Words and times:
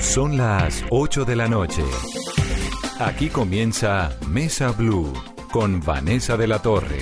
Son 0.00 0.36
las 0.36 0.84
8 0.90 1.24
de 1.24 1.34
la 1.34 1.48
noche. 1.48 1.82
Aquí 3.00 3.28
comienza 3.28 4.16
Mesa 4.28 4.70
Blue 4.70 5.12
con 5.50 5.80
Vanessa 5.80 6.36
de 6.36 6.46
la 6.46 6.62
Torre. 6.62 7.00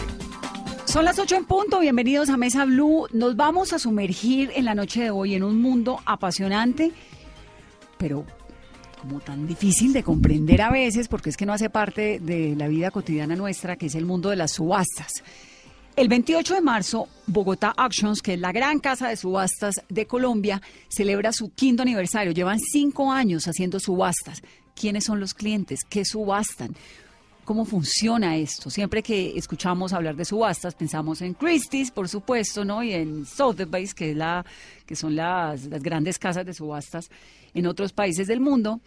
Son 0.87 1.05
las 1.05 1.19
8 1.19 1.37
en 1.37 1.45
punto, 1.45 1.81
bienvenidos 1.81 2.31
a 2.31 2.39
Mesa 2.39 2.65
Blue. 2.65 3.07
Nos 3.13 3.37
vamos 3.37 3.75
a 3.75 3.79
sumergir 3.79 4.51
en 4.55 4.65
la 4.65 4.75
noche 4.75 5.03
de 5.03 5.11
hoy 5.11 5.35
en 5.35 5.43
un 5.43 5.61
mundo 5.61 6.01
apasionante, 6.07 6.93
pero 7.99 8.25
como 9.01 9.21
tan 9.21 9.47
difícil 9.47 9.93
de 9.93 10.03
comprender 10.03 10.63
a 10.63 10.71
veces, 10.71 11.09
porque 11.09 11.29
es 11.29 11.37
que 11.37 11.45
no 11.45 11.53
hace 11.53 11.69
parte 11.69 12.19
de 12.19 12.57
la 12.57 12.67
vida 12.67 12.91
cotidiana 12.91 13.37
nuestra, 13.37 13.77
que 13.77 13.87
es 13.87 13.95
el 13.95 14.07
mundo 14.07 14.31
de 14.31 14.37
las 14.37 14.53
subastas. 14.53 15.23
El 15.97 16.09
28 16.09 16.57
de 16.57 16.61
marzo, 16.61 17.09
Bogotá 17.27 17.73
Auctions, 17.75 18.21
que 18.21 18.35
es 18.35 18.41
la 18.41 18.53
gran 18.53 18.81
casa 18.81 19.09
de 19.09 19.17
subastas 19.17 19.77
de 19.89 20.07
Colombia, 20.07 20.61
celebra 20.89 21.33
su 21.33 21.49
quinto 21.49 21.81
aniversario. 21.83 22.33
Llevan 22.33 22.61
cinco 22.61 23.11
años 23.11 23.49
haciendo 23.49 23.81
subastas. 23.81 24.43
¿Quiénes 24.75 25.05
son 25.05 25.21
los 25.21 25.33
clientes? 25.33 25.81
¿Qué 25.89 26.05
subastan? 26.05 26.77
¿Cómo 27.47 27.65
funciona 27.65 28.37
esto? 28.37 28.69
Siempre 28.69 29.03
que 29.03 29.39
escuchamos 29.39 29.95
hablar 29.95 30.17
de 30.17 30.27
subastas, 30.27 30.75
pensamos 30.75 31.23
en 31.23 31.33
Christie's, 31.33 31.91
por 31.91 32.11
supuesto, 32.11 32.63
¿no? 32.63 32.83
Y 32.83 32.93
en 32.93 33.25
Sotheby's, 33.25 33.95
que, 33.95 34.11
es 34.11 34.17
la, 34.19 34.45
que 34.85 34.97
son 34.97 35.17
las 35.17 35.67
grandes 35.67 36.19
casas 36.19 36.45
de 36.45 36.53
subastas 36.53 37.09
en 37.55 37.67
otros 37.67 37.95
países 37.95 38.27
del 38.27 38.41
mundo. 38.41 38.81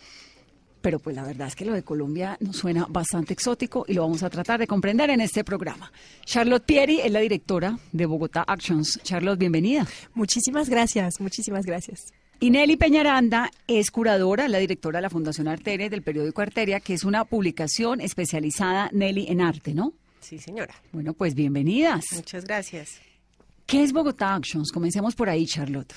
Pero 0.81 0.99
pues 0.99 1.15
la 1.15 1.23
verdad 1.23 1.47
es 1.47 1.55
que 1.55 1.65
lo 1.65 1.73
de 1.73 1.83
Colombia 1.83 2.37
nos 2.39 2.57
suena 2.57 2.85
bastante 2.89 3.33
exótico 3.33 3.85
y 3.87 3.93
lo 3.93 4.03
vamos 4.03 4.23
a 4.23 4.29
tratar 4.29 4.59
de 4.59 4.67
comprender 4.67 5.09
en 5.09 5.21
este 5.21 5.43
programa. 5.43 5.91
Charlotte 6.25 6.63
Pieri 6.63 7.01
es 7.01 7.11
la 7.11 7.19
directora 7.19 7.77
de 7.91 8.05
Bogotá 8.05 8.43
Actions. 8.43 8.99
Charlotte, 9.03 9.37
bienvenida. 9.39 9.85
Muchísimas 10.13 10.69
gracias, 10.69 11.19
muchísimas 11.19 11.65
gracias. 11.65 12.13
Y 12.41 12.51
Nelly 12.51 12.77
Peñaranda 12.77 13.51
es 13.67 13.91
curadora, 13.91 14.47
la 14.47 14.59
directora 14.59 14.99
de 14.99 15.01
la 15.01 15.09
Fundación 15.09 15.49
Arteria 15.49 15.89
del 15.89 16.03
periódico 16.03 16.41
Arteria, 16.41 16.79
que 16.79 16.93
es 16.93 17.03
una 17.03 17.25
publicación 17.25 17.99
especializada, 17.99 18.89
Nelly, 18.93 19.25
en 19.27 19.41
arte, 19.41 19.73
¿no? 19.73 19.91
Sí, 20.21 20.39
señora. 20.39 20.73
Bueno, 20.93 21.13
pues 21.13 21.35
bienvenidas. 21.35 22.05
Muchas 22.13 22.45
gracias. 22.45 23.01
¿Qué 23.65 23.83
es 23.83 23.91
Bogotá 23.91 24.35
Actions? 24.35 24.71
Comencemos 24.71 25.15
por 25.15 25.29
ahí, 25.29 25.45
Charlotte. 25.45 25.93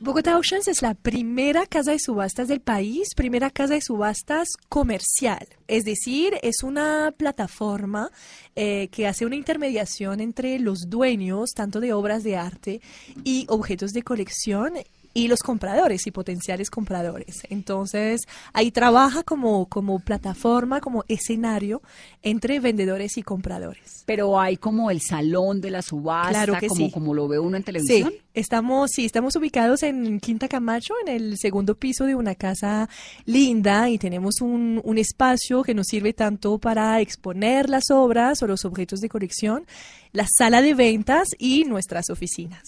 Bogotá 0.00 0.34
Auctions 0.34 0.68
es 0.68 0.80
la 0.80 0.94
primera 0.94 1.66
casa 1.66 1.90
de 1.90 1.98
subastas 1.98 2.46
del 2.46 2.60
país, 2.60 3.08
primera 3.16 3.50
casa 3.50 3.74
de 3.74 3.80
subastas 3.80 4.50
comercial. 4.68 5.48
Es 5.66 5.84
decir, 5.84 6.34
es 6.42 6.62
una 6.62 7.12
plataforma 7.16 8.12
eh, 8.54 8.90
que 8.92 9.08
hace 9.08 9.26
una 9.26 9.34
intermediación 9.34 10.20
entre 10.20 10.60
los 10.60 10.88
dueños, 10.88 11.50
tanto 11.50 11.80
de 11.80 11.92
obras 11.92 12.22
de 12.22 12.36
arte 12.36 12.80
y 13.24 13.46
objetos 13.48 13.90
de 13.90 14.04
colección, 14.04 14.74
y 15.14 15.28
los 15.28 15.40
compradores 15.40 16.06
y 16.06 16.10
potenciales 16.10 16.70
compradores. 16.70 17.42
Entonces, 17.50 18.22
ahí 18.52 18.70
trabaja 18.70 19.22
como, 19.22 19.66
como 19.66 19.98
plataforma, 20.00 20.80
como 20.80 21.04
escenario 21.08 21.82
entre 22.22 22.60
vendedores 22.60 23.16
y 23.16 23.22
compradores. 23.22 24.04
Pero 24.06 24.40
hay 24.40 24.56
como 24.56 24.90
el 24.90 25.00
salón 25.00 25.60
de 25.60 25.70
la 25.70 25.82
subasta, 25.82 26.30
Claro 26.30 26.58
que 26.58 26.68
como, 26.68 26.86
sí. 26.86 26.90
como 26.90 27.14
lo 27.14 27.28
ve 27.28 27.38
uno 27.38 27.56
en 27.56 27.62
televisión. 27.62 28.10
Sí, 28.10 28.20
estamos, 28.34 28.90
sí, 28.92 29.04
estamos 29.04 29.34
ubicados 29.36 29.82
en 29.82 30.20
Quinta 30.20 30.48
Camacho, 30.48 30.94
en 31.04 31.12
el 31.12 31.38
segundo 31.38 31.74
piso 31.74 32.04
de 32.04 32.14
una 32.14 32.34
casa 32.34 32.88
linda 33.24 33.90
y 33.90 33.98
tenemos 33.98 34.40
un, 34.40 34.80
un 34.84 34.98
espacio 34.98 35.62
que 35.62 35.74
nos 35.74 35.86
sirve 35.88 36.12
tanto 36.12 36.58
para 36.58 37.00
exponer 37.00 37.68
las 37.68 37.90
obras 37.90 38.42
o 38.42 38.46
los 38.46 38.64
objetos 38.64 39.00
de 39.00 39.08
colección, 39.08 39.66
la 40.12 40.26
sala 40.36 40.62
de 40.62 40.74
ventas 40.74 41.28
y 41.38 41.64
nuestras 41.64 42.10
oficinas. 42.10 42.62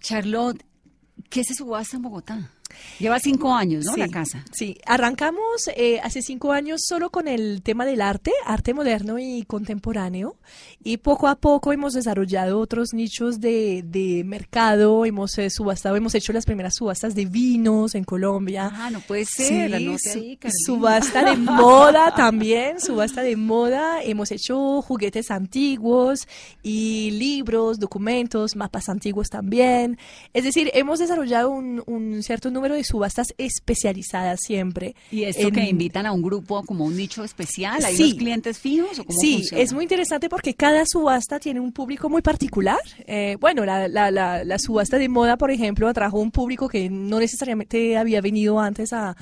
Charlotte, 0.00 0.62
¿qué 1.30 1.44
se 1.44 1.54
subasta 1.54 1.96
en 1.96 2.02
Bogotá? 2.02 2.50
Lleva 2.98 3.18
cinco 3.20 3.54
años, 3.54 3.84
¿no? 3.84 3.96
La 3.96 4.06
Sí, 4.06 4.10
casa. 4.10 4.44
Sí, 4.52 4.78
arrancamos 4.86 5.68
eh, 5.76 6.00
hace 6.02 6.22
cinco 6.22 6.52
años 6.52 6.82
solo 6.86 7.10
con 7.10 7.28
el 7.28 7.62
tema 7.62 7.84
del 7.86 8.00
arte, 8.00 8.32
arte 8.44 8.74
moderno 8.74 9.18
y 9.18 9.44
contemporáneo, 9.44 10.36
y 10.82 10.96
poco 10.98 11.28
a 11.28 11.36
poco 11.36 11.72
hemos 11.72 11.92
desarrollado 11.94 12.58
otros 12.58 12.92
nichos 12.94 13.40
de, 13.40 13.82
de 13.86 14.22
mercado, 14.24 15.04
hemos 15.04 15.36
eh, 15.38 15.50
subastado, 15.50 15.96
hemos 15.96 16.14
hecho 16.14 16.32
las 16.32 16.44
primeras 16.46 16.74
subastas 16.76 17.14
de 17.14 17.26
vinos 17.26 17.94
en 17.94 18.04
Colombia. 18.04 18.70
Ah, 18.72 18.90
no 18.90 19.00
puede 19.00 19.24
ser. 19.24 19.68
Sí, 19.70 19.74
anote 19.74 19.98
su- 19.98 20.18
ahí, 20.18 20.38
subasta 20.64 21.24
de 21.30 21.36
moda 21.36 22.14
también, 22.14 22.80
subasta 22.80 23.22
de 23.22 23.36
moda. 23.36 24.02
Hemos 24.02 24.30
hecho 24.30 24.82
juguetes 24.82 25.30
antiguos 25.30 26.26
y 26.62 27.10
libros, 27.12 27.78
documentos, 27.78 28.56
mapas 28.56 28.88
antiguos 28.88 29.28
también. 29.28 29.98
Es 30.32 30.44
decir, 30.44 30.70
hemos 30.74 30.98
desarrollado 30.98 31.50
un, 31.50 31.82
un 31.86 32.22
cierto 32.22 32.50
número 32.50 32.65
de 32.74 32.84
subastas 32.84 33.34
especializadas 33.38 34.40
siempre. 34.42 34.94
¿Y 35.10 35.24
esto 35.24 35.48
en- 35.48 35.54
que 35.54 35.62
invitan 35.68 36.06
a 36.06 36.12
un 36.12 36.22
grupo 36.22 36.62
como 36.64 36.84
un 36.84 36.96
nicho 36.96 37.24
especial? 37.24 37.84
¿Hay 37.84 37.96
Sí. 37.96 38.02
unos 38.04 38.14
clientes 38.14 38.58
fijos 38.58 38.98
o 38.98 39.04
cómo 39.04 39.18
Sí, 39.20 39.34
funciona? 39.38 39.62
es 39.62 39.72
muy 39.72 39.84
interesante 39.84 40.28
porque 40.28 40.54
cada 40.54 40.84
subasta 40.86 41.38
tiene 41.38 41.60
un 41.60 41.72
público 41.72 42.08
muy 42.08 42.22
particular. 42.22 42.78
Eh, 43.06 43.36
bueno, 43.40 43.64
la, 43.64 43.88
la, 43.88 44.10
la, 44.10 44.44
la 44.44 44.58
subasta 44.58 44.98
de 44.98 45.08
moda, 45.08 45.36
por 45.36 45.50
ejemplo, 45.50 45.88
atrajo 45.88 46.18
un 46.18 46.30
público 46.30 46.68
que 46.68 46.88
no 46.90 47.18
necesariamente 47.18 47.96
había 47.96 48.20
venido 48.20 48.60
antes 48.60 48.92
a, 48.92 49.16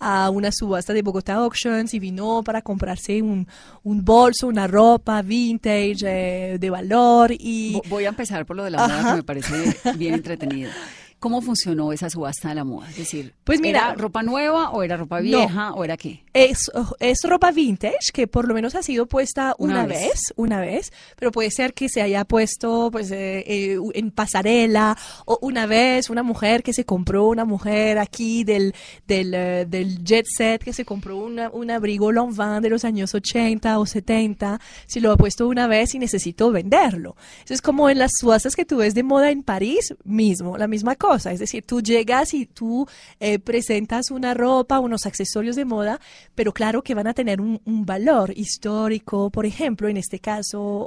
a 0.00 0.30
una 0.30 0.50
subasta 0.52 0.92
de 0.92 1.02
Bogotá 1.02 1.34
Auctions 1.34 1.92
y 1.94 1.98
vino 1.98 2.42
para 2.44 2.62
comprarse 2.62 3.20
un, 3.20 3.46
un 3.82 4.04
bolso, 4.04 4.46
una 4.46 4.66
ropa 4.66 5.22
vintage 5.22 5.96
eh, 6.04 6.58
de 6.58 6.70
valor 6.70 7.32
y... 7.38 7.74
Vo- 7.74 7.82
Voy 7.88 8.04
a 8.04 8.08
empezar 8.10 8.46
por 8.46 8.56
lo 8.56 8.64
de 8.64 8.70
la 8.70 8.78
moda 8.78 8.98
Ajá. 9.00 9.10
que 9.10 9.16
me 9.16 9.22
parece 9.24 9.76
bien 9.96 10.14
entretenido. 10.14 10.70
¿Cómo 11.18 11.40
funcionó 11.42 11.92
esa 11.92 12.08
subasta 12.10 12.50
de 12.50 12.54
la 12.54 12.64
moda? 12.64 12.88
Es 12.90 12.96
decir, 12.96 13.34
Pues 13.44 13.60
mira- 13.60 13.86
¿era 13.88 13.94
ropa 13.94 14.22
nueva 14.22 14.70
o 14.70 14.82
era 14.84 14.96
ropa 14.96 15.16
No. 15.16 15.22
vieja 15.22 15.72
o 15.72 15.82
era 15.84 15.96
qué? 15.96 16.22
Es, 16.32 16.70
es 17.00 17.18
ropa 17.24 17.50
vintage 17.50 18.12
que 18.12 18.28
por 18.28 18.46
lo 18.46 18.54
menos 18.54 18.76
ha 18.76 18.82
sido 18.82 19.06
puesta 19.06 19.54
Una 19.58 19.74
una, 19.74 19.86
vez. 19.86 20.00
vez. 20.02 20.20
una 20.36 20.60
vez, 20.60 20.92
pero 21.16 21.32
puede 21.32 21.50
ser 21.50 21.74
que 21.74 21.88
se 21.88 22.02
haya 22.02 22.24
puesto 22.24 22.90
pues 22.92 23.10
eh, 23.10 23.42
eh, 23.46 23.78
en 23.94 24.10
pasarela 24.12 24.96
o 25.24 25.38
una 25.42 25.66
vez 25.66 26.08
una 26.10 26.22
mujer 26.22 26.62
que 26.62 26.72
se 26.72 26.84
compró 26.84 27.26
una 27.28 27.44
mujer 27.44 27.98
aquí 27.98 28.44
del 28.44 28.72
del, 29.08 29.34
eh, 29.34 29.66
del 29.68 30.04
jet 30.04 30.26
set 30.26 30.62
que 30.62 30.72
se 30.72 30.84
compró 30.84 31.16
una, 31.18 31.50
un 31.50 31.70
abrigo 31.72 32.12
Lanvin 32.12 32.60
de 32.62 32.68
los 32.68 32.84
años 32.84 33.12
80 33.14 33.78
o 33.80 33.86
70, 33.86 34.60
si 34.86 35.00
lo 35.00 35.10
ha 35.10 35.16
puesto 35.16 35.48
una 35.48 35.66
vez 35.66 35.94
y 35.94 35.98
necesito 35.98 36.52
venderlo. 36.52 37.16
Eso 37.44 37.54
es 37.54 37.62
como 37.62 37.90
en 37.90 37.98
las 37.98 38.12
subastas 38.20 38.54
que 38.54 38.64
tú 38.64 38.76
ves 38.76 38.94
de 38.94 39.02
moda 39.02 39.30
en 39.30 39.42
París 39.42 39.94
mismo, 40.04 40.56
la 40.56 40.68
misma 40.68 40.94
cosa, 40.94 41.07
es 41.16 41.38
decir, 41.38 41.64
tú 41.66 41.80
llegas 41.82 42.34
y 42.34 42.46
tú 42.46 42.86
eh, 43.20 43.38
presentas 43.38 44.10
una 44.10 44.34
ropa, 44.34 44.78
unos 44.80 45.06
accesorios 45.06 45.56
de 45.56 45.64
moda, 45.64 46.00
pero 46.34 46.52
claro 46.52 46.82
que 46.82 46.94
van 46.94 47.06
a 47.06 47.14
tener 47.14 47.40
un, 47.40 47.60
un 47.64 47.84
valor 47.86 48.32
histórico, 48.36 49.30
por 49.30 49.46
ejemplo, 49.46 49.88
en 49.88 49.96
este 49.96 50.18
caso 50.20 50.86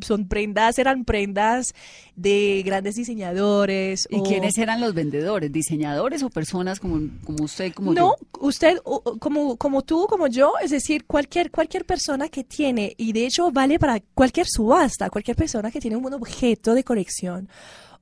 son 0.00 0.28
prendas, 0.28 0.78
eran 0.78 1.04
prendas 1.04 1.74
de 2.16 2.62
grandes 2.64 2.96
diseñadores. 2.96 4.06
¿Y 4.10 4.18
o- 4.20 4.22
quiénes 4.22 4.58
eran 4.58 4.80
los 4.80 4.94
vendedores? 4.94 5.50
¿Diseñadores 5.52 6.22
o 6.22 6.30
personas 6.30 6.80
como, 6.80 7.00
como 7.24 7.44
usted, 7.44 7.72
como 7.72 7.92
no, 7.94 8.00
yo? 8.00 8.16
usted, 8.40 8.78
como, 9.18 9.56
como 9.56 9.82
tú, 9.82 10.06
como 10.08 10.26
yo, 10.26 10.52
es 10.62 10.70
decir, 10.70 11.04
cualquier, 11.06 11.50
cualquier 11.50 11.84
persona 11.84 12.28
que 12.28 12.44
tiene, 12.44 12.94
y 12.96 13.12
de 13.12 13.26
hecho 13.26 13.50
vale 13.50 13.78
para 13.78 14.00
cualquier 14.14 14.46
subasta, 14.48 15.10
cualquier 15.10 15.36
persona 15.36 15.70
que 15.70 15.80
tiene 15.80 15.96
un 15.96 16.12
objeto 16.12 16.74
de 16.74 16.84
colección 16.84 17.48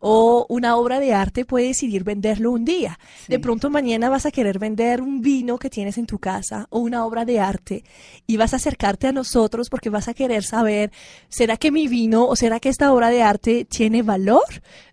o 0.01 0.47
una 0.49 0.77
obra 0.77 1.01
de 1.01 1.13
arte 1.13 1.45
puede 1.45 1.67
decidir 1.69 2.05
venderlo 2.05 2.53
un 2.53 2.65
día. 2.65 2.99
Sí. 3.27 3.33
De 3.33 3.39
pronto 3.39 3.71
mañana 3.71 4.09
vas 4.09 4.27
a 4.27 4.31
querer 4.31 4.59
vender 4.59 5.03
un 5.03 5.21
vino 5.21 5.59
que 5.59 5.71
tienes 5.71 5.99
en 5.99 6.07
tu 6.07 6.19
casa 6.19 6.67
o 6.71 6.79
una 6.79 7.05
obra 7.05 7.25
de 7.25 7.41
arte 7.41 7.85
y 8.27 8.37
vas 8.37 8.53
a 8.53 8.57
acercarte 8.57 9.07
a 9.07 9.13
nosotros 9.13 9.69
porque 9.71 9.91
vas 9.91 10.09
a 10.09 10.15
querer 10.15 10.45
saber, 10.45 10.93
¿será 11.29 11.57
que 11.57 11.71
mi 11.71 11.89
vino 11.89 12.27
o 12.27 12.37
será 12.37 12.61
que 12.61 12.69
esta 12.69 12.93
obra 12.93 13.11
de 13.11 13.23
arte 13.23 13.65
tiene 13.65 14.03
valor? 14.03 14.43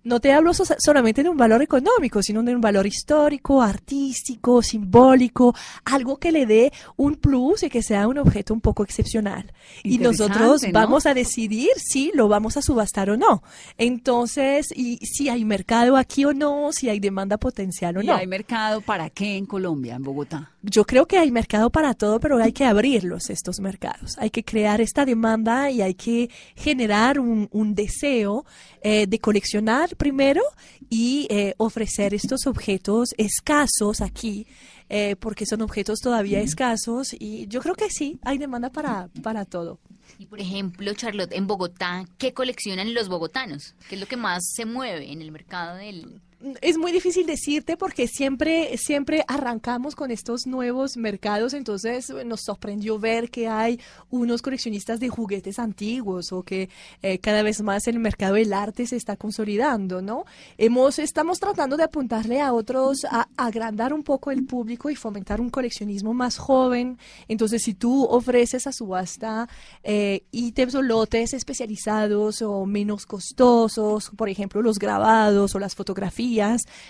No 0.03 0.19
te 0.19 0.31
hablo 0.33 0.53
so- 0.53 0.65
solamente 0.77 1.23
de 1.23 1.29
un 1.29 1.37
valor 1.37 1.61
económico, 1.63 2.21
sino 2.21 2.43
de 2.43 2.53
un 2.55 2.61
valor 2.61 2.85
histórico, 2.85 3.61
artístico, 3.61 4.61
simbólico, 4.61 5.55
algo 5.83 6.17
que 6.17 6.31
le 6.31 6.45
dé 6.45 6.71
un 6.95 7.15
plus 7.15 7.63
y 7.63 7.69
que 7.69 7.81
sea 7.81 8.07
un 8.07 8.17
objeto 8.19 8.53
un 8.53 8.61
poco 8.61 8.83
excepcional. 8.83 9.51
Y 9.83 9.97
nosotros 9.97 10.61
vamos 10.71 11.05
a 11.05 11.13
decidir 11.13 11.69
si 11.77 12.11
lo 12.13 12.27
vamos 12.27 12.57
a 12.57 12.61
subastar 12.61 13.09
o 13.09 13.17
no. 13.17 13.41
Entonces, 13.77 14.67
y, 14.75 14.94
si, 14.97 15.05
si 15.05 15.29
hay 15.29 15.45
mercado 15.45 15.97
aquí 15.97 16.25
o 16.25 16.33
no, 16.33 16.71
si 16.71 16.89
hay 16.89 16.99
demanda 16.99 17.37
potencial 17.37 17.97
o 17.97 18.01
¿Y 18.01 18.07
no. 18.07 18.15
hay 18.15 18.27
mercado 18.27 18.81
para 18.81 19.09
qué 19.09 19.37
en 19.37 19.45
Colombia, 19.45 19.95
en 19.95 20.03
Bogotá? 20.03 20.51
Yo 20.61 20.85
creo 20.85 21.05
que 21.07 21.17
hay 21.17 21.31
mercado 21.31 21.69
para 21.69 21.93
todo, 21.93 22.19
pero 22.19 22.37
hay 22.37 22.51
que 22.51 22.65
abrirlos, 22.65 23.29
estos 23.29 23.59
mercados. 23.59 24.17
Hay 24.17 24.29
que 24.29 24.43
crear 24.43 24.81
esta 24.81 25.05
demanda 25.05 25.69
y 25.69 25.81
hay 25.81 25.93
que 25.93 26.29
generar 26.55 27.19
un, 27.19 27.49
un 27.51 27.75
deseo 27.75 28.45
eh, 28.87 29.07
de 29.07 29.17
coleccionar 29.17 29.95
primero 29.95 30.43
y 30.91 31.25
eh, 31.31 31.55
ofrecer 31.57 32.13
estos 32.13 32.45
objetos 32.45 33.15
escasos 33.17 33.99
aquí, 33.99 34.45
eh, 34.89 35.15
porque 35.15 35.47
son 35.47 35.63
objetos 35.63 36.01
todavía 36.01 36.39
escasos 36.39 37.15
y 37.17 37.47
yo 37.47 37.61
creo 37.61 37.73
que 37.73 37.89
sí, 37.89 38.19
hay 38.23 38.37
demanda 38.37 38.69
para, 38.69 39.09
para 39.23 39.43
todo. 39.43 39.79
Y 40.19 40.27
por 40.27 40.39
ejemplo, 40.39 40.93
Charlotte, 40.93 41.33
en 41.33 41.47
Bogotá, 41.47 42.05
¿qué 42.19 42.35
coleccionan 42.35 42.93
los 42.93 43.09
bogotanos? 43.09 43.73
¿Qué 43.89 43.95
es 43.95 44.01
lo 44.01 44.05
que 44.05 44.17
más 44.17 44.43
se 44.53 44.65
mueve 44.65 45.11
en 45.11 45.23
el 45.23 45.31
mercado 45.31 45.77
del... 45.77 46.21
es 46.61 46.77
muy 46.77 46.91
difícil 46.91 47.25
decirte 47.25 47.77
porque 47.77 48.07
siempre, 48.07 48.77
siempre 48.77 49.23
arrancamos 49.27 49.95
con 49.95 50.11
estos 50.11 50.45
nuevos 50.45 50.97
mercados, 50.97 51.53
entonces 51.53 52.09
eh, 52.09 52.25
nos 52.25 52.41
sorprendió 52.41 52.99
ver 52.99 53.29
que 53.29 53.47
hay 53.47 53.79
unos 54.09 54.41
coleccionistas 54.41 54.99
de 54.99 55.09
juguetes 55.09 55.59
antiguos 55.59 56.31
o 56.31 56.43
que 56.43 56.69
eh, 57.01 57.19
cada 57.19 57.41
vez 57.41 57.61
más 57.61 57.87
el 57.87 57.99
mercado 57.99 58.35
del 58.35 58.53
arte 58.53 58.85
se 58.85 58.95
está 58.95 59.15
consolidando, 59.15 60.01
¿no? 60.01 60.25
Hemos, 60.57 60.99
estamos 60.99 61.39
tratando 61.39 61.77
de 61.77 61.83
apuntarle 61.83 62.41
a 62.41 62.53
otros, 62.53 63.05
a, 63.05 63.27
agrandar 63.37 63.93
un 63.93 64.03
poco 64.03 64.31
el 64.31 64.45
público 64.45 64.89
y 64.89 64.95
fomentar 64.95 65.41
un 65.41 65.49
coleccionismo 65.49 66.13
más 66.13 66.37
joven. 66.37 66.97
Entonces, 67.27 67.63
si 67.63 67.73
tú 67.73 68.03
ofreces 68.05 68.67
a 68.67 68.71
subasta 68.71 69.47
eh, 69.83 70.23
ítems 70.31 70.75
o 70.75 70.81
lotes 70.81 71.33
especializados 71.33 72.41
o 72.41 72.65
menos 72.65 73.05
costosos, 73.05 74.11
por 74.15 74.29
ejemplo, 74.29 74.61
los 74.61 74.79
grabados 74.79 75.55
o 75.55 75.59
las 75.59 75.75
fotografías, 75.75 76.24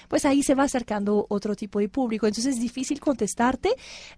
pues 0.07 0.25
ahí 0.25 0.43
se 0.43 0.55
va 0.55 0.63
acercando 0.63 1.25
otro 1.29 1.55
tipo 1.55 1.79
de 1.79 1.89
público. 1.89 2.27
Entonces 2.27 2.55
es 2.55 2.61
difícil 2.61 2.99
contestarte. 2.99 3.69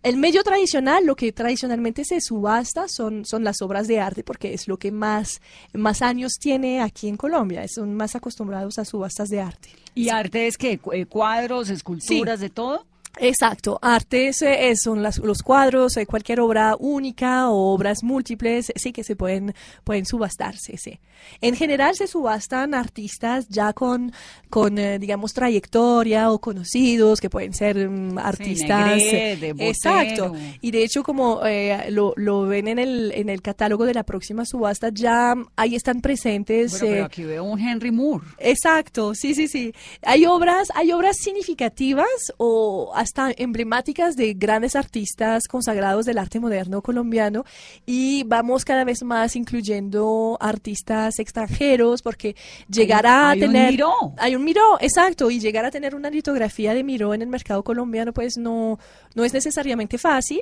El 0.03 0.17
medio 0.17 0.43
tradicional, 0.43 1.05
lo 1.05 1.15
que 1.15 1.31
tradicionalmente 1.31 2.05
se 2.05 2.21
subasta 2.21 2.87
son, 2.87 3.25
son 3.25 3.43
las 3.43 3.61
obras 3.61 3.87
de 3.87 3.99
arte, 3.99 4.23
porque 4.23 4.53
es 4.53 4.67
lo 4.67 4.77
que 4.77 4.91
más, 4.91 5.41
más 5.73 6.01
años 6.01 6.33
tiene 6.39 6.81
aquí 6.81 7.07
en 7.07 7.17
Colombia. 7.17 7.65
Son 7.67 7.93
más 7.95 8.15
acostumbrados 8.15 8.79
a 8.79 8.85
subastas 8.85 9.29
de 9.29 9.41
arte. 9.41 9.69
¿Y 9.95 10.09
arte 10.09 10.47
es 10.47 10.57
que 10.57 10.77
cuadros, 11.07 11.69
esculturas, 11.69 12.39
de 12.39 12.49
todo? 12.49 12.85
Exacto, 13.19 13.79
artes 13.81 14.41
eh, 14.41 14.73
son 14.75 15.01
las- 15.03 15.17
los 15.19 15.41
cuadros, 15.41 15.97
eh, 15.97 16.05
cualquier 16.05 16.39
obra 16.39 16.75
única 16.79 17.49
o 17.49 17.73
obras 17.73 18.03
múltiples, 18.03 18.71
sí 18.75 18.91
que 18.93 19.03
se 19.03 19.15
pueden, 19.15 19.53
pueden 19.83 20.05
subastarse, 20.05 20.77
sí. 20.77 20.99
En 21.41 21.55
general 21.55 21.95
se 21.95 22.05
subastan 22.05 22.75
artistas 22.75 23.47
ya 23.49 23.73
con, 23.73 24.13
con 24.51 24.77
eh, 24.77 24.99
digamos, 24.99 25.33
trayectoria 25.33 26.31
o 26.31 26.39
conocidos, 26.39 27.19
que 27.19 27.29
pueden 27.29 27.53
ser 27.55 27.89
mm, 27.89 28.19
artistas. 28.19 28.97
Negrete, 28.97 29.53
Botero. 29.53 29.69
exacto. 29.69 30.35
Y 30.61 30.69
de 30.71 30.83
hecho, 30.83 31.01
como 31.03 31.43
eh, 31.45 31.89
lo, 31.89 32.13
lo 32.17 32.43
ven 32.43 32.67
en 32.67 32.77
el, 32.77 33.11
en 33.15 33.29
el 33.29 33.41
catálogo 33.41 33.85
de 33.85 33.95
la 33.95 34.03
próxima 34.03 34.45
subasta, 34.45 34.89
ya 34.93 35.33
ahí 35.55 35.75
están 35.75 36.01
presentes. 36.01 36.71
Bueno, 36.71 36.85
pero 36.85 36.95
eh, 37.01 37.05
aquí 37.05 37.23
veo 37.23 37.43
un 37.45 37.59
Henry 37.59 37.91
Moore. 37.91 38.25
Exacto, 38.37 39.15
sí, 39.15 39.33
sí, 39.33 39.47
sí. 39.47 39.73
Hay 40.03 40.25
obras, 40.27 40.67
hay 40.75 40.91
obras 40.91 41.17
significativas 41.17 42.07
o 42.37 42.91
hasta 43.07 43.31
emblemáticas 43.37 44.15
de 44.17 44.33
grandes 44.33 44.75
artistas 44.75 45.47
consagrados 45.47 46.05
del 46.05 46.17
arte 46.17 46.41
moderno 46.41 46.81
colombiano 46.81 47.45
y 47.85 48.23
vamos 48.23 48.65
cada 48.65 48.83
vez 48.83 49.01
más 49.03 49.37
incluyendo 49.37 50.37
artistas 50.41 51.19
extranjeros 51.19 52.01
porque 52.01 52.35
llegar 52.69 53.07
a 53.07 53.29
hay 53.29 53.41
un 53.43 53.53
tener 53.53 53.71
Miró. 53.71 53.93
hay 54.17 54.35
un 54.35 54.43
Miró, 54.43 54.77
exacto, 54.81 55.31
y 55.31 55.39
llegar 55.39 55.63
a 55.63 55.71
tener 55.71 55.95
una 55.95 56.09
litografía 56.09 56.73
de 56.73 56.83
Miró 56.83 57.13
en 57.13 57.21
el 57.21 57.29
mercado 57.29 57.63
colombiano 57.63 58.11
pues 58.11 58.37
no 58.37 58.77
no 59.15 59.23
es 59.23 59.33
necesariamente 59.33 59.97
fácil. 59.97 60.41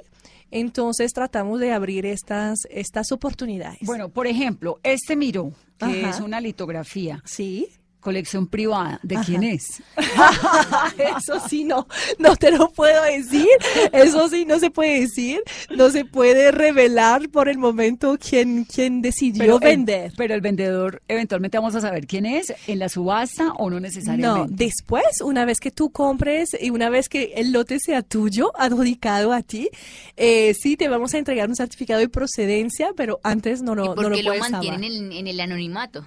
Entonces 0.51 1.11
tratamos 1.13 1.59
de 1.59 1.71
abrir 1.71 2.05
estas 2.05 2.59
estas 2.69 3.11
oportunidades. 3.11 3.79
Bueno, 3.81 4.09
por 4.09 4.25
ejemplo, 4.25 4.79
este 4.81 5.15
Miró, 5.15 5.51
que 5.77 6.01
Ajá. 6.01 6.09
es 6.09 6.19
una 6.19 6.41
litografía, 6.41 7.21
sí. 7.25 7.67
Colección 8.05 8.45
privada, 8.45 8.99
¿de 9.01 9.15
quién 9.25 9.41
es? 9.43 9.81
Eso 11.17 11.39
sí, 11.49 11.63
no, 11.63 11.87
no 12.19 12.35
te 12.35 12.51
lo 12.51 12.69
puedo 12.69 13.03
decir. 13.03 13.47
Eso 13.91 14.29
sí, 14.29 14.45
no 14.45 14.59
se 14.59 14.69
puede 14.69 15.01
decir. 15.01 15.41
No 15.75 15.89
se 15.89 16.05
puede 16.05 16.51
revelar 16.51 17.27
por 17.29 17.49
el 17.49 17.57
momento 17.57 18.17
quién, 18.19 18.65
quién 18.65 19.01
decidió 19.01 19.55
el- 19.55 19.59
vender. 19.59 20.13
pero 20.15 20.35
el 20.35 20.41
vendedor, 20.41 21.01
eventualmente 21.07 21.57
vamos 21.57 21.73
a 21.75 21.81
saber 21.81 22.05
quién 22.05 22.27
es, 22.27 22.53
en 22.67 22.77
la 22.79 22.89
subasta 22.89 23.53
o 23.57 23.69
no 23.69 23.75
No, 23.77 23.79
necesariamente. 23.81 24.53
después, 24.65 25.21
una 25.23 25.43
vez 25.43 25.59
que 25.59 25.71
tú 25.71 25.89
compres 25.89 26.55
y 26.61 26.69
una 26.69 26.89
vez 26.89 27.09
que 27.09 27.33
el 27.37 27.51
lote 27.51 27.79
sea 27.79 28.03
tuyo, 28.03 28.51
adjudicado 28.55 29.33
a 29.33 29.41
ti, 29.41 29.69
eh, 30.15 30.53
sí 30.53 30.77
te 30.77 30.87
vamos 30.89 31.13
a 31.15 31.17
entregar 31.17 31.49
un 31.49 31.55
certificado 31.55 31.99
de 31.99 32.07
procedencia, 32.09 32.91
pero 32.95 33.19
antes 33.23 33.63
no 33.63 33.73
¿Y 33.73 33.77
lo, 33.77 33.95
por 33.95 34.03
no 34.03 34.09
lo 34.09 34.15
qué 34.15 34.21
lo 34.23 34.29
puedes 34.29 34.51
mantienen 34.51 35.11
en 35.11 35.27
el 35.27 35.39
anonimato? 35.39 36.05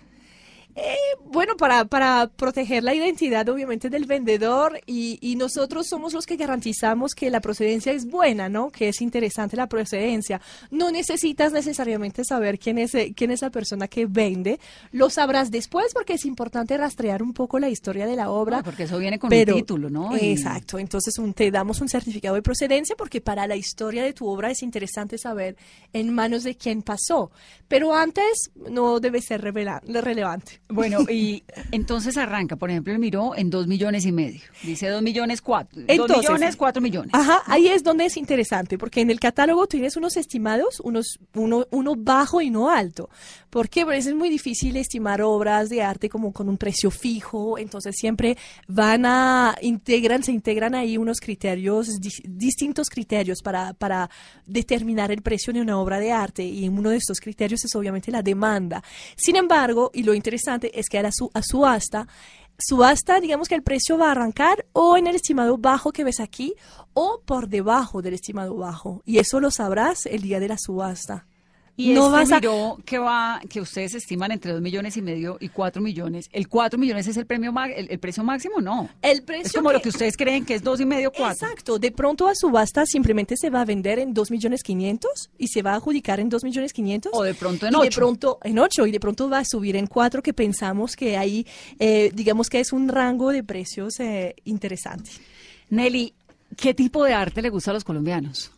Bueno, 1.31 1.57
para, 1.57 1.85
para 1.85 2.29
proteger 2.35 2.83
la 2.83 2.95
identidad 2.95 3.49
obviamente 3.49 3.91
del 3.91 4.07
vendedor 4.07 4.81
y, 4.87 5.19
y 5.21 5.37
nosotros 5.37 5.87
somos 5.87 6.15
los 6.15 6.25
que 6.27 6.37
garantizamos 6.37 7.15
que 7.15 7.31
la 7.31 7.41
procedencia 7.41 7.93
es 7.93 8.07
buena, 8.07 8.49
¿no? 8.49 8.71
Que 8.71 8.89
es 8.89 9.01
interesante 9.03 9.57
la 9.57 9.67
procedencia. 9.69 10.41
No 10.71 10.91
necesitas 10.91 11.53
necesariamente 11.53 12.25
saber 12.25 12.59
quién 12.59 12.79
es, 12.79 12.95
eh, 12.95 13.13
quién 13.15 13.31
es 13.31 13.43
la 13.43 13.51
persona 13.51 13.89
que 13.89 14.07
vende. 14.07 14.59
Lo 14.91 15.11
sabrás 15.11 15.51
después 15.51 15.93
porque 15.93 16.15
es 16.15 16.25
importante 16.25 16.77
rastrear 16.77 17.23
un 17.23 17.35
poco 17.35 17.59
la 17.59 17.69
historia 17.69 18.07
de 18.07 18.17
la 18.17 18.31
obra. 18.31 18.59
Ah, 18.59 18.63
porque 18.65 18.85
eso 18.85 18.99
viene 18.99 19.19
con 19.19 19.29
pero- 19.31 19.55
un 19.55 19.61
título, 19.61 19.91
¿no? 19.91 20.17
Y- 20.17 20.31
Exacto. 20.33 20.79
Entonces 20.79 21.19
un- 21.19 21.35
te 21.35 21.51
damos 21.51 21.81
un 21.81 21.89
certificado 21.89 22.37
de 22.37 22.43
procedencia 22.43 22.97
porque 22.97 23.21
para 23.21 23.47
la 23.47 23.57
historia 23.57 24.03
de 24.03 24.13
tu 24.15 24.27
obra 24.27 24.51
es 24.51 24.63
interesante 24.63 25.19
saber 25.19 25.57
en 25.93 26.13
manos 26.15 26.43
de 26.43 26.57
quién 26.57 26.83
pasó. 26.83 27.31
Pero 27.69 27.95
antes 27.95 28.51
no 28.71 28.99
debe 29.01 29.21
ser 29.21 29.43
revela- 29.43 29.83
relevante. 29.85 30.61
Bueno, 30.69 30.99
y 31.11 31.43
entonces 31.73 32.17
arranca, 32.17 32.57
por 32.57 32.71
ejemplo, 32.71 32.93
el 32.93 32.99
Miró 32.99 33.35
en 33.37 33.51
dos 33.51 33.67
millones 33.67 34.05
y 34.07 34.13
medio. 34.13 34.41
Dice 34.63 34.89
dos 34.89 35.03
millones 35.03 35.41
cuatro. 35.41 35.81
dos 35.81 35.85
Entonces- 35.89 36.19
millones, 36.19 36.57
cuatro 36.57 36.83
millones. 36.83 37.11
Ajá, 37.15 37.43
ahí 37.47 37.69
es 37.69 37.83
donde 37.83 38.05
es 38.07 38.17
interesante, 38.17 38.77
porque 38.79 39.01
en 39.01 39.11
el 39.11 39.19
catálogo 39.21 39.67
tienes 39.67 39.97
unos 39.97 40.17
estimados, 40.17 40.81
unos, 40.81 41.19
uno, 41.35 41.67
uno 41.71 41.95
bajo 41.97 42.41
y 42.41 42.51
no 42.51 42.71
alto. 42.71 43.09
¿Por 43.51 43.69
qué? 43.71 43.85
Porque 43.85 43.99
es 43.99 44.15
muy 44.15 44.29
difícil 44.29 44.77
estimar 44.77 45.23
obras 45.23 45.69
de 45.71 45.83
arte 45.83 46.09
como 46.11 46.33
con 46.33 46.49
un 46.51 46.59
precio 46.59 46.91
fijo, 46.91 47.57
entonces 47.59 47.95
siempre 47.97 48.37
van 48.67 49.07
a, 49.07 49.57
integran, 49.63 50.23
se 50.23 50.33
integran 50.33 50.75
ahí 50.75 50.99
unos 50.99 51.19
criterios, 51.21 51.89
dis- 52.01 52.23
distintos 52.27 52.91
criterios 52.91 53.41
para, 53.43 53.73
para 53.73 54.11
determinar 54.47 55.11
el 55.13 55.23
precio 55.23 55.53
de 55.53 55.61
una 55.61 55.79
obra 55.79 55.99
de 55.99 56.13
arte, 56.13 56.45
y 56.45 56.69
uno 56.69 56.91
de 56.91 56.97
estos 56.97 57.21
criterios 57.21 57.65
es 57.65 57.75
obviamente 57.75 58.11
la 58.11 58.23
demanda. 58.23 58.83
Sin 59.17 59.37
embargo, 59.37 59.91
y 59.95 60.03
lo 60.03 60.15
interesante 60.15 60.58
es 60.63 60.89
que 60.89 60.99
a 60.99 61.03
la 61.03 61.13
su, 61.13 61.31
a 61.35 61.43
subasta, 61.43 62.09
subasta, 62.59 63.21
digamos 63.21 63.49
que 63.49 63.55
el 63.55 63.63
precio 63.63 63.97
va 63.97 64.09
a 64.09 64.11
arrancar 64.13 64.67
o 64.73 64.97
en 64.97 65.07
el 65.07 65.15
estimado 65.15 65.59
bajo 65.59 65.93
que 65.93 66.05
ves 66.05 66.21
aquí 66.21 66.55
o 66.93 67.23
por 67.25 67.49
debajo 67.49 68.03
del 68.03 68.15
estimado 68.15 68.57
bajo. 68.57 69.03
Y 69.05 69.19
eso 69.19 69.39
lo 69.39 69.51
sabrás 69.51 70.07
el 70.07 70.23
día 70.23 70.41
de 70.41 70.49
la 70.49 70.59
subasta. 70.59 71.28
Y 71.81 71.91
no 71.95 72.07
este 72.07 72.13
vas 72.13 72.33
a... 72.33 72.41
Miró 72.41 72.77
que 72.85 72.99
va, 72.99 73.41
que 73.49 73.61
ustedes 73.61 73.95
estiman 73.95 74.33
entre 74.33 74.53
dos 74.53 74.61
millones 74.61 74.97
y 74.97 75.01
medio 75.03 75.37
y 75.41 75.49
cuatro 75.49 75.81
millones. 75.81 76.29
¿El 76.33 76.49
cuatro 76.49 76.77
millones 76.77 77.07
es 77.07 77.17
el 77.17 77.25
premio 77.25 77.55
el, 77.75 77.89
el 77.89 77.99
precio 78.01 78.25
máximo? 78.25 78.61
No. 78.61 78.89
El 79.01 79.23
precio 79.23 79.47
es 79.47 79.53
como 79.53 79.71
lo 79.71 79.79
que- 79.79 79.85
que 79.85 79.89
ustedes 79.91 80.17
creen 80.17 80.45
que 80.45 80.55
es 80.55 80.63
dos 80.65 80.81
y 80.81 80.85
medio, 80.87 81.13
cuatro. 81.13 81.47
Exacto, 81.47 81.79
de 81.79 81.93
pronto 81.93 82.27
a 82.27 82.35
subasta 82.35 82.85
simplemente 82.85 83.37
se 83.37 83.49
va 83.49 83.61
a 83.61 83.65
vender 83.65 84.01
en 84.01 84.13
2 84.13 84.31
millones 84.33 84.63
500 84.65 85.31
y 85.39 85.47
se 85.49 85.63
va 85.63 85.71
a 85.73 85.75
adjudicar 85.77 86.19
en 86.19 86.29
2 86.29 86.43
millones 86.43 86.73
500. 86.73 87.13
O 87.15 87.23
de 87.23 87.35
pronto 87.35 87.67
en 87.67 87.73
y 87.73 87.77
de 87.77 87.87
ocho. 87.87 88.01
pronto 88.01 88.39
en 88.43 88.59
8 88.59 88.87
y 88.89 88.91
de 88.91 88.99
pronto 88.99 89.31
va 89.31 89.39
a 89.39 89.45
subir 89.45 89.77
en 89.77 89.87
4 89.87 90.21
que 90.21 90.33
pensamos 90.35 90.97
que 90.97 91.17
ahí, 91.17 91.47
eh, 91.79 92.11
digamos 92.13 92.51
que 92.51 92.59
es 92.59 92.73
un 92.73 92.89
rango 92.89 93.31
de 93.31 93.45
precios 93.45 94.01
eh, 94.01 94.35
interesante. 94.45 95.11
Nelly, 95.71 96.13
¿qué 96.57 96.75
tipo 96.75 97.05
de 97.05 97.15
arte 97.15 97.41
le 97.41 97.51
gusta 97.51 97.71
a 97.71 97.75
los 97.75 97.85
colombianos? 97.85 98.51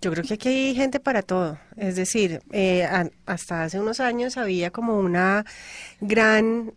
Yo 0.00 0.10
creo 0.10 0.24
que 0.24 0.34
aquí 0.34 0.48
hay 0.48 0.74
gente 0.74 0.98
para 0.98 1.22
todo. 1.22 1.58
Es 1.76 1.96
decir, 1.96 2.40
eh, 2.52 2.88
hasta 3.26 3.64
hace 3.64 3.78
unos 3.78 4.00
años 4.00 4.38
había 4.38 4.70
como 4.70 4.98
una 4.98 5.44
gran 6.00 6.72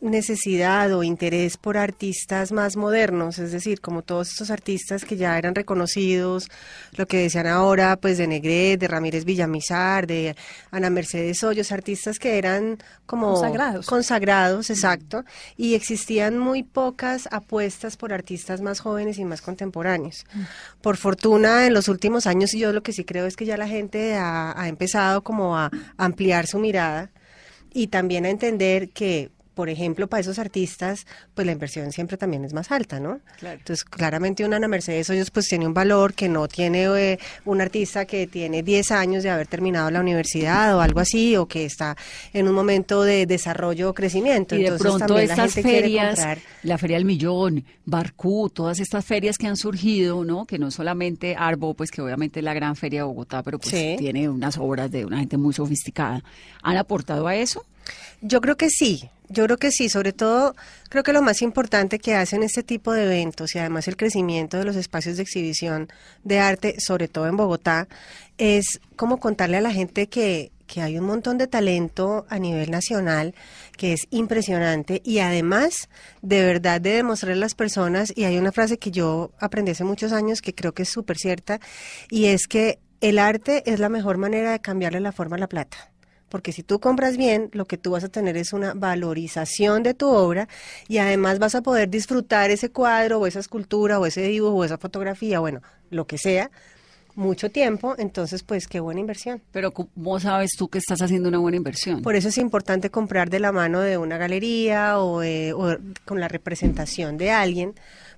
necesidad 0.00 0.92
o 0.92 1.02
interés 1.02 1.56
por 1.56 1.76
artistas 1.76 2.52
más 2.52 2.76
modernos, 2.76 3.38
es 3.38 3.52
decir, 3.52 3.80
como 3.80 4.02
todos 4.02 4.28
estos 4.28 4.50
artistas 4.50 5.04
que 5.04 5.16
ya 5.16 5.36
eran 5.38 5.54
reconocidos, 5.54 6.48
lo 6.96 7.06
que 7.06 7.18
decían 7.18 7.46
ahora, 7.46 7.96
pues 7.96 8.18
de 8.18 8.26
Negret, 8.26 8.80
de 8.80 8.88
Ramírez 8.88 9.24
Villamizar, 9.24 10.06
de 10.06 10.36
Ana 10.70 10.90
Mercedes 10.90 11.42
Hoyos, 11.42 11.72
artistas 11.72 12.18
que 12.18 12.38
eran 12.38 12.78
como 13.06 13.32
Consagrados. 13.32 13.86
consagrados, 13.86 14.70
exacto, 14.70 15.24
y 15.56 15.74
existían 15.74 16.38
muy 16.38 16.62
pocas 16.62 17.28
apuestas 17.30 17.96
por 17.96 18.12
artistas 18.12 18.60
más 18.60 18.80
jóvenes 18.80 19.18
y 19.18 19.24
más 19.24 19.40
contemporáneos. 19.40 20.26
Por 20.82 20.96
fortuna, 20.96 21.66
en 21.66 21.74
los 21.74 21.88
últimos 21.88 22.26
años, 22.26 22.52
yo 22.52 22.72
lo 22.72 22.82
que 22.82 22.92
sí 22.92 23.04
creo 23.04 23.26
es 23.26 23.36
que 23.36 23.46
ya 23.46 23.56
la 23.56 23.68
gente 23.68 24.14
ha, 24.14 24.60
ha 24.60 24.68
empezado 24.68 25.22
como 25.22 25.56
a 25.56 25.70
ampliar 25.96 26.46
su 26.46 26.58
mirada 26.58 27.10
y 27.72 27.88
también 27.88 28.24
a 28.24 28.30
entender 28.30 28.90
que 28.90 29.30
por 29.58 29.68
ejemplo, 29.68 30.06
para 30.06 30.20
esos 30.20 30.38
artistas, 30.38 31.04
pues 31.34 31.44
la 31.44 31.50
inversión 31.50 31.90
siempre 31.90 32.16
también 32.16 32.44
es 32.44 32.52
más 32.52 32.70
alta, 32.70 33.00
¿no? 33.00 33.18
Entonces, 33.42 33.82
claramente 33.84 34.44
una 34.44 34.54
Ana 34.58 34.68
Mercedes 34.68 35.10
Hoyos 35.10 35.32
pues 35.32 35.48
tiene 35.48 35.66
un 35.66 35.74
valor 35.74 36.14
que 36.14 36.28
no 36.28 36.46
tiene 36.46 36.84
eh, 36.84 37.18
un 37.44 37.60
artista 37.60 38.04
que 38.04 38.28
tiene 38.28 38.62
10 38.62 38.92
años 38.92 39.24
de 39.24 39.30
haber 39.30 39.48
terminado 39.48 39.90
la 39.90 39.98
universidad 39.98 40.76
o 40.76 40.80
algo 40.80 41.00
así, 41.00 41.36
o 41.36 41.46
que 41.48 41.64
está 41.64 41.96
en 42.32 42.46
un 42.46 42.54
momento 42.54 43.02
de 43.02 43.26
desarrollo 43.26 43.90
o 43.90 43.94
crecimiento. 43.94 44.54
Y 44.54 44.58
de 44.58 44.64
Entonces, 44.68 44.86
pronto 44.86 45.06
también 45.08 45.26
la 45.26 45.34
estas 45.34 45.54
gente 45.54 45.68
quiere 45.68 45.82
ferias, 45.86 46.14
comprar. 46.14 46.38
la 46.62 46.78
Feria 46.78 46.96
del 46.98 47.04
Millón, 47.04 47.64
Barcú, 47.84 48.50
todas 48.50 48.78
estas 48.78 49.04
ferias 49.04 49.38
que 49.38 49.48
han 49.48 49.56
surgido, 49.56 50.24
¿no? 50.24 50.46
Que 50.46 50.60
no 50.60 50.70
solamente 50.70 51.34
Arbo, 51.36 51.74
pues 51.74 51.90
que 51.90 52.00
obviamente 52.00 52.38
es 52.38 52.44
la 52.44 52.54
gran 52.54 52.76
feria 52.76 53.00
de 53.00 53.06
Bogotá, 53.08 53.42
pero 53.42 53.58
pues 53.58 53.74
Sí. 53.74 53.96
tiene 53.98 54.28
unas 54.28 54.56
obras 54.56 54.88
de 54.92 55.04
una 55.04 55.18
gente 55.18 55.36
muy 55.36 55.52
sofisticada. 55.52 56.22
¿Han 56.62 56.76
aportado 56.76 57.26
a 57.26 57.34
eso? 57.34 57.64
Yo 58.20 58.40
creo 58.40 58.56
que 58.56 58.70
sí, 58.70 59.10
yo 59.28 59.44
creo 59.44 59.58
que 59.58 59.70
sí, 59.70 59.88
sobre 59.88 60.12
todo 60.12 60.54
creo 60.88 61.02
que 61.02 61.12
lo 61.12 61.22
más 61.22 61.42
importante 61.42 61.98
que 61.98 62.14
hacen 62.14 62.42
este 62.42 62.62
tipo 62.62 62.92
de 62.92 63.04
eventos 63.04 63.54
y 63.54 63.58
además 63.58 63.86
el 63.86 63.96
crecimiento 63.96 64.56
de 64.56 64.64
los 64.64 64.76
espacios 64.76 65.16
de 65.16 65.22
exhibición 65.22 65.88
de 66.24 66.38
arte, 66.38 66.76
sobre 66.78 67.08
todo 67.08 67.26
en 67.26 67.36
Bogotá, 67.36 67.88
es 68.38 68.80
como 68.96 69.18
contarle 69.18 69.58
a 69.58 69.60
la 69.60 69.72
gente 69.72 70.08
que, 70.08 70.50
que 70.66 70.80
hay 70.80 70.96
un 70.98 71.04
montón 71.04 71.36
de 71.36 71.46
talento 71.46 72.26
a 72.30 72.38
nivel 72.38 72.70
nacional 72.70 73.34
que 73.76 73.92
es 73.92 74.06
impresionante 74.10 75.02
y 75.04 75.18
además 75.18 75.88
de 76.22 76.44
verdad 76.44 76.80
de 76.80 76.90
demostrarle 76.94 77.40
a 77.40 77.46
las 77.46 77.54
personas, 77.54 78.12
y 78.16 78.24
hay 78.24 78.38
una 78.38 78.52
frase 78.52 78.78
que 78.78 78.90
yo 78.90 79.32
aprendí 79.40 79.72
hace 79.72 79.84
muchos 79.84 80.12
años 80.12 80.40
que 80.40 80.54
creo 80.54 80.72
que 80.72 80.82
es 80.84 80.88
súper 80.88 81.18
cierta, 81.18 81.60
y 82.10 82.26
es 82.26 82.46
que 82.48 82.78
el 83.00 83.18
arte 83.18 83.62
es 83.70 83.78
la 83.78 83.88
mejor 83.88 84.16
manera 84.16 84.52
de 84.52 84.60
cambiarle 84.60 85.00
la 85.00 85.12
forma 85.12 85.36
a 85.36 85.40
la 85.40 85.48
plata. 85.48 85.90
Porque 86.28 86.52
si 86.52 86.62
tú 86.62 86.78
compras 86.78 87.16
bien, 87.16 87.50
lo 87.52 87.64
que 87.64 87.78
tú 87.78 87.92
vas 87.92 88.04
a 88.04 88.08
tener 88.08 88.36
es 88.36 88.52
una 88.52 88.74
valorización 88.74 89.82
de 89.82 89.94
tu 89.94 90.08
obra 90.08 90.48
y 90.88 90.98
además 90.98 91.38
vas 91.38 91.54
a 91.54 91.62
poder 91.62 91.88
disfrutar 91.88 92.50
ese 92.50 92.70
cuadro 92.70 93.20
o 93.20 93.26
esa 93.26 93.40
escultura 93.40 93.98
o 93.98 94.06
ese 94.06 94.22
dibujo 94.22 94.56
o 94.56 94.64
esa 94.64 94.78
fotografía, 94.78 95.40
bueno, 95.40 95.62
lo 95.90 96.06
que 96.06 96.18
sea, 96.18 96.50
mucho 97.14 97.50
tiempo. 97.50 97.94
Entonces, 97.98 98.42
pues 98.42 98.68
qué 98.68 98.80
buena 98.80 99.00
inversión. 99.00 99.42
Pero 99.52 99.72
¿cómo 99.72 100.20
sabes 100.20 100.52
tú 100.56 100.68
que 100.68 100.78
estás 100.78 101.02
haciendo 101.02 101.28
una 101.28 101.38
buena 101.38 101.56
inversión? 101.56 102.00
Por 102.02 102.14
eso 102.14 102.28
es 102.28 102.38
importante 102.38 102.90
comprar 102.90 103.28
de 103.28 103.40
la 103.40 103.52
mano 103.52 103.80
de 103.80 103.98
una 103.98 104.16
galería 104.16 104.98
o, 104.98 105.22
eh, 105.22 105.52
o 105.52 105.76
con 106.04 106.20
la 106.20 106.28
representación 106.28 107.18
de 107.18 107.30
alguien, 107.30 107.74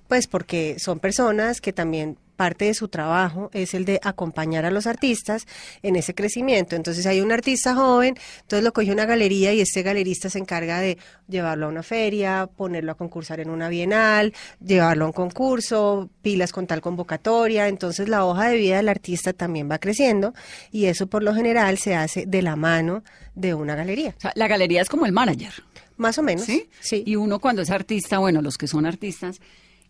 pues 0.07 0.27
porque 0.27 0.77
son 0.79 0.99
personas 0.99 1.61
que 1.61 1.73
también 1.73 2.17
parte 2.41 2.65
de 2.65 2.73
su 2.73 2.87
trabajo 2.87 3.51
es 3.53 3.75
el 3.75 3.85
de 3.85 3.99
acompañar 4.01 4.65
a 4.65 4.71
los 4.71 4.87
artistas 4.87 5.45
en 5.83 5.95
ese 5.95 6.15
crecimiento. 6.15 6.75
Entonces 6.75 7.05
hay 7.05 7.21
un 7.21 7.31
artista 7.31 7.75
joven, 7.75 8.15
entonces 8.41 8.63
lo 8.63 8.73
coge 8.73 8.91
una 8.91 9.05
galería 9.05 9.53
y 9.53 9.61
este 9.61 9.83
galerista 9.83 10.27
se 10.27 10.39
encarga 10.39 10.79
de 10.79 10.97
llevarlo 11.27 11.67
a 11.67 11.69
una 11.69 11.83
feria, 11.83 12.49
ponerlo 12.57 12.93
a 12.93 12.95
concursar 12.95 13.41
en 13.41 13.51
una 13.51 13.69
bienal, 13.69 14.33
llevarlo 14.59 15.05
a 15.05 15.07
un 15.09 15.13
concurso, 15.13 16.09
pilas 16.23 16.51
con 16.51 16.65
tal 16.65 16.81
convocatoria. 16.81 17.67
Entonces 17.67 18.09
la 18.09 18.25
hoja 18.25 18.49
de 18.49 18.57
vida 18.57 18.77
del 18.77 18.89
artista 18.89 19.33
también 19.33 19.69
va 19.69 19.77
creciendo 19.77 20.33
y 20.71 20.85
eso 20.85 21.05
por 21.05 21.21
lo 21.21 21.35
general 21.35 21.77
se 21.77 21.93
hace 21.93 22.25
de 22.25 22.41
la 22.41 22.55
mano 22.55 23.03
de 23.35 23.53
una 23.53 23.75
galería. 23.75 24.15
O 24.17 24.19
sea, 24.19 24.31
la 24.33 24.47
galería 24.47 24.81
es 24.81 24.89
como 24.89 25.05
el 25.05 25.11
manager, 25.11 25.53
Más 25.97 26.17
o 26.17 26.23
menos. 26.23 26.45
¿sí? 26.45 26.67
Sí. 26.79 27.03
Y 27.05 27.17
uno 27.17 27.37
cuando 27.37 27.61
es 27.61 27.69
artista, 27.69 28.17
bueno, 28.17 28.41
los 28.41 28.57
que 28.57 28.65
son 28.65 28.87
artistas, 28.87 29.39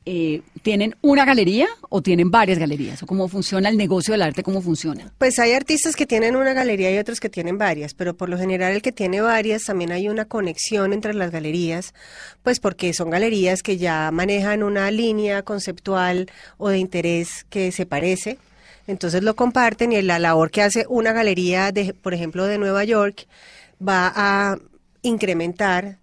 eh, 0.05 0.41
¿tienen 0.63 0.96
una 1.01 1.25
galería 1.25 1.67
o 1.89 2.01
tienen 2.01 2.31
varias 2.31 2.58
galerías? 2.58 3.03
¿O 3.03 3.05
cómo 3.05 3.27
funciona 3.27 3.70
el 3.70 3.77
negocio 3.77 4.13
del 4.13 4.24
arte? 4.24 4.41
¿Cómo 4.41 4.62
funciona? 4.62 5.12
Pues 5.20 5.38
hay 5.38 5.53
artistas 5.53 5.96
que 5.96 6.08
tienen 6.08 6.36
una 6.36 6.53
galería 6.53 6.91
y 6.91 6.98
otros 6.98 7.20
que 7.20 7.29
tienen 7.29 7.60
varias, 7.60 7.93
pero 7.93 8.15
por 8.15 8.27
lo 8.27 8.38
general 8.38 8.74
el 8.74 8.81
que 8.81 8.91
tiene 8.91 9.22
varias 9.22 9.63
también 9.63 9.91
hay 9.91 10.10
una 10.10 10.25
conexión 10.25 10.93
entre 10.93 11.13
las 11.13 11.31
galerías, 11.31 11.93
pues 12.41 12.60
porque 12.60 12.93
son 12.93 13.12
galerías 13.12 13.62
que 13.62 13.77
ya 13.77 14.10
manejan 14.12 14.63
una 14.63 14.89
línea 14.89 15.43
conceptual 15.43 16.31
o 16.58 16.70
de 16.70 16.79
interés 16.79 17.46
que 17.50 17.72
se 17.72 17.86
parece. 17.86 18.39
Entonces 18.88 19.22
lo 19.22 19.36
comparten 19.36 19.91
y 19.91 20.01
la 20.01 20.17
labor 20.17 20.50
que 20.50 20.63
hace 20.63 20.86
una 20.89 21.13
galería, 21.13 21.72
de, 21.72 21.93
por 21.93 22.15
ejemplo, 22.15 22.46
de 22.46 22.58
Nueva 22.58 22.84
York, 22.84 23.27
va 23.79 24.12
a 24.15 24.58
incrementar 25.03 26.00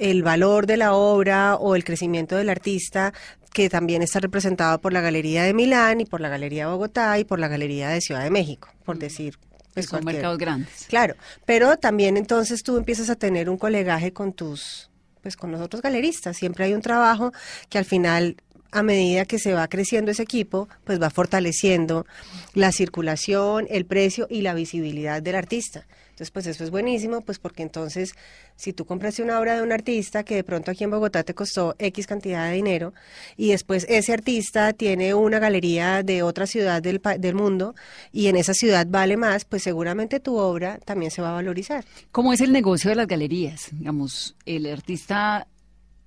el 0.00 0.22
valor 0.22 0.66
de 0.66 0.76
la 0.76 0.94
obra 0.94 1.54
o 1.56 1.76
el 1.76 1.84
crecimiento 1.84 2.36
del 2.36 2.48
artista 2.50 3.12
que 3.52 3.68
también 3.68 4.02
está 4.02 4.20
representado 4.20 4.80
por 4.80 4.92
la 4.92 5.00
Galería 5.00 5.42
de 5.44 5.54
Milán 5.54 6.00
y 6.00 6.04
por 6.06 6.20
la 6.20 6.28
Galería 6.28 6.66
de 6.66 6.72
Bogotá 6.72 7.18
y 7.18 7.24
por 7.24 7.38
la 7.38 7.48
Galería 7.48 7.88
de 7.90 8.00
Ciudad 8.00 8.22
de 8.22 8.30
México, 8.30 8.68
por 8.84 8.98
decir. 8.98 9.38
Pues, 9.74 9.86
son 9.86 9.98
cualquier- 10.02 10.14
mercados 10.16 10.38
grandes. 10.38 10.86
Claro, 10.88 11.14
pero 11.44 11.76
también 11.76 12.16
entonces 12.16 12.62
tú 12.64 12.76
empiezas 12.76 13.08
a 13.10 13.14
tener 13.16 13.48
un 13.50 13.56
colegaje 13.58 14.12
con 14.12 14.32
tus, 14.32 14.90
pues 15.22 15.36
con 15.36 15.52
los 15.52 15.60
otros 15.60 15.80
galeristas. 15.82 16.36
Siempre 16.36 16.64
hay 16.64 16.74
un 16.74 16.80
trabajo 16.82 17.32
que 17.68 17.78
al 17.78 17.84
final, 17.84 18.36
a 18.72 18.82
medida 18.82 19.24
que 19.24 19.38
se 19.38 19.52
va 19.52 19.68
creciendo 19.68 20.10
ese 20.10 20.22
equipo, 20.22 20.68
pues 20.84 21.00
va 21.00 21.10
fortaleciendo 21.10 22.06
la 22.54 22.72
circulación, 22.72 23.66
el 23.70 23.86
precio 23.86 24.26
y 24.30 24.42
la 24.42 24.54
visibilidad 24.54 25.22
del 25.22 25.36
artista. 25.36 25.86
Entonces, 26.20 26.32
pues 26.32 26.46
eso 26.48 26.64
es 26.64 26.70
buenísimo, 26.70 27.22
pues 27.22 27.38
porque 27.38 27.62
entonces, 27.62 28.12
si 28.54 28.74
tú 28.74 28.84
compraste 28.84 29.22
una 29.22 29.40
obra 29.40 29.56
de 29.56 29.62
un 29.62 29.72
artista 29.72 30.22
que 30.22 30.34
de 30.34 30.44
pronto 30.44 30.70
aquí 30.70 30.84
en 30.84 30.90
Bogotá 30.90 31.22
te 31.22 31.32
costó 31.32 31.74
X 31.78 32.06
cantidad 32.06 32.46
de 32.46 32.56
dinero, 32.56 32.92
y 33.38 33.52
después 33.52 33.86
ese 33.88 34.12
artista 34.12 34.74
tiene 34.74 35.14
una 35.14 35.38
galería 35.38 36.02
de 36.02 36.22
otra 36.22 36.46
ciudad 36.46 36.82
del, 36.82 37.00
del 37.18 37.34
mundo, 37.34 37.74
y 38.12 38.26
en 38.26 38.36
esa 38.36 38.52
ciudad 38.52 38.86
vale 38.86 39.16
más, 39.16 39.46
pues 39.46 39.62
seguramente 39.62 40.20
tu 40.20 40.36
obra 40.36 40.78
también 40.84 41.10
se 41.10 41.22
va 41.22 41.30
a 41.30 41.34
valorizar. 41.34 41.86
¿Cómo 42.12 42.34
es 42.34 42.42
el 42.42 42.52
negocio 42.52 42.90
de 42.90 42.96
las 42.96 43.06
galerías? 43.06 43.68
Digamos, 43.72 44.36
el 44.44 44.66
artista 44.66 45.46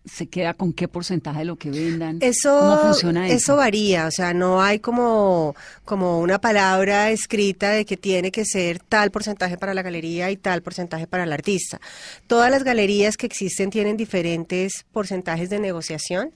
se 0.05 0.27
queda 0.27 0.53
con 0.53 0.73
qué 0.73 0.87
porcentaje 0.87 1.39
de 1.39 1.45
lo 1.45 1.55
que 1.55 1.71
vendan. 1.71 2.17
Eso, 2.21 2.59
¿Cómo 2.59 2.77
funciona 2.79 3.27
eso? 3.27 3.35
eso 3.35 3.55
varía, 3.55 4.07
o 4.07 4.11
sea, 4.11 4.33
no 4.33 4.61
hay 4.61 4.79
como, 4.79 5.55
como 5.85 6.19
una 6.19 6.39
palabra 6.39 7.09
escrita 7.11 7.69
de 7.69 7.85
que 7.85 7.95
tiene 7.95 8.31
que 8.31 8.43
ser 8.43 8.79
tal 8.79 9.11
porcentaje 9.11 9.57
para 9.57 9.73
la 9.73 9.81
galería 9.81 10.29
y 10.29 10.37
tal 10.37 10.61
porcentaje 10.61 11.07
para 11.07 11.23
el 11.23 11.31
artista. 11.31 11.79
Todas 12.27 12.51
las 12.51 12.63
galerías 12.63 13.15
que 13.15 13.25
existen 13.25 13.69
tienen 13.69 13.95
diferentes 13.95 14.85
porcentajes 14.91 15.49
de 15.49 15.59
negociación 15.59 16.31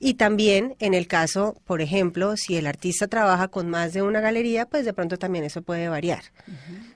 y 0.00 0.14
también 0.14 0.74
en 0.80 0.94
el 0.94 1.06
caso, 1.06 1.56
por 1.64 1.80
ejemplo, 1.80 2.36
si 2.36 2.56
el 2.56 2.66
artista 2.66 3.06
trabaja 3.06 3.48
con 3.48 3.70
más 3.70 3.92
de 3.92 4.02
una 4.02 4.20
galería, 4.20 4.66
pues 4.66 4.84
de 4.84 4.92
pronto 4.92 5.18
también 5.18 5.44
eso 5.44 5.62
puede 5.62 5.88
variar. 5.88 6.22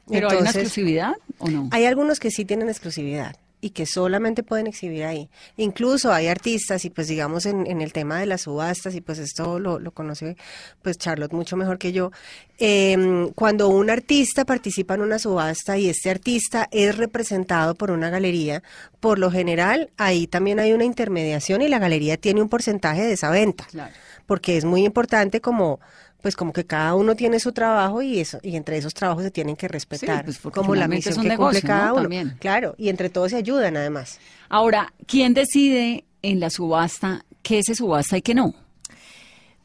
¿Pero 0.08 0.30
hay 0.30 0.38
una 0.38 0.50
exclusividad 0.50 1.12
o 1.38 1.48
no? 1.48 1.68
hay 1.70 1.84
algunos 1.84 2.18
que 2.18 2.30
sí 2.30 2.44
tienen 2.44 2.68
exclusividad 2.68 3.36
y 3.66 3.70
que 3.70 3.84
solamente 3.86 4.42
pueden 4.42 4.66
exhibir 4.66 5.04
ahí. 5.04 5.28
Incluso 5.56 6.12
hay 6.12 6.28
artistas 6.28 6.84
y 6.84 6.90
pues 6.90 7.08
digamos 7.08 7.46
en, 7.46 7.66
en 7.66 7.80
el 7.80 7.92
tema 7.92 8.18
de 8.20 8.26
las 8.26 8.42
subastas 8.42 8.94
y 8.94 9.00
pues 9.00 9.18
esto 9.18 9.58
lo, 9.58 9.78
lo 9.78 9.90
conoce 9.90 10.36
pues 10.82 10.98
Charlotte 10.98 11.32
mucho 11.32 11.56
mejor 11.56 11.78
que 11.78 11.92
yo. 11.92 12.10
eh, 12.58 13.30
cuando 13.34 13.68
un 13.68 13.90
artista 13.90 14.44
participa 14.44 14.94
en 14.94 15.02
una 15.02 15.18
subasta 15.18 15.76
y 15.78 15.88
este 15.88 16.10
artista 16.10 16.68
es 16.70 16.96
representado 16.96 17.74
por 17.74 17.90
una 17.90 18.08
galería, 18.10 18.62
por 19.00 19.18
lo 19.18 19.30
general 19.30 19.90
ahí 19.96 20.26
también 20.26 20.60
hay 20.60 20.72
una 20.72 20.84
intermediación 20.84 21.60
y 21.62 21.68
la 21.68 21.78
galería 21.78 22.16
tiene 22.16 22.40
un 22.42 22.48
porcentaje 22.48 23.02
de 23.02 23.12
esa 23.12 23.30
venta 23.30 23.64
Claro. 23.70 23.92
porque 24.26 24.56
es 24.56 24.64
muy 24.64 24.84
importante 24.84 25.40
como 25.40 25.80
pues 26.22 26.36
como 26.36 26.52
que 26.52 26.64
cada 26.64 26.94
uno 26.94 27.14
tiene 27.14 27.38
su 27.40 27.52
trabajo 27.52 28.02
y 28.02 28.18
eso 28.18 28.38
y 28.42 28.56
entre 28.56 28.76
esos 28.78 28.94
trabajos 28.94 29.22
se 29.24 29.30
tienen 29.30 29.56
que 29.56 29.68
respetar 29.68 30.24
pues, 30.24 30.38
porque 30.38 30.56
como 30.58 30.74
la 30.74 30.82
finalmente 30.86 31.10
es 31.10 31.16
misión 31.18 31.26
un 31.26 31.30
que 31.30 31.36
cumple 31.36 31.60
negocio, 31.60 31.68
cada 31.68 31.86
¿no? 31.88 31.92
uno 31.94 32.02
También. 32.02 32.36
claro 32.40 32.74
y 32.78 32.88
entre 32.88 33.08
todos 33.10 33.30
se 33.30 33.36
ayudan 33.36 33.76
además 33.76 34.18
Ahora, 34.48 34.92
¿quién 35.06 35.34
decide 35.34 36.04
en 36.22 36.40
la 36.40 36.50
subasta 36.50 37.24
qué 37.42 37.62
se 37.62 37.74
subasta 37.74 38.16
y 38.18 38.22
qué 38.22 38.34
no? 38.34 38.54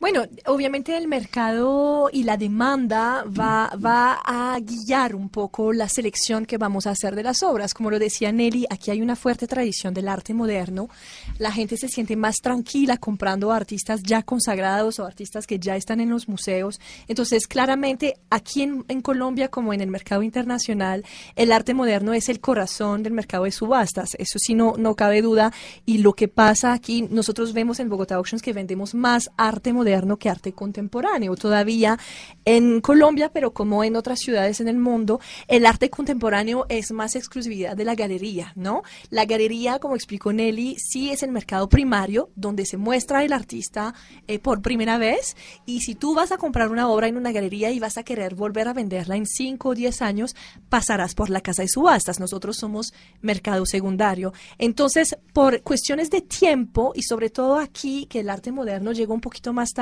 Bueno, 0.01 0.23
obviamente 0.47 0.97
el 0.97 1.07
mercado 1.07 2.09
y 2.11 2.23
la 2.23 2.35
demanda 2.35 3.23
va, 3.23 3.71
va 3.77 4.19
a 4.25 4.59
guiar 4.59 5.13
un 5.13 5.29
poco 5.29 5.73
la 5.73 5.87
selección 5.87 6.47
que 6.47 6.57
vamos 6.57 6.87
a 6.87 6.89
hacer 6.89 7.15
de 7.15 7.21
las 7.21 7.43
obras. 7.43 7.75
Como 7.75 7.91
lo 7.91 7.99
decía 7.99 8.31
Nelly, 8.31 8.65
aquí 8.71 8.89
hay 8.89 9.03
una 9.03 9.15
fuerte 9.15 9.45
tradición 9.45 9.93
del 9.93 10.07
arte 10.07 10.33
moderno. 10.33 10.89
La 11.37 11.51
gente 11.51 11.77
se 11.77 11.87
siente 11.87 12.15
más 12.15 12.37
tranquila 12.37 12.97
comprando 12.97 13.51
artistas 13.51 14.01
ya 14.01 14.23
consagrados 14.23 14.97
o 14.97 15.05
artistas 15.05 15.45
que 15.45 15.59
ya 15.59 15.75
están 15.75 16.01
en 16.01 16.09
los 16.09 16.27
museos. 16.27 16.81
Entonces, 17.07 17.45
claramente, 17.45 18.15
aquí 18.31 18.63
en, 18.63 19.01
Colombia, 19.03 19.49
como 19.49 19.71
en 19.71 19.81
el 19.81 19.91
mercado 19.91 20.23
internacional, 20.23 21.05
el 21.35 21.51
arte 21.51 21.75
moderno 21.75 22.13
es 22.13 22.27
el 22.27 22.39
corazón 22.39 23.03
del 23.03 23.13
mercado 23.13 23.43
de 23.43 23.51
subastas. 23.51 24.15
Eso 24.17 24.39
sí, 24.39 24.55
no, 24.55 24.73
no 24.79 24.95
cabe 24.95 25.21
duda. 25.21 25.53
Y 25.85 25.99
lo 25.99 26.13
que 26.13 26.27
pasa 26.27 26.73
aquí, 26.73 27.03
nosotros 27.03 27.53
vemos 27.53 27.79
en 27.79 27.87
Bogotá 27.87 28.15
Auctions 28.15 28.41
que 28.41 28.51
vendemos 28.51 28.95
más 28.95 29.29
arte 29.37 29.73
moderno 29.73 29.90
moderno 29.91 30.17
que 30.17 30.29
arte 30.29 30.53
contemporáneo. 30.53 31.35
Todavía 31.35 31.99
en 32.45 32.79
Colombia, 32.79 33.29
pero 33.33 33.51
como 33.51 33.83
en 33.83 33.97
otras 33.97 34.19
ciudades 34.19 34.61
en 34.61 34.69
el 34.69 34.77
mundo, 34.77 35.19
el 35.47 35.65
arte 35.65 35.89
contemporáneo 35.89 36.65
es 36.69 36.91
más 36.91 37.15
exclusividad 37.15 37.75
de 37.75 37.83
la 37.83 37.95
galería, 37.95 38.53
¿no? 38.55 38.83
La 39.09 39.25
galería, 39.25 39.79
como 39.79 39.95
explicó 39.95 40.31
Nelly, 40.31 40.77
sí 40.77 41.11
es 41.11 41.23
el 41.23 41.31
mercado 41.31 41.67
primario 41.67 42.29
donde 42.35 42.65
se 42.65 42.77
muestra 42.77 43.25
el 43.25 43.33
artista 43.33 43.93
eh, 44.27 44.39
por 44.39 44.61
primera 44.61 44.97
vez 44.97 45.35
y 45.65 45.81
si 45.81 45.95
tú 45.95 46.15
vas 46.15 46.31
a 46.31 46.37
comprar 46.37 46.69
una 46.69 46.87
obra 46.87 47.07
en 47.07 47.17
una 47.17 47.33
galería 47.33 47.71
y 47.71 47.79
vas 47.79 47.97
a 47.97 48.03
querer 48.03 48.35
volver 48.35 48.69
a 48.69 48.73
venderla 48.73 49.17
en 49.17 49.25
5 49.25 49.69
o 49.69 49.75
10 49.75 50.01
años, 50.01 50.35
pasarás 50.69 51.15
por 51.15 51.29
la 51.29 51.41
casa 51.41 51.63
de 51.63 51.67
subastas. 51.67 52.19
Nosotros 52.19 52.55
somos 52.57 52.93
mercado 53.21 53.65
secundario. 53.65 54.31
Entonces, 54.57 55.17
por 55.33 55.61
cuestiones 55.63 56.09
de 56.09 56.21
tiempo 56.21 56.93
y 56.95 57.03
sobre 57.03 57.29
todo 57.29 57.57
aquí, 57.57 58.05
que 58.05 58.21
el 58.21 58.29
arte 58.29 58.53
moderno 58.53 58.93
llegó 58.93 59.13
un 59.13 59.21
poquito 59.21 59.51
más 59.51 59.71
tarde 59.73 59.80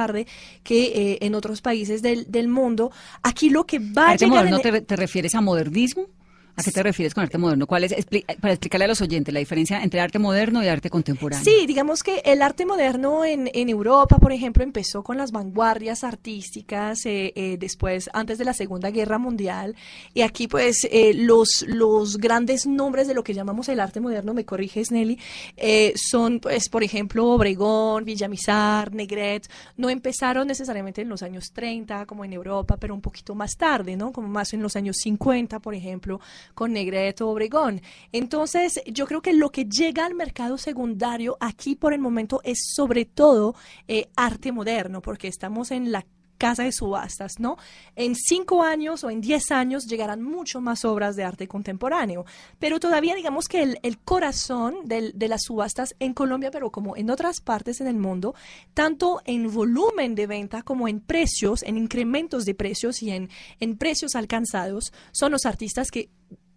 que 0.63 1.13
eh, 1.13 1.17
en 1.21 1.35
otros 1.35 1.61
países 1.61 2.01
del, 2.01 2.25
del 2.31 2.47
mundo, 2.47 2.91
aquí 3.23 3.49
lo 3.49 3.65
que 3.65 3.79
va 3.79 4.09
a 4.09 4.11
¿Arte 4.11 4.25
llegar... 4.25 4.45
moderno 4.45 4.57
en- 4.57 4.61
te, 4.61 4.81
te 4.81 4.95
refieres 4.95 5.35
a 5.35 5.41
modernismo? 5.41 6.07
¿A 6.55 6.63
qué 6.63 6.71
te 6.71 6.83
refieres 6.83 7.13
con 7.13 7.23
arte 7.23 7.37
moderno? 7.37 7.67
¿Cuál 7.67 7.85
es, 7.85 7.95
para 8.41 8.53
explicarle 8.53 8.85
a 8.85 8.87
los 8.87 9.01
oyentes 9.01 9.33
la 9.33 9.39
diferencia 9.39 9.81
entre 9.81 10.01
arte 10.01 10.19
moderno 10.19 10.63
y 10.63 10.67
arte 10.67 10.89
contemporáneo? 10.89 11.43
Sí, 11.43 11.65
digamos 11.65 12.03
que 12.03 12.21
el 12.25 12.41
arte 12.41 12.65
moderno 12.65 13.23
en, 13.23 13.49
en 13.53 13.69
Europa, 13.69 14.17
por 14.17 14.31
ejemplo, 14.31 14.63
empezó 14.63 15.03
con 15.03 15.17
las 15.17 15.31
vanguardias 15.31 16.03
artísticas 16.03 17.05
eh, 17.05 17.31
eh, 17.35 17.57
después, 17.57 18.09
antes 18.13 18.37
de 18.37 18.45
la 18.45 18.53
Segunda 18.53 18.91
Guerra 18.91 19.17
Mundial. 19.17 19.75
Y 20.13 20.21
aquí, 20.21 20.47
pues, 20.47 20.87
eh, 20.91 21.13
los, 21.13 21.65
los 21.67 22.17
grandes 22.17 22.65
nombres 22.65 23.07
de 23.07 23.13
lo 23.13 23.23
que 23.23 23.33
llamamos 23.33 23.69
el 23.69 23.79
arte 23.79 23.99
moderno, 23.99 24.33
me 24.33 24.45
corriges, 24.45 24.91
Nelly, 24.91 25.19
eh, 25.57 25.93
son, 25.95 26.39
pues, 26.39 26.69
por 26.69 26.83
ejemplo, 26.83 27.25
Obregón, 27.27 28.05
Villamizar, 28.05 28.93
Negret. 28.93 29.49
No 29.77 29.89
empezaron 29.89 30.47
necesariamente 30.47 31.01
en 31.01 31.09
los 31.09 31.23
años 31.23 31.51
30, 31.53 32.05
como 32.05 32.25
en 32.25 32.33
Europa, 32.33 32.77
pero 32.77 32.93
un 32.93 33.01
poquito 33.01 33.35
más 33.35 33.55
tarde, 33.55 33.95
¿no? 33.95 34.11
Como 34.11 34.27
más 34.27 34.53
en 34.53 34.61
los 34.61 34.75
años 34.75 34.97
50, 34.97 35.59
por 35.59 35.75
ejemplo, 35.75 36.19
con 36.53 36.73
Negreto, 36.73 37.29
Obregón. 37.29 37.81
Entonces, 38.11 38.81
yo 38.85 39.05
creo 39.07 39.21
que 39.21 39.33
lo 39.33 39.49
que 39.51 39.65
llega 39.65 40.05
al 40.05 40.15
mercado 40.15 40.57
secundario 40.57 41.37
aquí 41.39 41.75
por 41.75 41.93
el 41.93 41.99
momento 41.99 42.41
es 42.43 42.59
sobre 42.73 43.05
todo 43.05 43.55
eh, 43.87 44.09
arte 44.15 44.51
moderno, 44.51 45.01
porque 45.01 45.27
estamos 45.27 45.71
en 45.71 45.91
la 45.91 46.05
casa 46.37 46.63
de 46.63 46.71
subastas, 46.71 47.33
¿no? 47.37 47.57
En 47.97 48.15
cinco 48.15 48.63
años 48.63 49.03
o 49.03 49.09
en 49.09 49.19
diez 49.19 49.51
años 49.51 49.87
llegarán 49.87 50.21
mucho 50.23 50.61
más 50.61 50.85
obras 50.85 51.17
de 51.17 51.25
arte 51.25 51.49
contemporáneo, 51.49 52.23
pero 52.59 52.79
todavía 52.79 53.13
digamos 53.13 53.49
que 53.49 53.61
el, 53.61 53.77
el 53.83 53.99
corazón 53.99 54.75
del- 54.85 55.11
de 55.19 55.27
las 55.27 55.41
subastas 55.43 55.95
en 55.99 56.13
Colombia, 56.13 56.49
pero 56.49 56.71
como 56.71 56.95
en 56.95 57.09
otras 57.09 57.41
partes 57.41 57.81
en 57.81 57.87
el 57.87 57.97
mundo, 57.97 58.35
tanto 58.73 59.19
en 59.25 59.51
volumen 59.53 60.15
de 60.15 60.27
venta 60.27 60.61
como 60.61 60.87
en 60.87 61.01
precios, 61.01 61.61
en 61.61 61.77
incrementos 61.77 62.45
de 62.45 62.55
precios 62.55 63.03
y 63.03 63.11
en, 63.11 63.29
en 63.59 63.75
precios 63.75 64.15
alcanzados, 64.15 64.93
son 65.11 65.33
los 65.33 65.45
artistas 65.45 65.91
que 65.91 66.07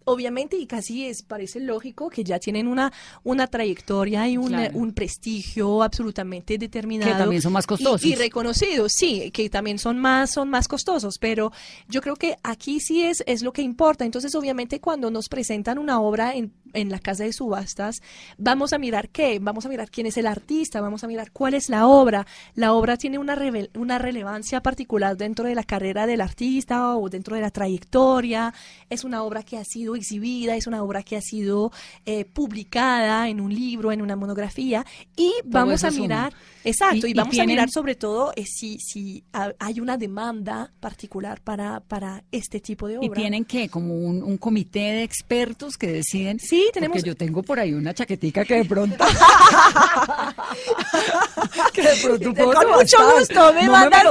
obviamente 0.05 0.57
y 0.57 0.65
casi 0.67 1.05
es 1.05 1.21
parece 1.23 1.59
lógico 1.59 2.09
que 2.09 2.23
ya 2.23 2.39
tienen 2.39 2.67
una 2.67 2.91
una 3.23 3.47
trayectoria 3.47 4.27
y 4.29 4.37
un, 4.37 4.47
Claro. 4.49 4.77
un 4.77 4.93
prestigio 4.93 5.83
absolutamente 5.83 6.57
determinado 6.57 7.11
Que 7.11 7.17
también 7.17 7.41
son 7.41 7.53
más 7.53 7.65
y- 7.65 7.67
costosos. 7.67 8.05
y, 8.05 8.15
reconocidos 8.15 8.91
sí 8.95 9.31
que 9.31 9.49
también 9.49 9.79
son 9.79 9.99
más 9.99 10.31
son 10.31 10.49
más 10.49 10.67
costosos 10.67 11.17
pero 11.19 11.51
yo 11.87 12.01
creo 12.01 12.15
que 12.15 12.35
aquí 12.43 12.79
sí 12.79 13.03
es 13.03 13.23
es 13.25 13.41
lo 13.43 13.53
que 13.53 13.61
importa 13.61 14.05
entonces 14.05 14.33
obviamente 14.35 14.79
cuando 14.79 15.09
nos 15.11 15.29
presentan 15.29 15.77
una 15.79 15.99
obra 16.01 16.35
en 16.35 16.51
en 16.73 16.89
la 16.89 16.99
casa 16.99 17.23
de 17.23 17.33
subastas 17.33 18.01
vamos 18.37 18.73
a 18.73 18.77
mirar 18.79 19.09
qué 19.09 19.39
vamos 19.39 19.65
a 19.65 19.69
mirar 19.69 19.89
quién 19.89 20.07
es 20.07 20.17
el 20.17 20.27
artista 20.27 20.81
vamos 20.81 21.03
a 21.03 21.07
mirar 21.07 21.31
cuál 21.31 21.53
es 21.53 21.69
la 21.69 21.87
obra. 21.87 22.25
La 22.55 22.73
obra 22.73 22.97
tiene 22.97 23.17
una 23.17 23.37
una 23.75 23.97
relevancia 23.99 24.61
particular 24.61 25.17
dentro 25.17 25.45
de 25.47 25.55
la 25.55 25.63
carrera 25.63 26.05
del 26.07 26.21
artista 26.21 26.95
o 26.97 27.09
dentro 27.09 27.35
de 27.35 27.41
la 27.41 27.51
trayectoria. 27.51 28.53
Es 28.89 29.03
una 29.03 29.23
obra 29.23 29.43
que 29.43 29.57
ha 29.57 29.63
sido 29.65 29.95
exhibida 29.95 30.55
es 30.55 30.67
una 30.67 30.83
obra 30.83 31.03
que 31.03 31.15
ha 31.17 31.21
sido 31.21 31.71
eh, 32.05 32.25
publicada 32.25 33.27
en 33.29 33.39
un 33.41 33.53
libro 33.53 33.91
en 33.91 34.01
una 34.01 34.15
monografía. 34.15 34.85
Y 35.15 35.31
vamos 35.45 35.83
a 35.83 35.91
mirar 35.91 36.33
exacto 36.63 37.07
Y- 37.07 37.09
y, 37.09 37.11
y 37.11 37.13
vamos 37.13 37.37
a 37.39 37.45
mirar 37.45 37.69
sobre 37.69 37.95
todo 37.95 38.31
eh, 38.35 38.45
si 38.45 38.77
si 38.79 39.23
ha- 39.33 39.53
hay 39.59 39.79
una 39.79 39.97
demanda 39.97 40.71
particular 40.79 41.41
para 41.41 41.79
para 41.81 42.23
este 42.31 42.59
tipo 42.59 42.87
de 42.87 42.97
obra. 42.97 43.07
Y 43.07 43.09
tienen 43.11 43.45
que 43.45 43.69
como 43.69 43.95
un, 43.95 44.23
un 44.23 44.37
comité 44.37 44.79
de 44.79 45.03
expertos 45.03 45.77
que 45.77 45.87
deciden. 45.87 46.39
Sí, 46.39 46.62
tenemos- 46.71 46.95
Porque 46.97 47.07
yo 47.07 47.15
tengo 47.15 47.43
por 47.43 47.59
ahí 47.59 47.73
una 47.73 47.93
chaquetica 47.93 48.43
que 48.45 48.55
de 48.55 48.65
pronto. 48.65 49.03
que 51.73 51.81
de 51.81 51.95
pronto 52.03 52.33
puedo 52.33 52.53
Con 52.53 52.71
mucho 52.71 52.97
gusto, 53.17 53.53
me 53.53 53.63
no 53.65 53.71
mandas, 53.71 54.03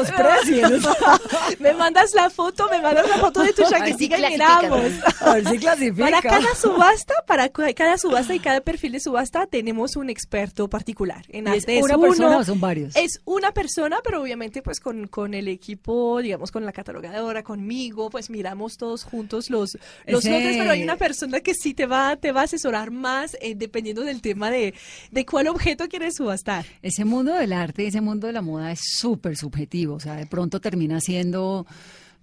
me 0.49 1.57
me 1.59 1.73
mandas 1.75 2.13
la 2.15 2.31
foto, 2.31 2.69
me 2.71 2.81
mandas 2.81 3.09
la 3.09 3.19
foto 3.19 3.43
de 3.43 3.53
tu 3.53 3.65
si 3.65 3.71
chaquetica 3.71 4.19
y 4.19 4.31
miramos. 4.33 4.81
A 5.21 5.35
ver 5.35 5.49
si 5.49 5.59
clasifica. 5.59 6.05
Para 6.05 6.23
cada 6.23 6.55
subasta, 6.55 7.15
para 7.27 7.49
cada 7.49 7.99
subasta 7.99 8.35
y 8.35 8.41
cada 8.41 8.61
perfil 8.61 8.93
de 8.93 9.01
subasta 9.01 9.47
tenemos 9.47 9.97
un 9.97 10.11
experto 10.11 10.69
particular. 10.69 11.25
En 11.29 11.47
¿Y 11.49 11.57
es 11.57 11.67
una 11.83 11.97
uno, 11.97 12.09
persona 12.09 12.39
o 12.39 12.45
son 12.45 12.61
varios? 12.61 12.95
Es 12.97 13.21
una 13.25 13.53
persona, 13.53 13.99
pero 14.03 14.23
obviamente 14.23 14.63
pues 14.63 14.81
con, 14.81 15.07
con 15.09 15.35
el 15.35 15.49
equipo, 15.49 16.21
digamos 16.21 16.51
con 16.51 16.65
la 16.65 16.73
catalogadora, 16.73 17.43
conmigo, 17.43 18.11
pues 18.11 18.31
miramos 18.31 18.77
todos 18.77 19.05
juntos 19.05 19.51
los, 19.51 19.79
los 20.07 20.25
Ese- 20.25 20.31
lotes, 20.31 20.57
pero 20.59 20.71
hay 20.71 20.83
una 20.83 20.97
persona 20.97 21.41
que 21.41 21.55
sí 21.55 21.75
te 21.75 21.87
va, 21.87 22.17
te 22.17 22.33
va 22.33 22.42
a 22.43 22.45
asesorar 22.45 22.91
más 22.91 23.37
eh, 23.41 23.55
dependiendo 23.57 24.03
del 24.03 24.21
tema 24.21 24.51
de, 24.51 24.75
de 25.11 25.27
cuál 25.27 25.49
objeto 25.49 25.89
quieres 25.89 26.15
subastar. 26.17 26.65
Ese 26.83 27.05
mundo 27.05 27.35
del 27.35 27.53
arte 27.53 27.85
y 27.85 27.87
ese 27.87 28.01
mundo 28.01 28.27
de 28.27 28.33
la 28.35 28.43
moda 28.43 28.71
es 28.73 28.81
súper 28.99 29.37
subjetivo. 29.37 29.95
O 29.95 30.01
sea, 30.01 30.15
de 30.17 30.27
pronto 30.27 30.61
termina 30.61 31.01
siendo. 31.01 31.67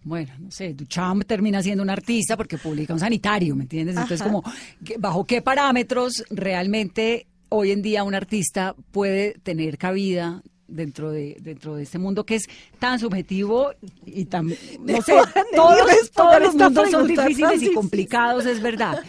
Bueno, 0.03 0.31
no 0.39 0.49
sé, 0.49 0.73
Duchamp 0.73 1.25
termina 1.25 1.61
siendo 1.61 1.83
un 1.83 1.89
artista 1.89 2.37
porque 2.37 2.57
publica 2.57 2.93
un 2.93 2.99
sanitario, 3.01 3.53
¿me 3.55 3.63
entiendes? 3.63 3.95
Entonces, 3.97 4.21
Ajá. 4.21 4.29
como, 4.29 4.43
¿qué- 4.85 4.95
¿bajo 4.97 5.25
qué 5.25 5.41
parámetros 5.41 6.23
realmente 6.29 7.27
hoy 7.49 7.71
en 7.71 7.81
día 7.81 8.03
un 8.03 8.15
artista 8.15 8.75
puede 8.91 9.33
tener 9.43 9.77
cabida 9.77 10.41
dentro 10.69 11.09
de 11.11 11.35
dentro 11.41 11.75
de 11.75 11.81
este 11.83 11.97
mundo 11.97 12.25
que 12.27 12.35
es 12.35 12.47
tan 12.77 12.99
subjetivo 12.99 13.71
y 14.05 14.25
tan, 14.25 14.47
no 14.47 15.01
sé, 15.01 15.13
todos, 15.55 16.11
todos 16.13 16.39
los 16.43 16.55
mundos 16.55 16.91
son 16.91 17.07
difíciles 17.07 17.63
y 17.63 17.73
complicados, 17.73 18.45
es 18.45 18.61
verdad. 18.61 18.99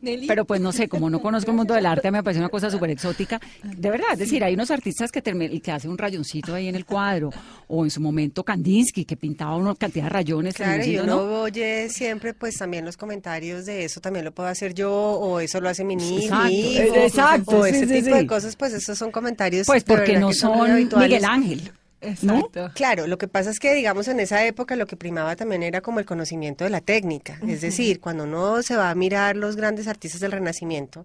Pero 0.00 0.44
pues 0.44 0.60
no 0.60 0.72
sé, 0.72 0.88
como 0.88 1.10
no 1.10 1.20
conozco 1.20 1.50
el 1.50 1.56
mundo 1.56 1.74
del 1.74 1.86
arte, 1.86 2.10
me 2.10 2.22
parece 2.22 2.40
una 2.40 2.48
cosa 2.48 2.70
súper 2.70 2.90
exótica. 2.90 3.40
De 3.62 3.90
verdad, 3.90 4.12
es 4.12 4.20
decir, 4.20 4.42
hay 4.42 4.54
unos 4.54 4.70
artistas 4.70 5.12
que, 5.12 5.22
que 5.22 5.72
hace 5.72 5.88
un 5.88 5.98
rayoncito 5.98 6.54
ahí 6.54 6.68
en 6.68 6.74
el 6.74 6.84
cuadro, 6.84 7.30
o 7.68 7.84
en 7.84 7.90
su 7.90 8.00
momento 8.00 8.42
Kandinsky, 8.42 9.04
que 9.04 9.16
pintaba 9.16 9.56
una 9.56 9.74
cantidad 9.74 10.04
de 10.04 10.10
rayones. 10.10 10.54
Claro, 10.54 10.84
y 10.84 10.98
uno 10.98 11.06
¿no? 11.06 11.40
oye 11.42 11.88
siempre 11.88 12.34
pues 12.34 12.56
también 12.56 12.84
los 12.84 12.96
comentarios 12.96 13.66
de 13.66 13.84
eso 13.84 14.00
también 14.00 14.24
lo 14.24 14.32
puedo 14.32 14.48
hacer 14.48 14.74
yo 14.74 14.92
o 14.92 15.40
eso 15.40 15.60
lo 15.60 15.68
hace 15.68 15.84
mi 15.84 15.96
niño, 15.96 16.20
Exacto, 16.22 16.46
mi 16.46 16.60
hijo, 16.60 16.94
eh, 16.94 17.06
exacto, 17.06 17.58
o 17.58 17.66
ese 17.66 17.86
sí, 17.86 17.94
tipo 17.94 18.16
sí. 18.16 18.22
de 18.22 18.26
cosas, 18.26 18.56
pues 18.56 18.72
esos 18.72 18.98
son 18.98 19.10
comentarios 19.10 19.66
Pues 19.66 19.84
porque 19.84 20.18
no 20.18 20.32
son. 20.32 20.88
Miguel 20.98 21.24
Ángel. 21.24 21.70
¿No? 22.22 22.38
Exacto. 22.38 22.70
Claro, 22.74 23.06
lo 23.06 23.18
que 23.18 23.28
pasa 23.28 23.50
es 23.50 23.60
que, 23.60 23.74
digamos, 23.74 24.08
en 24.08 24.20
esa 24.20 24.44
época 24.44 24.76
lo 24.76 24.86
que 24.86 24.96
primaba 24.96 25.36
también 25.36 25.62
era 25.62 25.80
como 25.80 26.00
el 26.00 26.06
conocimiento 26.06 26.64
de 26.64 26.70
la 26.70 26.80
técnica. 26.80 27.38
Es 27.46 27.60
decir, 27.60 28.00
cuando 28.00 28.24
uno 28.24 28.62
se 28.62 28.76
va 28.76 28.90
a 28.90 28.94
mirar 28.94 29.36
los 29.36 29.56
grandes 29.56 29.88
artistas 29.88 30.20
del 30.20 30.32
Renacimiento, 30.32 31.04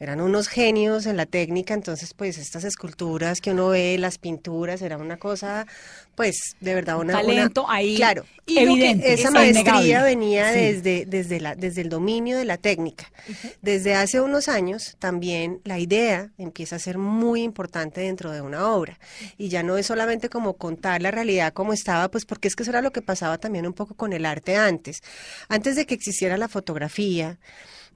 eran 0.00 0.20
unos 0.20 0.48
genios 0.48 1.06
en 1.06 1.16
la 1.16 1.26
técnica, 1.26 1.74
entonces, 1.74 2.14
pues, 2.14 2.38
estas 2.38 2.64
esculturas 2.64 3.40
que 3.40 3.52
uno 3.52 3.68
ve, 3.68 3.96
las 3.98 4.18
pinturas, 4.18 4.82
era 4.82 4.96
una 4.98 5.16
cosa, 5.16 5.66
pues, 6.14 6.56
de 6.60 6.74
verdad, 6.74 6.98
una... 6.98 7.14
una- 7.14 7.22
talento 7.22 7.66
ahí 7.68 7.96
Claro. 7.96 8.24
Y 8.46 8.58
evidente. 8.58 9.12
Esa 9.14 9.28
es 9.28 9.30
maestría 9.32 9.80
innegable. 9.80 10.02
venía 10.02 10.52
Sí. 10.52 10.58
desde, 10.60 11.06
desde, 11.06 11.40
la, 11.40 11.54
desde 11.54 11.80
el 11.80 11.88
dominio 11.88 12.36
de 12.36 12.44
la 12.44 12.58
técnica. 12.58 13.10
Desde 13.62 13.94
hace 13.94 14.20
unos 14.20 14.48
años 14.48 14.96
también 14.98 15.60
la 15.64 15.78
idea 15.78 16.30
empieza 16.36 16.76
a 16.76 16.78
ser 16.78 16.98
muy 16.98 17.42
importante 17.42 18.02
dentro 18.02 18.30
de 18.32 18.42
una 18.42 18.68
obra. 18.70 18.98
Y 19.38 19.48
ya 19.48 19.62
no 19.62 19.78
es 19.78 19.86
solamente 19.86 20.28
como 20.28 20.58
contar 20.58 21.00
la 21.00 21.10
realidad 21.10 21.54
como 21.54 21.72
estaba, 21.72 22.10
pues 22.10 22.26
porque 22.26 22.48
es 22.48 22.54
que 22.54 22.64
eso 22.64 22.70
era 22.72 22.82
lo 22.82 22.92
que 22.92 23.00
pasaba 23.00 23.38
también 23.38 23.66
un 23.66 23.72
poco 23.72 23.94
con 23.94 24.12
el 24.12 24.26
arte 24.26 24.56
antes. 24.56 25.00
Antes 25.48 25.74
de 25.76 25.86
que 25.86 25.94
existiera 25.94 26.36
la 26.36 26.48
fotografía, 26.48 27.38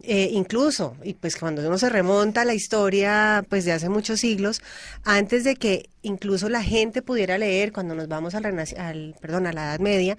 eh, 0.02 0.30
incluso, 0.32 0.96
y 1.02 1.14
pues 1.14 1.36
cuando 1.36 1.66
uno 1.66 1.76
se 1.76 1.88
remonta 1.88 2.42
a 2.42 2.44
la 2.44 2.54
historia 2.54 3.44
pues 3.48 3.64
de 3.64 3.72
hace 3.72 3.88
muchos 3.88 4.20
siglos, 4.20 4.62
antes 5.04 5.44
de 5.44 5.56
que 5.56 5.90
incluso 6.02 6.48
la 6.48 6.62
gente 6.62 7.02
pudiera 7.02 7.36
leer, 7.36 7.72
cuando 7.72 7.94
nos 7.94 8.08
vamos 8.08 8.34
al, 8.34 9.14
perdón, 9.20 9.46
a 9.46 9.52
la 9.52 9.64
Edad 9.64 9.80
Media, 9.80 10.16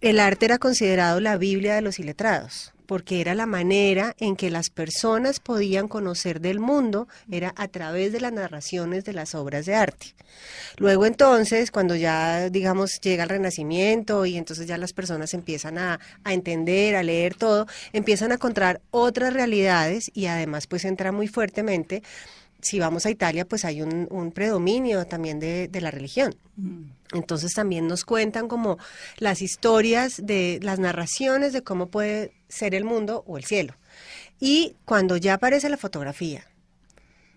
el 0.00 0.20
arte 0.20 0.46
era 0.46 0.58
considerado 0.58 1.20
la 1.20 1.36
Biblia 1.36 1.74
de 1.74 1.82
los 1.82 1.98
iletrados, 1.98 2.71
porque 2.92 3.22
era 3.22 3.34
la 3.34 3.46
manera 3.46 4.14
en 4.18 4.36
que 4.36 4.50
las 4.50 4.68
personas 4.68 5.40
podían 5.40 5.88
conocer 5.88 6.42
del 6.42 6.60
mundo, 6.60 7.08
era 7.30 7.54
a 7.56 7.66
través 7.68 8.12
de 8.12 8.20
las 8.20 8.34
narraciones 8.34 9.06
de 9.06 9.14
las 9.14 9.34
obras 9.34 9.64
de 9.64 9.74
arte. 9.74 10.14
Luego 10.76 11.06
entonces, 11.06 11.70
cuando 11.70 11.96
ya, 11.96 12.50
digamos, 12.50 13.00
llega 13.00 13.22
el 13.22 13.30
Renacimiento 13.30 14.26
y 14.26 14.36
entonces 14.36 14.66
ya 14.66 14.76
las 14.76 14.92
personas 14.92 15.32
empiezan 15.32 15.78
a, 15.78 16.00
a 16.22 16.34
entender, 16.34 16.94
a 16.94 17.02
leer 17.02 17.34
todo, 17.34 17.66
empiezan 17.94 18.30
a 18.30 18.34
encontrar 18.34 18.82
otras 18.90 19.32
realidades 19.32 20.10
y 20.12 20.26
además 20.26 20.66
pues 20.66 20.84
entra 20.84 21.12
muy 21.12 21.28
fuertemente 21.28 22.02
si 22.60 22.78
vamos 22.78 23.06
a 23.06 23.10
Italia, 23.10 23.46
pues 23.46 23.64
hay 23.64 23.80
un, 23.80 24.06
un 24.10 24.32
predominio 24.32 25.06
también 25.06 25.40
de, 25.40 25.68
de 25.68 25.80
la 25.80 25.90
religión. 25.90 26.34
Entonces 27.12 27.52
también 27.54 27.86
nos 27.86 28.04
cuentan 28.04 28.48
como 28.48 28.78
las 29.18 29.42
historias 29.42 30.20
de 30.24 30.58
las 30.62 30.78
narraciones 30.78 31.52
de 31.52 31.62
cómo 31.62 31.88
puede 31.88 32.32
ser 32.48 32.74
el 32.74 32.84
mundo 32.84 33.22
o 33.26 33.36
el 33.38 33.44
cielo. 33.44 33.74
Y 34.40 34.74
cuando 34.84 35.16
ya 35.16 35.34
aparece 35.34 35.68
la 35.68 35.76
fotografía, 35.76 36.44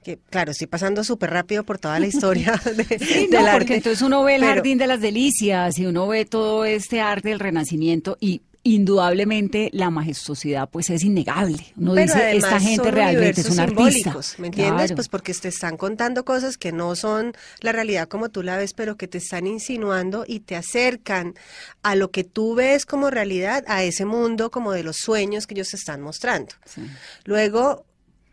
que 0.03 0.17
claro, 0.29 0.51
estoy 0.51 0.67
pasando 0.67 1.03
súper 1.03 1.31
rápido 1.31 1.63
por 1.63 1.77
toda 1.79 1.99
la 1.99 2.07
historia 2.07 2.59
de, 2.75 2.99
Sí, 2.99 3.27
no, 3.31 3.37
del 3.37 3.47
arte, 3.47 3.57
porque 3.59 3.75
entonces 3.75 4.01
uno 4.01 4.23
ve 4.23 4.35
el 4.35 4.41
pero- 4.41 4.53
jardín 4.53 4.77
de 4.77 4.87
las 4.87 5.01
delicias 5.01 5.77
y 5.79 5.85
uno 5.85 6.07
ve 6.07 6.25
todo 6.25 6.63
este 6.65 7.01
arte 7.01 7.29
del 7.29 7.39
renacimiento 7.39 8.17
y 8.19 8.41
indudablemente 8.65 9.69
la 9.73 9.91
majestuosidad 9.91 10.67
pues 10.67 10.89
es 10.89 11.03
innegable. 11.03 11.71
Uno 11.77 11.93
Pero 11.93 12.13
dice, 12.13 12.35
esta 12.35 12.59
gente 12.59 12.89
realmente 12.89 13.41
es 13.41 13.49
un 13.51 13.59
artista. 13.59 14.17
¿me 14.39 14.47
entiendes? 14.47 14.87
Claro. 14.87 14.95
Pues 14.95 15.07
porque 15.07 15.33
te 15.35 15.49
están 15.49 15.77
contando 15.77 16.25
cosas 16.25 16.57
que 16.57 16.71
no 16.71 16.95
son 16.95 17.33
la 17.61 17.71
realidad 17.71 18.07
como 18.07 18.29
tú 18.29 18.41
la 18.41 18.57
ves, 18.57 18.73
pero 18.73 18.97
que 18.97 19.07
te 19.07 19.19
están 19.19 19.45
insinuando 19.45 20.25
y 20.27 20.39
te 20.39 20.55
acercan 20.55 21.35
a 21.83 21.93
lo 21.93 22.09
que 22.09 22.23
tú 22.23 22.55
ves 22.55 22.87
como 22.87 23.11
realidad, 23.11 23.63
a 23.67 23.83
ese 23.83 24.03
mundo 24.03 24.49
como 24.49 24.71
de 24.71 24.81
los 24.81 24.97
sueños 24.97 25.45
que 25.45 25.53
ellos 25.53 25.69
te 25.69 25.77
están 25.77 26.01
mostrando. 26.01 26.55
Sí. 26.65 26.81
Luego, 27.23 27.85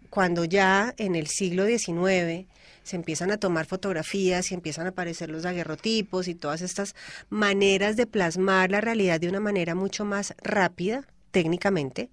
cuando 0.08 0.46
ya 0.46 0.94
en 0.96 1.14
el 1.14 1.26
siglo 1.26 1.66
XIX 1.66 2.46
se 2.82 2.96
empiezan 2.96 3.30
a 3.30 3.38
tomar 3.38 3.66
fotografías 3.66 4.50
y 4.50 4.54
empiezan 4.54 4.86
a 4.86 4.90
aparecer 4.90 5.30
los 5.30 5.42
daguerrotipos 5.42 6.28
y 6.28 6.34
todas 6.34 6.62
estas 6.62 6.94
maneras 7.30 7.96
de 7.96 8.06
plasmar 8.06 8.70
la 8.70 8.80
realidad 8.80 9.20
de 9.20 9.28
una 9.28 9.40
manera 9.40 9.74
mucho 9.74 10.04
más 10.04 10.34
rápida, 10.42 11.06
técnicamente, 11.30 12.10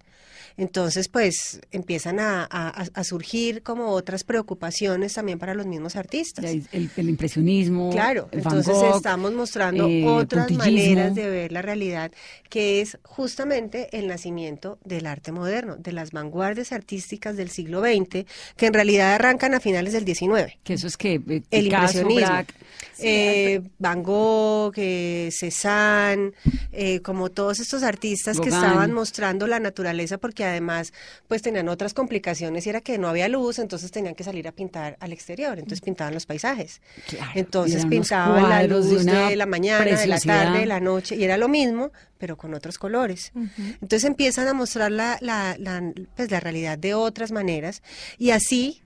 entonces 0.60 1.08
pues 1.08 1.60
empiezan 1.72 2.20
a, 2.20 2.44
a- 2.50 2.86
a 2.92 3.04
surgir 3.04 3.62
como 3.62 3.88
otras 3.88 4.24
preocupaciones 4.24 5.14
también 5.14 5.38
para 5.38 5.54
los 5.54 5.66
mismos 5.66 5.96
artistas. 5.96 6.44
El, 6.44 6.66
el- 6.72 6.90
el 6.96 7.08
impresionismo. 7.08 7.90
Claro, 7.90 8.28
el 8.32 8.42
Van 8.42 8.56
entonces 8.58 8.74
Gogh, 8.74 8.96
estamos 8.96 9.32
mostrando 9.32 9.86
eh, 9.88 10.04
otras 10.06 10.50
maneras 10.52 11.14
de 11.14 11.28
ver 11.28 11.52
la 11.52 11.62
realidad, 11.62 12.12
que 12.48 12.80
es 12.80 12.98
justamente 13.02 13.88
el 13.98 14.06
nacimiento 14.06 14.78
del 14.84 15.06
arte 15.06 15.32
moderno, 15.32 15.76
de 15.76 15.92
las 15.92 16.12
vanguardias 16.12 16.72
artísticas 16.72 17.36
del 17.36 17.50
siglo 17.50 17.80
XX, 17.80 18.24
que 18.56 18.66
en 18.66 18.74
realidad 18.74 19.14
arrancan 19.14 19.54
a 19.54 19.60
finales 19.60 19.92
del 19.92 20.04
XIX. 20.04 20.52
Que 20.62 20.74
eso 20.74 20.86
es 20.86 20.96
que 20.96 21.14
eh, 21.14 21.42
El 21.50 21.64
Picasso, 21.64 21.98
impresionismo. 22.02 22.26
Braque, 22.26 22.54
Eh, 23.02 23.62
Van 23.78 24.02
Gogh, 24.02 24.74
eh, 24.76 25.30
Cézanne, 25.32 26.32
eh, 26.72 27.00
como 27.00 27.30
todos 27.30 27.58
estos 27.60 27.82
artistas 27.82 28.38
que 28.38 28.50
Gauguin. 28.50 28.64
estaban 28.68 28.92
mostrando 28.92 29.46
la 29.46 29.58
naturaleza 29.58 30.18
porque 30.18 30.44
además 30.50 30.92
pues 31.28 31.42
tenían 31.42 31.68
otras 31.68 31.94
complicaciones 31.94 32.66
y 32.66 32.70
era 32.70 32.80
que 32.80 32.98
no 32.98 33.08
había 33.08 33.28
luz, 33.28 33.58
entonces 33.58 33.90
tenían 33.90 34.14
que 34.14 34.24
salir 34.24 34.46
a 34.48 34.52
pintar 34.52 34.96
al 35.00 35.12
exterior, 35.12 35.58
entonces 35.58 35.80
pintaban 35.80 36.14
los 36.14 36.26
paisajes. 36.26 36.80
Claro, 37.06 37.32
entonces 37.34 37.86
pintaban 37.86 38.48
la 38.48 38.58
de 38.60 38.68
luz 38.68 38.90
de, 38.90 38.96
una 38.96 39.30
la 39.36 39.46
mañana, 39.46 39.84
de 39.84 40.06
la 40.06 40.20
tarde, 40.20 40.60
de 40.60 40.66
la 40.66 40.80
noche 40.80 41.16
y 41.16 41.24
era 41.24 41.36
lo 41.36 41.48
mismo, 41.48 41.92
pero 42.18 42.36
con 42.36 42.54
otros 42.54 42.78
colores. 42.78 43.32
Entonces 43.34 44.04
empiezan 44.04 44.48
a 44.48 44.54
mostrar 44.54 44.90
la, 44.90 45.18
la, 45.20 45.56
la, 45.58 45.92
pues, 46.14 46.30
la 46.30 46.40
realidad 46.40 46.78
de 46.78 46.94
otras 46.94 47.32
maneras 47.32 47.82
y 48.18 48.30
así 48.30 48.82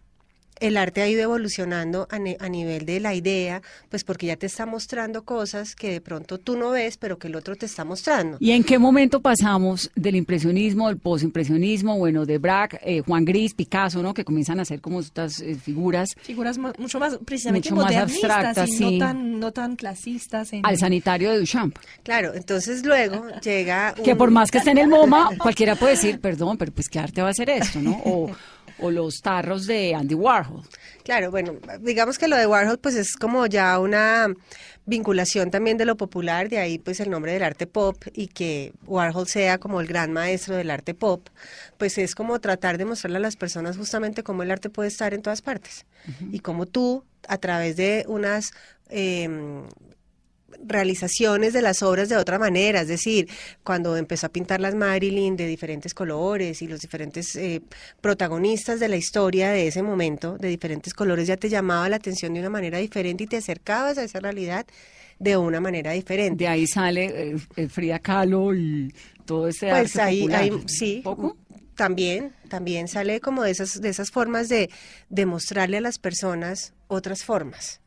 el 0.61 0.77
arte 0.77 1.03
ha 1.03 1.09
ido 1.09 1.23
evolucionando 1.23 2.07
a, 2.11 2.19
ne- 2.19 2.37
a 2.40 2.49
nivel 2.49 2.87
de 2.87 3.01
la 3.01 3.14
idea, 3.14 3.62
pues 3.88 4.05
porque 4.05 4.27
ya 4.27 4.37
te 4.37 4.47
está 4.47 4.67
mostrando 4.67 5.25
cosas 5.25 5.75
que 5.75 5.90
de 5.90 6.01
pronto 6.01 6.38
tú 6.38 6.57
no 6.57 6.71
ves, 6.71 6.97
pero 6.97 7.19
que 7.19 7.29
el 7.29 7.37
otro 7.37 7.57
te 7.57 7.67
está 7.67 7.85
mostrando. 7.85 8.37
¿Y 8.40 8.53
en 8.53 8.64
qué 8.64 8.79
momento 8.79 9.21
pasamos 9.21 9.90
del 9.95 10.17
impresionismo, 10.17 10.88
del 10.88 10.99
posimpresionismo, 10.99 11.99
bueno, 11.99 12.25
de 12.27 12.38
Braque, 12.38 12.79
eh, 12.85 13.03
Juan 13.05 13.25
Gris, 13.25 13.55
Picasso, 13.55 14.03
¿no? 14.03 14.14
Que 14.14 14.25
comienzan 14.25 14.59
a 14.59 14.62
hacer 14.62 14.81
como 14.81 15.01
estas 15.01 15.40
eh, 15.40 15.55
figuras 15.57 16.11
Figuras 16.23 16.59
ma- 16.59 16.73
mucho 16.79 16.99
más, 16.99 17.19
precisamente 17.25 17.71
Mucho 17.71 17.77
más 17.83 17.93
modernistas 17.93 18.31
abstractas, 18.31 18.69
y 18.69 18.73
sí. 18.73 18.85
no 18.85 18.99
tan, 19.07 19.40
no 19.40 19.53
tan 19.53 19.77
clasistas. 19.77 20.53
En... 20.53 20.64
al 20.64 20.79
sanitario 20.79 21.31
de 21.31 21.38
Duchamp. 21.40 21.77
Claro, 22.03 22.33
entonces 22.35 22.85
luego 22.85 23.27
llega... 23.43 23.95
Que 24.05 24.14
por 24.17 24.31
más 24.31 24.51
que 24.51 24.59
esté 24.59 24.71
en 24.71 24.79
el 24.79 24.88
MoMA, 24.88 25.31
cualquiera 25.38 25.75
puede 25.77 25.93
decir, 25.93 26.21
perdón, 26.21 26.57
pero 26.59 26.73
pues 26.73 26.88
qué 26.88 26.99
arte 26.99 27.23
va 27.23 27.31
a 27.31 27.35
ser 27.35 27.51
esto, 27.51 27.81
¿no? 27.81 28.01
O, 28.05 28.31
o 28.79 28.91
los 28.91 29.21
tarros 29.21 29.67
de 29.67 29.95
Andy 29.95 30.15
Warhol. 30.15 30.63
Claro, 31.05 31.31
bueno, 31.31 31.55
digamos 31.81 32.19
que 32.19 32.29
lo 32.29 32.37
de 32.37 32.47
Warhol 32.47 32.79
pues 32.79 32.95
es 32.95 33.17
como 33.17 33.47
ya 33.47 33.79
una 33.79 34.29
vinculación 34.87 35.51
también 35.51 35.77
de 35.79 35.85
lo 35.85 35.97
popular, 35.97 36.49
de 36.49 36.59
ahí 36.59 36.79
pues 36.79 37.01
el 37.01 37.11
nombre 37.11 37.33
del 37.33 37.43
arte 37.43 37.67
pop 37.67 37.97
y 38.13 38.29
que 38.29 38.73
Warhol 38.87 39.27
sea 39.27 39.59
como 39.59 39.81
el 39.81 39.87
gran 39.87 40.13
maestro 40.13 40.57
del 40.57 40.71
arte 40.71 40.95
pop, 40.95 41.27
pues 41.79 41.99
es 41.99 42.15
como 42.15 42.41
tratar 42.41 42.79
de 42.79 42.85
mostrarle 42.85 43.19
a 43.19 43.21
las 43.21 43.37
personas 43.37 43.77
justamente 43.77 44.23
cómo 44.23 44.43
el 44.43 44.51
arte 44.51 44.71
puede 44.71 44.89
estar 44.89 45.15
en 45.15 45.23
todas 45.23 45.43
partes 45.43 45.87
y 46.31 46.41
cómo 46.41 46.67
tú 46.67 47.05
a 47.29 47.39
través 47.39 47.77
de 47.77 48.05
unas 48.09 48.53
em, 48.91 49.63
realizaciones 50.64 51.53
de 51.53 51.62
las 51.62 51.83
obras 51.83 52.09
de 52.09 52.17
otra 52.17 52.38
manera, 52.38 52.83
es 52.83 52.88
decir, 52.88 53.29
cuando 53.62 53.97
empezó 53.97 54.27
a 54.27 54.29
pintar 54.29 54.61
las 54.61 54.75
Marilyn 54.75 55.37
de 55.37 55.47
diferentes 55.47 55.95
colores 55.95 56.61
y 56.62 56.67
los 56.69 56.81
diferentes 56.81 57.35
eh, 57.37 57.62
protagonistas 58.01 58.81
de 58.81 58.88
la 58.88 58.97
historia 58.97 59.51
de 59.51 59.67
ese 59.69 59.83
momento, 59.83 60.37
de 60.38 60.49
diferentes 60.49 60.93
colores, 60.95 61.27
ya 61.27 61.37
te 61.37 61.49
llamaba 61.49 61.88
la 61.88 61.97
atención 61.97 62.35
de 62.35 62.40
una 62.40 62.51
manera 62.51 62.79
diferente 62.79 63.25
y 63.25 63.27
te 63.27 63.37
acercabas 63.38 63.99
a 63.99 64.05
esa 64.05 64.21
realidad 64.21 64.67
de 65.19 65.37
una 65.37 65.61
manera 65.61 65.93
diferente. 65.93 66.45
De 66.45 66.49
ahí 66.49 66.67
sale 66.67 67.05
eh, 67.07 67.37
eh, 67.57 67.69
Frida 67.69 67.99
Kahlo 67.99 68.55
y 68.55 68.93
todo 69.25 69.49
este 69.49 69.71
Pues 69.71 69.97
arte 69.97 70.03
ahí, 70.03 70.21
popular. 70.23 70.43
ahí 70.43 70.51
sí, 70.67 71.01
¿Poco? 71.05 71.37
también, 71.77 72.33
también 72.49 72.88
sale 72.88 73.21
como 73.21 73.43
de 73.43 73.51
esas, 73.51 73.81
de 73.81 73.88
esas 73.88 74.11
formas 74.11 74.49
de, 74.49 74.71
de 75.09 75.27
mostrarle 75.27 75.79
a 75.79 75.81
las 75.81 75.99
personas 75.99 76.73
otras 76.88 77.25
formas. 77.25 77.81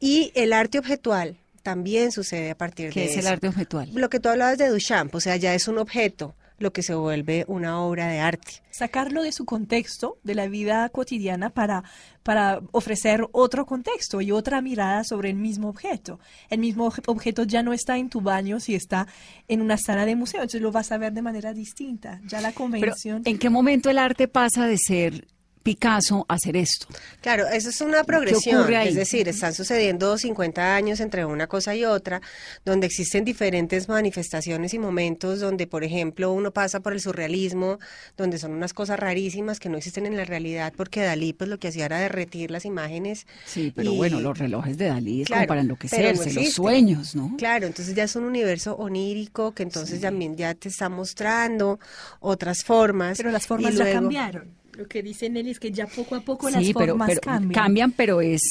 Y 0.00 0.30
el 0.34 0.52
arte 0.52 0.78
objetual 0.78 1.36
también 1.68 2.12
sucede 2.12 2.50
a 2.52 2.56
partir 2.56 2.90
¿Qué 2.90 3.00
de 3.00 3.06
es 3.06 3.16
el 3.18 3.26
arte 3.26 3.46
objetual? 3.48 3.90
Lo 3.94 4.08
que 4.08 4.20
tú 4.20 4.30
hablabas 4.30 4.56
de 4.56 4.68
Duchamp, 4.68 5.14
o 5.14 5.20
sea, 5.20 5.36
ya 5.36 5.54
es 5.54 5.68
un 5.68 5.76
objeto 5.78 6.34
lo 6.58 6.72
que 6.72 6.82
se 6.82 6.94
vuelve 6.94 7.44
una 7.46 7.80
obra 7.82 8.08
de 8.08 8.18
arte. 8.18 8.62
sacarlo 8.70 9.22
de 9.22 9.30
su 9.32 9.44
contexto, 9.44 10.18
de 10.24 10.34
la 10.34 10.48
vida 10.48 10.88
cotidiana, 10.88 11.50
para, 11.50 11.84
para 12.24 12.60
ofrecer 12.72 13.26
otro 13.32 13.64
contexto 13.66 14.20
y 14.20 14.32
otra 14.32 14.60
mirada 14.60 15.04
sobre 15.04 15.30
el 15.30 15.36
mismo 15.36 15.68
objeto. 15.68 16.18
El 16.48 16.58
mismo 16.60 16.90
obje- 16.90 17.02
objeto 17.06 17.44
ya 17.44 17.62
no 17.62 17.72
está 17.72 17.96
en 17.98 18.08
tu 18.08 18.20
baño 18.22 18.58
si 18.60 18.74
está 18.74 19.06
en 19.46 19.60
una 19.60 19.76
sala 19.76 20.04
de 20.06 20.16
museo, 20.16 20.40
entonces 20.40 20.60
lo 20.62 20.72
vas 20.72 20.90
a 20.90 20.98
ver 20.98 21.12
de 21.12 21.22
manera 21.22 21.52
distinta. 21.52 22.20
Ya 22.26 22.40
la 22.40 22.48
Pero, 22.48 22.58
convención... 22.58 23.22
¿en 23.24 23.38
qué 23.38 23.50
momento 23.50 23.88
el 23.90 23.98
arte 23.98 24.26
pasa 24.26 24.66
de 24.66 24.78
ser 24.78 25.28
Picasso 25.62 26.24
hacer 26.28 26.56
esto? 26.56 26.86
Claro, 27.20 27.46
eso 27.48 27.68
es 27.68 27.80
una 27.80 28.04
progresión, 28.04 28.72
es 28.72 28.94
decir, 28.94 29.28
están 29.28 29.54
sucediendo 29.54 30.16
50 30.16 30.74
años 30.74 31.00
entre 31.00 31.24
una 31.24 31.46
cosa 31.46 31.74
y 31.74 31.84
otra, 31.84 32.20
donde 32.64 32.86
existen 32.86 33.24
diferentes 33.24 33.88
manifestaciones 33.88 34.74
y 34.74 34.78
momentos 34.78 35.40
donde, 35.40 35.66
por 35.66 35.84
ejemplo, 35.84 36.32
uno 36.32 36.52
pasa 36.52 36.80
por 36.80 36.92
el 36.92 37.00
surrealismo, 37.00 37.78
donde 38.16 38.38
son 38.38 38.52
unas 38.52 38.72
cosas 38.72 38.98
rarísimas 38.98 39.58
que 39.60 39.68
no 39.68 39.76
existen 39.76 40.06
en 40.06 40.16
la 40.16 40.24
realidad, 40.24 40.72
porque 40.76 41.02
Dalí 41.02 41.32
pues 41.32 41.50
lo 41.50 41.58
que 41.58 41.68
hacía 41.68 41.86
era 41.86 41.98
derretir 41.98 42.50
las 42.50 42.64
imágenes. 42.64 43.26
Sí, 43.44 43.72
pero 43.74 43.92
y- 43.92 43.96
bueno, 43.96 44.20
los 44.20 44.38
relojes 44.38 44.78
de 44.78 44.86
Dalí 44.86 45.22
es 45.22 45.26
Claro, 45.26 45.40
como 45.42 45.48
para 45.48 45.60
no 45.60 45.64
enloquecerse, 45.66 46.32
los 46.32 46.52
sueños, 46.52 47.14
¿no? 47.14 47.34
Claro, 47.36 47.66
entonces 47.66 47.94
ya 47.94 48.04
es 48.04 48.16
un 48.16 48.24
universo 48.24 48.74
onírico 48.76 49.52
que 49.52 49.62
entonces 49.64 50.00
también 50.00 50.36
ya 50.36 50.54
te 50.54 50.68
está 50.68 50.88
mostrando 50.88 51.78
otras 52.20 52.62
formas. 52.64 53.16
Pero 53.16 53.30
las 53.30 53.44
y 53.44 53.48
formas 53.48 53.74
ya 53.74 53.84
luego- 53.84 54.00
cambiaron. 54.00 54.58
Lo 54.78 54.86
que 54.86 55.02
dice 55.02 55.28
Nelly 55.28 55.50
es 55.50 55.58
que 55.58 55.72
ya 55.72 55.88
poco 55.88 56.14
a 56.14 56.20
poco 56.20 56.48
las 56.48 56.64
pero, 56.64 56.72
formas 56.90 57.08
pero 57.08 57.20
cambian. 57.52 57.90
pero 57.90 58.20
es 58.20 58.42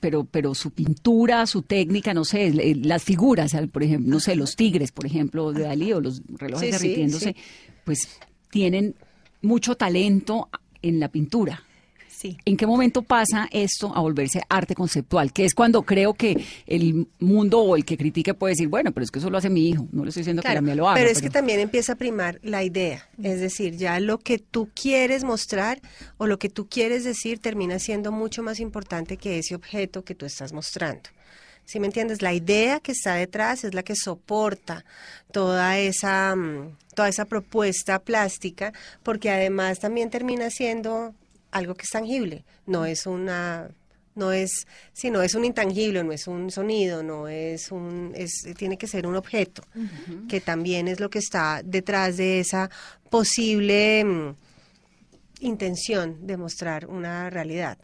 pero 0.00 0.24
pero 0.24 0.54
su 0.54 0.70
pintura, 0.70 1.46
su 1.46 1.60
técnica, 1.60 2.14
no 2.14 2.24
sé, 2.24 2.54
las 2.76 3.02
figuras, 3.02 3.54
por 3.70 3.82
ejemplo, 3.82 4.10
no 4.10 4.18
sé, 4.18 4.34
los 4.34 4.56
tigres, 4.56 4.92
por 4.92 5.04
ejemplo, 5.04 5.52
de 5.52 5.64
Dalí 5.64 5.92
o 5.92 6.00
los 6.00 6.22
relojes 6.38 6.70
Sí, 6.70 6.78
sí, 6.78 6.84
derritiéndose, 6.86 7.34
sí. 7.34 7.36
pues 7.84 8.08
tienen 8.48 8.94
mucho 9.42 9.74
talento 9.76 10.48
en 10.80 11.00
la 11.00 11.08
pintura. 11.08 11.62
Sí. 12.24 12.38
¿En 12.46 12.56
qué 12.56 12.66
momento 12.66 13.02
pasa 13.02 13.48
esto 13.52 13.94
a 13.94 14.00
volverse 14.00 14.40
arte 14.48 14.74
conceptual? 14.74 15.30
Que 15.30 15.44
es 15.44 15.54
cuando 15.54 15.82
creo 15.82 16.14
que 16.14 16.42
el 16.66 17.06
mundo 17.18 17.60
o 17.60 17.76
el 17.76 17.84
que 17.84 17.98
critique 17.98 18.32
puede 18.32 18.52
decir, 18.52 18.68
bueno, 18.68 18.92
pero 18.92 19.04
es 19.04 19.10
que 19.10 19.18
eso 19.18 19.28
lo 19.28 19.36
hace 19.36 19.50
mi 19.50 19.68
hijo, 19.68 19.86
no 19.92 20.04
le 20.04 20.08
estoy 20.08 20.22
diciendo 20.22 20.40
que 20.40 20.46
Claro, 20.46 20.62
la 20.62 20.62
mía 20.62 20.74
lo 20.74 20.88
haga. 20.88 20.94
pero 20.98 21.10
es 21.10 21.20
que 21.20 21.28
también 21.28 21.60
empieza 21.60 21.92
a 21.92 21.96
primar 21.96 22.40
la 22.42 22.64
idea, 22.64 23.06
es 23.22 23.40
decir, 23.40 23.76
ya 23.76 24.00
lo 24.00 24.16
que 24.18 24.38
tú 24.38 24.70
quieres 24.74 25.22
mostrar 25.22 25.82
o 26.16 26.26
lo 26.26 26.38
que 26.38 26.48
tú 26.48 26.66
quieres 26.66 27.04
decir 27.04 27.40
termina 27.40 27.78
siendo 27.78 28.10
mucho 28.10 28.42
más 28.42 28.58
importante 28.58 29.18
que 29.18 29.38
ese 29.38 29.54
objeto 29.54 30.02
que 30.02 30.14
tú 30.14 30.24
estás 30.24 30.54
mostrando. 30.54 31.10
¿Sí 31.66 31.78
me 31.78 31.86
entiendes? 31.88 32.22
La 32.22 32.32
idea 32.32 32.80
que 32.80 32.92
está 32.92 33.16
detrás 33.16 33.64
es 33.64 33.74
la 33.74 33.82
que 33.82 33.96
soporta 33.96 34.84
toda 35.30 35.78
esa, 35.78 36.34
mm, 36.36 36.76
toda 36.94 37.08
esa 37.10 37.26
propuesta 37.26 37.98
plástica, 37.98 38.72
porque 39.02 39.30
además 39.30 39.78
también 39.78 40.08
termina 40.08 40.48
siendo 40.48 41.14
algo 41.54 41.74
que 41.74 41.84
es 41.84 41.90
tangible, 41.90 42.44
no 42.66 42.84
es 42.84 43.06
una 43.06 43.70
no 44.16 44.32
es 44.32 44.66
sino 44.92 45.22
es 45.22 45.34
un 45.34 45.44
intangible, 45.44 46.04
no 46.04 46.12
es 46.12 46.26
un 46.26 46.50
sonido, 46.50 47.02
no 47.02 47.28
es 47.28 47.70
un 47.70 48.12
es 48.14 48.46
tiene 48.56 48.76
que 48.76 48.86
ser 48.86 49.06
un 49.06 49.16
objeto, 49.16 49.62
que 50.28 50.40
también 50.40 50.88
es 50.88 51.00
lo 51.00 51.08
que 51.08 51.20
está 51.20 51.62
detrás 51.64 52.16
de 52.16 52.40
esa 52.40 52.70
posible 53.08 54.04
mm, 54.04 54.34
intención 55.40 56.26
de 56.26 56.36
mostrar 56.36 56.86
una 56.86 57.30
realidad. 57.30 57.78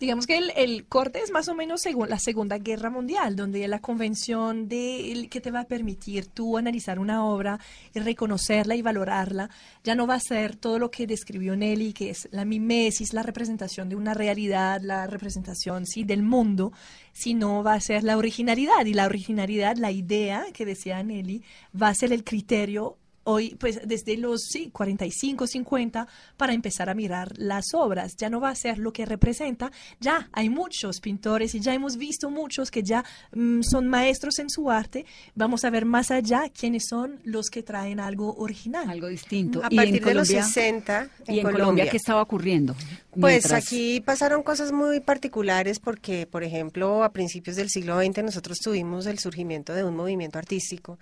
Digamos 0.00 0.28
que 0.28 0.38
el, 0.38 0.86
corte 0.86 1.18
es 1.18 1.32
más 1.32 1.48
o 1.48 1.56
menos 1.56 1.80
según 1.80 2.08
la 2.08 2.20
Segunda 2.20 2.58
Guerra 2.58 2.88
Mundial, 2.88 3.34
donde 3.34 3.66
la 3.66 3.80
convención 3.80 4.68
de 4.68 5.26
que 5.28 5.40
te 5.40 5.50
va 5.50 5.60
a 5.60 5.66
permitir 5.66 6.26
tú 6.26 6.56
analizar 6.56 7.00
una 7.00 7.24
obra 7.24 7.58
y 7.92 7.98
reconocerla 7.98 8.76
y 8.76 8.82
valorarla, 8.82 9.50
ya 9.82 9.96
no 9.96 10.06
va 10.06 10.14
a 10.14 10.20
ser 10.20 10.54
todo 10.54 10.78
lo 10.78 10.92
que 10.92 11.08
describió 11.08 11.56
Nelly, 11.56 11.92
que 11.94 12.10
es 12.10 12.28
la 12.30 12.44
mimesis, 12.44 13.12
la 13.12 13.24
representación 13.24 13.88
de 13.88 13.96
una 13.96 14.14
realidad, 14.14 14.80
la 14.82 15.08
representación 15.08 15.84
sí 15.84 16.04
del 16.04 16.22
mundo, 16.22 16.72
sino 17.12 17.64
va 17.64 17.74
a 17.74 17.80
ser 17.80 18.04
la 18.04 18.16
originalidad 18.16 18.86
y 18.86 18.94
la 18.94 19.06
originalidad, 19.06 19.78
la 19.78 19.90
idea 19.90 20.46
que 20.52 20.64
decía 20.64 21.02
Nelly, 21.02 21.42
va 21.74 21.88
a 21.88 21.94
ser 21.94 22.12
el 22.12 22.22
criterio 22.22 22.98
hoy, 23.28 23.54
pues 23.60 23.80
desde 23.84 24.16
los 24.16 24.42
sí, 24.44 24.70
45, 24.72 25.46
50, 25.46 26.08
para 26.36 26.54
empezar 26.54 26.88
a 26.88 26.94
mirar 26.94 27.32
las 27.36 27.74
obras. 27.74 28.16
Ya 28.16 28.30
no 28.30 28.40
va 28.40 28.48
a 28.48 28.54
ser 28.54 28.78
lo 28.78 28.92
que 28.92 29.04
representa, 29.04 29.70
ya 30.00 30.30
hay 30.32 30.48
muchos 30.48 31.00
pintores 31.00 31.54
y 31.54 31.60
ya 31.60 31.74
hemos 31.74 31.98
visto 31.98 32.30
muchos 32.30 32.70
que 32.70 32.82
ya 32.82 33.04
mm, 33.32 33.60
son 33.62 33.86
maestros 33.86 34.38
en 34.38 34.48
su 34.48 34.70
arte. 34.70 35.04
Vamos 35.34 35.64
a 35.64 35.70
ver 35.70 35.84
más 35.84 36.10
allá 36.10 36.48
quiénes 36.48 36.86
son 36.88 37.20
los 37.24 37.50
que 37.50 37.62
traen 37.62 38.00
algo 38.00 38.34
original. 38.36 38.88
Algo 38.88 39.08
distinto. 39.08 39.62
A 39.62 39.68
partir 39.68 40.02
de 40.02 40.14
los 40.14 40.28
60, 40.28 41.10
en 41.26 41.34
¿Y 41.34 41.40
en 41.40 41.50
Colombia, 41.50 41.90
qué 41.90 41.98
estaba 41.98 42.22
ocurriendo? 42.22 42.74
Pues 43.20 43.52
aquí 43.52 44.00
pasaron 44.00 44.42
cosas 44.42 44.72
muy 44.72 45.00
particulares 45.00 45.80
porque, 45.80 46.26
por 46.26 46.44
ejemplo, 46.44 47.02
a 47.02 47.12
principios 47.12 47.56
del 47.56 47.68
siglo 47.68 48.00
XX 48.00 48.22
nosotros 48.22 48.58
tuvimos 48.58 49.06
el 49.06 49.18
surgimiento 49.18 49.74
de 49.74 49.84
un 49.84 49.96
movimiento 49.96 50.38
artístico 50.38 50.98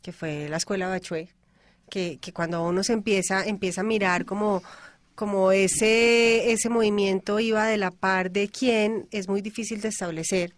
que 0.00 0.12
fue 0.12 0.48
la 0.48 0.58
Escuela 0.58 0.88
Bachué, 0.88 1.30
que, 1.90 2.18
que 2.20 2.32
cuando 2.32 2.62
uno 2.64 2.82
se 2.82 2.92
empieza, 2.92 3.44
empieza 3.44 3.80
a 3.80 3.84
mirar 3.84 4.24
como 4.24 4.62
como 5.16 5.50
ese, 5.50 6.52
ese 6.52 6.68
movimiento 6.68 7.40
iba 7.40 7.66
de 7.66 7.78
la 7.78 7.90
par 7.90 8.30
de 8.30 8.48
quién 8.48 9.08
es 9.10 9.28
muy 9.28 9.40
difícil 9.40 9.80
de 9.80 9.88
establecer, 9.88 10.54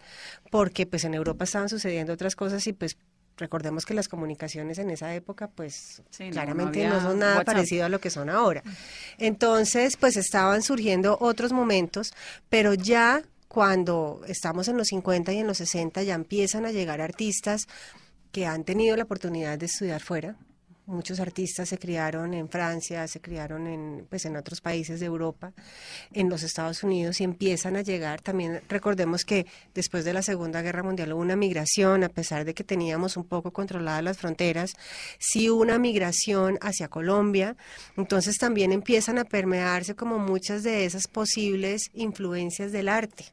porque 0.51 0.85
pues 0.85 1.05
en 1.05 1.15
Europa 1.15 1.45
estaban 1.45 1.69
sucediendo 1.69 2.13
otras 2.13 2.35
cosas 2.35 2.67
y 2.67 2.73
pues 2.73 2.97
recordemos 3.37 3.87
que 3.87 3.95
las 3.95 4.09
comunicaciones 4.09 4.79
en 4.79 4.91
esa 4.91 5.15
época 5.15 5.47
pues 5.49 6.03
Sí, 6.11 6.31
claramente 6.31 6.89
no 6.89 7.01
son 7.01 7.21
nada 7.21 7.35
WhatsApp. 7.39 7.47
parecido 7.47 7.85
a 7.85 7.89
lo 7.89 8.01
que 8.01 8.11
son 8.11 8.29
ahora. 8.29 8.65
Entonces 9.17 9.97
pues 9.97 10.17
estaban 10.17 10.63
surgiendo 10.63 11.17
otros 11.21 11.53
momentos, 11.53 12.13
pero 12.49 12.75
ya 12.75 13.23
cuando 13.47 14.23
estamos 14.27 14.67
en 14.67 14.77
los 14.77 14.89
50 14.89 15.33
y 15.33 15.39
en 15.39 15.47
los 15.47 15.59
60 15.59 16.03
ya 16.03 16.15
empiezan 16.15 16.67
a 16.67 16.73
llegar 16.73 17.01
artistas 17.01 17.69
que 18.33 18.45
han 18.45 18.65
tenido 18.65 18.97
la 18.97 19.05
oportunidad 19.05 19.57
de 19.57 19.67
estudiar 19.67 20.01
fuera. 20.03 20.35
Muchos 20.89 21.21
artistas 21.21 21.69
se 21.69 21.77
criaron 21.77 22.33
en 22.33 22.49
Francia, 22.49 23.07
se 23.09 23.21
criaron 23.21 23.67
en, 23.67 24.07
pues, 24.09 24.25
en 24.25 24.37
otros 24.37 24.63
países 24.63 25.01
de 25.01 25.05
Europa, 25.05 25.53
en 26.15 26.31
los 26.31 26.43
Estados 26.43 26.83
Unidos 26.83 27.21
y 27.21 27.25
empiezan 27.25 27.77
a 27.77 27.83
llegar. 27.83 28.23
También 28.23 28.63
recordemos 28.71 29.27
que 29.27 29.45
después 29.75 30.07
de 30.07 30.15
la 30.15 30.23
Segunda 30.23 30.63
Guerra 30.63 30.83
Mundial 30.83 31.13
hubo 31.13 31.21
una 31.21 31.37
migración, 31.37 32.05
a 32.05 32.09
pesar 32.09 32.47
de 32.47 32.55
que 32.55 32.65
teníamos 32.65 33.19
un 33.19 33.25
poco 33.25 33.53
controladas 33.53 34.03
las 34.03 34.17
fronteras, 34.17 34.71
sí 35.19 35.51
hubo 35.51 35.61
una 35.61 35.79
migración 35.79 36.57
hacia 36.63 36.89
Colombia. 36.89 37.55
Entonces 37.99 38.39
también 38.39 38.73
empiezan 38.73 39.19
a 39.19 39.25
permearse 39.25 39.95
como 39.95 40.19
muchas 40.19 40.63
de 40.63 40.87
esas 40.87 41.07
posibles 41.07 41.91
influencias 41.93 42.73
del 42.73 42.89
arte. 42.89 43.27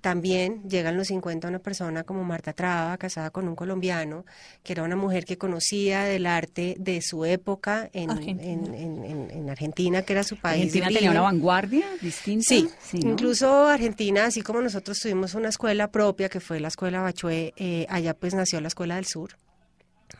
También 0.00 0.62
llega 0.68 0.90
en 0.90 0.96
los 0.96 1.08
50 1.08 1.48
una 1.48 1.58
persona 1.58 2.04
como 2.04 2.24
Marta 2.24 2.52
Traba, 2.52 2.96
casada 2.98 3.30
con 3.30 3.48
un 3.48 3.56
colombiano, 3.56 4.24
que 4.62 4.72
era 4.72 4.82
una 4.82 4.96
mujer 4.96 5.24
que 5.24 5.38
conocía 5.38 6.02
del 6.04 6.26
arte 6.26 6.76
de 6.78 7.00
su 7.02 7.24
época 7.24 7.90
en 7.92 8.10
Argentina. 8.10 8.38
en- 8.52 8.74
en- 8.74 9.04
en- 9.04 9.30
en 9.30 9.50
Argentina, 9.50 10.02
que 10.02 10.12
era 10.12 10.22
su 10.24 10.36
país. 10.36 10.64
Argentina 10.66 10.86
tenía 10.88 11.10
una 11.10 11.20
vanguardia 11.22 11.86
distinta. 12.00 12.44
Sí, 12.46 12.68
¿no? 13.04 13.10
incluso 13.10 13.66
Argentina, 13.66 14.26
así 14.26 14.42
como 14.42 14.60
nosotros 14.60 14.98
tuvimos 14.98 15.34
una 15.34 15.48
escuela 15.48 15.90
propia, 15.90 16.28
que 16.28 16.40
fue 16.40 16.60
la 16.60 16.68
escuela 16.68 17.00
Bachué, 17.00 17.52
eh, 17.56 17.86
allá 17.88 18.14
pues 18.14 18.34
nació 18.34 18.60
la 18.60 18.68
escuela 18.68 18.96
del 18.96 19.06
sur. 19.06 19.36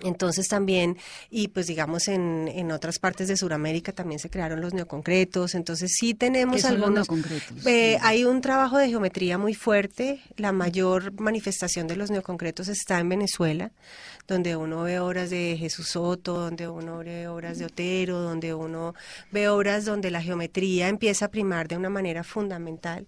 Entonces 0.03 0.49
también, 0.49 0.97
y 1.31 1.49
pues 1.49 1.67
digamos 1.67 2.09
en, 2.09 2.49
en 2.49 2.71
otras 2.71 2.99
partes 2.99 3.29
de 3.29 3.37
Sudamérica 3.37 3.93
también 3.93 4.19
se 4.19 4.31
crearon 4.31 4.61
los 4.61 4.75
neoconcretos, 4.75 5.55
entonces 5.55 5.93
sí 5.99 6.15
tenemos 6.15 6.57
¿Qué 6.57 6.63
son 6.63 6.75
los 6.75 6.83
algunos... 6.85 7.09
neoconcretos? 7.09 7.67
Eh, 7.67 7.97
Sí. 7.99 8.03
Hay 8.03 8.25
un 8.25 8.41
trabajo 8.41 8.77
de 8.79 8.89
geometría 8.89 9.39
muy 9.39 9.55
fuerte, 9.55 10.21
la 10.37 10.53
mayor 10.53 11.19
manifestación 11.21 11.87
de 11.87 11.97
los 11.97 12.11
neoconcretos 12.11 12.69
está 12.69 12.99
en 13.01 13.09
Venezuela, 13.09 13.73
donde 14.27 14.57
uno 14.57 14.83
ve 14.83 15.01
obras 15.01 15.31
de 15.31 15.57
Jesús 15.59 15.89
Soto, 15.89 16.35
donde 16.35 16.69
uno 16.69 16.99
ve 16.99 17.29
obras 17.29 17.59
de 17.59 17.65
Otero, 17.67 18.21
donde 18.21 18.53
uno 18.55 18.95
ve 19.33 19.49
obras 19.49 19.85
donde 19.85 20.11
la 20.11 20.21
geometría 20.23 20.89
empieza 20.89 21.27
a 21.27 21.31
primar 21.31 21.67
de 21.67 21.77
una 21.77 21.89
manera 21.89 22.23
fundamental. 22.25 23.07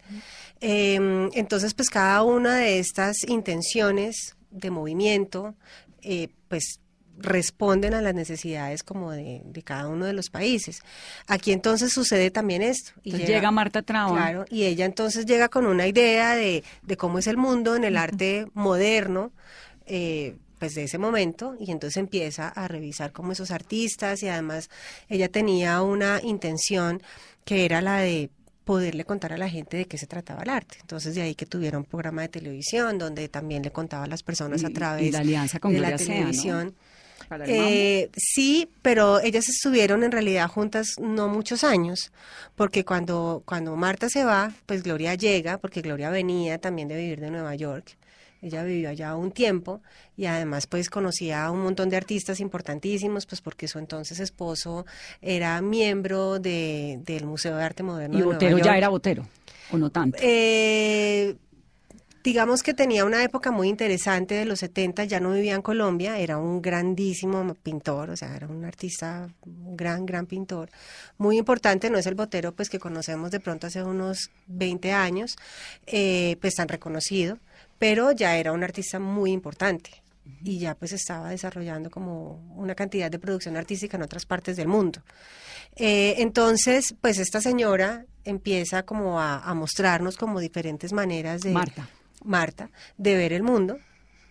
Eh, 0.60 1.28
entonces, 1.34 1.74
pues 1.74 1.90
cada 1.90 2.22
una 2.22 2.56
de 2.56 2.78
estas 2.78 3.24
intenciones 3.28 4.36
de 4.50 4.70
movimiento, 4.70 5.54
eh, 6.02 6.28
pues 6.48 6.80
responden 7.22 7.94
a 7.94 8.00
las 8.00 8.14
necesidades 8.14 8.82
como 8.82 9.12
de, 9.12 9.42
de 9.44 9.62
cada 9.62 9.88
uno 9.88 10.06
de 10.06 10.12
los 10.12 10.30
países. 10.30 10.80
Aquí 11.26 11.52
entonces 11.52 11.92
sucede 11.92 12.30
también 12.30 12.62
esto. 12.62 12.92
y 13.02 13.12
llega 13.12 13.50
Marta 13.50 13.82
Traba. 13.82 14.16
Claro, 14.16 14.44
y 14.50 14.64
ella 14.64 14.86
entonces 14.86 15.26
llega 15.26 15.48
con 15.48 15.66
una 15.66 15.86
idea 15.86 16.34
de, 16.34 16.64
de 16.82 16.96
cómo 16.96 17.18
es 17.18 17.26
el 17.26 17.36
mundo 17.36 17.76
en 17.76 17.84
el 17.84 17.96
arte 17.96 18.46
moderno, 18.54 19.32
eh, 19.86 20.36
pues 20.58 20.74
de 20.74 20.84
ese 20.84 20.98
momento, 20.98 21.56
y 21.58 21.70
entonces 21.70 21.96
empieza 21.96 22.48
a 22.48 22.68
revisar 22.68 23.12
como 23.12 23.32
esos 23.32 23.50
artistas 23.50 24.22
y 24.22 24.28
además 24.28 24.68
ella 25.08 25.28
tenía 25.28 25.80
una 25.82 26.20
intención 26.22 27.02
que 27.44 27.64
era 27.64 27.80
la 27.80 27.98
de 27.98 28.30
poderle 28.70 29.04
contar 29.04 29.32
a 29.32 29.36
la 29.36 29.48
gente 29.48 29.78
de 29.78 29.86
qué 29.86 29.98
se 29.98 30.06
trataba 30.06 30.44
el 30.44 30.50
arte. 30.50 30.76
Entonces 30.80 31.16
de 31.16 31.22
ahí 31.22 31.34
que 31.34 31.44
tuviera 31.44 31.76
un 31.76 31.82
programa 31.84 32.22
de 32.22 32.28
televisión 32.28 32.98
donde 32.98 33.28
también 33.28 33.64
le 33.64 33.72
contaba 33.72 34.04
a 34.04 34.06
las 34.06 34.22
personas 34.22 34.62
Y- 34.62 34.66
a 34.66 34.68
y 34.68 34.72
través 34.72 35.12
la 35.12 35.18
alianza 35.18 35.58
con 35.58 35.72
de 35.72 35.80
la 35.80 35.96
televisión. 35.96 36.74
Eh, 37.46 38.10
sí, 38.16 38.68
pero 38.80 39.18
ellas 39.20 39.48
estuvieron 39.48 40.04
en 40.04 40.12
realidad 40.12 40.48
juntas 40.48 40.86
no 41.00 41.28
muchos 41.28 41.64
años, 41.64 42.12
porque 42.54 42.84
cuando, 42.84 43.42
cuando 43.44 43.74
Marta 43.76 44.08
se 44.08 44.24
va, 44.24 44.52
pues 44.66 44.82
Gloria 44.84 45.14
llega, 45.16 45.58
porque 45.58 45.80
Gloria 45.82 46.10
venía 46.10 46.58
también 46.58 46.86
de 46.88 46.96
vivir 46.96 47.20
de 47.20 47.30
Nueva 47.30 47.54
York. 47.56 47.96
Ella 48.42 48.64
vivió 48.64 48.88
allá 48.88 49.16
un 49.16 49.32
tiempo 49.32 49.82
y 50.16 50.26
además 50.26 50.66
pues 50.66 50.88
conocía 50.88 51.44
a 51.44 51.50
un 51.50 51.62
montón 51.62 51.88
de 51.90 51.96
artistas 51.96 52.40
importantísimos, 52.40 53.26
pues 53.26 53.40
porque 53.40 53.68
su 53.68 53.78
entonces 53.78 54.20
esposo 54.20 54.86
era 55.20 55.60
miembro 55.60 56.38
de, 56.38 57.00
del 57.04 57.26
Museo 57.26 57.56
de 57.56 57.62
Arte 57.64 57.82
Moderno. 57.82 58.16
y 58.16 58.18
de 58.18 58.24
Nueva 58.24 58.34
Botero 58.34 58.58
ya 58.58 58.64
York. 58.64 58.76
era 58.76 58.88
Botero, 58.88 59.28
o 59.70 59.78
no 59.78 59.90
tanto. 59.90 60.18
Eh, 60.20 61.36
digamos 62.22 62.62
que 62.62 62.74
tenía 62.74 63.04
una 63.04 63.22
época 63.22 63.50
muy 63.50 63.68
interesante 63.68 64.34
de 64.34 64.44
los 64.44 64.60
70, 64.60 65.04
ya 65.04 65.20
no 65.20 65.32
vivía 65.32 65.54
en 65.54 65.62
Colombia, 65.62 66.18
era 66.18 66.38
un 66.38 66.60
grandísimo 66.60 67.54
pintor, 67.54 68.10
o 68.10 68.16
sea, 68.16 68.36
era 68.36 68.46
un 68.46 68.64
artista, 68.64 69.28
un 69.46 69.76
gran, 69.76 70.04
gran 70.06 70.26
pintor, 70.26 70.70
muy 71.18 71.38
importante, 71.38 71.88
no 71.90 71.98
es 71.98 72.06
el 72.06 72.14
botero 72.14 72.52
pues 72.52 72.68
que 72.68 72.78
conocemos 72.78 73.30
de 73.30 73.40
pronto 73.40 73.66
hace 73.66 73.82
unos 73.82 74.30
20 74.48 74.92
años, 74.92 75.36
eh, 75.86 76.36
pues 76.40 76.54
tan 76.54 76.68
reconocido, 76.68 77.38
pero 77.80 78.12
ya 78.12 78.36
era 78.36 78.52
un 78.52 78.62
artista 78.62 78.98
muy 78.98 79.32
importante 79.32 79.90
y 80.44 80.58
ya 80.58 80.74
pues 80.74 80.92
estaba 80.92 81.30
desarrollando 81.30 81.90
como 81.90 82.34
una 82.54 82.74
cantidad 82.74 83.10
de 83.10 83.18
producción 83.18 83.56
artística 83.56 83.96
en 83.96 84.02
otras 84.02 84.26
partes 84.26 84.58
del 84.58 84.68
mundo. 84.68 85.02
Eh, 85.76 86.16
entonces, 86.18 86.94
pues 87.00 87.18
esta 87.18 87.40
señora 87.40 88.04
empieza 88.24 88.82
como 88.82 89.18
a, 89.18 89.38
a 89.38 89.54
mostrarnos 89.54 90.18
como 90.18 90.40
diferentes 90.40 90.92
maneras 90.92 91.40
de 91.40 91.52
Marta. 91.52 91.88
Marta, 92.22 92.70
de 92.98 93.16
ver 93.16 93.32
el 93.32 93.42
mundo 93.42 93.78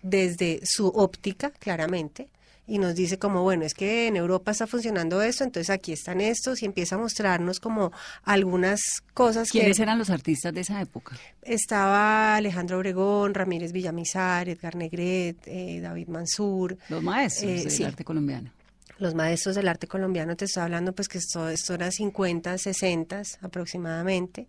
desde 0.03 0.59
su 0.63 0.87
óptica, 0.87 1.49
claramente, 1.49 2.29
y 2.69 2.77
nos 2.77 2.93
dice 2.95 3.17
como, 3.17 3.41
bueno, 3.41 3.65
es 3.65 3.73
que 3.73 4.07
en 4.07 4.15
Europa 4.15 4.51
está 4.51 4.67
funcionando 4.67 5.21
esto, 5.23 5.43
entonces 5.43 5.69
aquí 5.71 5.91
están 5.91 6.21
estos, 6.21 6.61
y 6.61 6.65
empieza 6.65 6.95
a 6.95 6.97
mostrarnos 6.99 7.59
como 7.59 7.91
algunas 8.23 8.79
cosas 9.15 9.49
¿Quiénes 9.51 9.77
que 9.77 9.83
eran 9.83 9.97
los 9.97 10.09
artistas 10.11 10.53
de 10.53 10.61
esa 10.61 10.79
época? 10.79 11.17
estaba 11.41 12.35
Alejandro 12.35 12.77
Obregón, 12.77 13.33
Ramírez 13.33 13.71
Villamizar, 13.71 14.47
Edgar 14.47 14.75
Negret, 14.75 15.37
eh, 15.47 15.79
David 15.81 16.07
Mansur, 16.09 16.77
Los 16.89 17.01
maestros 17.03 17.49
Eh, 17.51 17.55
del 17.63 17.71
sí. 17.71 17.83
arte 17.83 18.03
colombiano. 18.05 18.51
los 18.99 19.15
maestros 19.15 19.55
del 19.55 19.67
arte 19.69 19.87
colombiano, 19.87 20.35
te 20.35 20.45
estoy 20.45 20.61
hablando 20.63 20.93
pues 20.93 21.07
que 21.07 21.17
esto, 21.19 21.47
esto 21.49 21.73
era 21.73 21.89
50, 21.89 22.57
60 22.57 23.21
aproximadamente. 23.41 24.47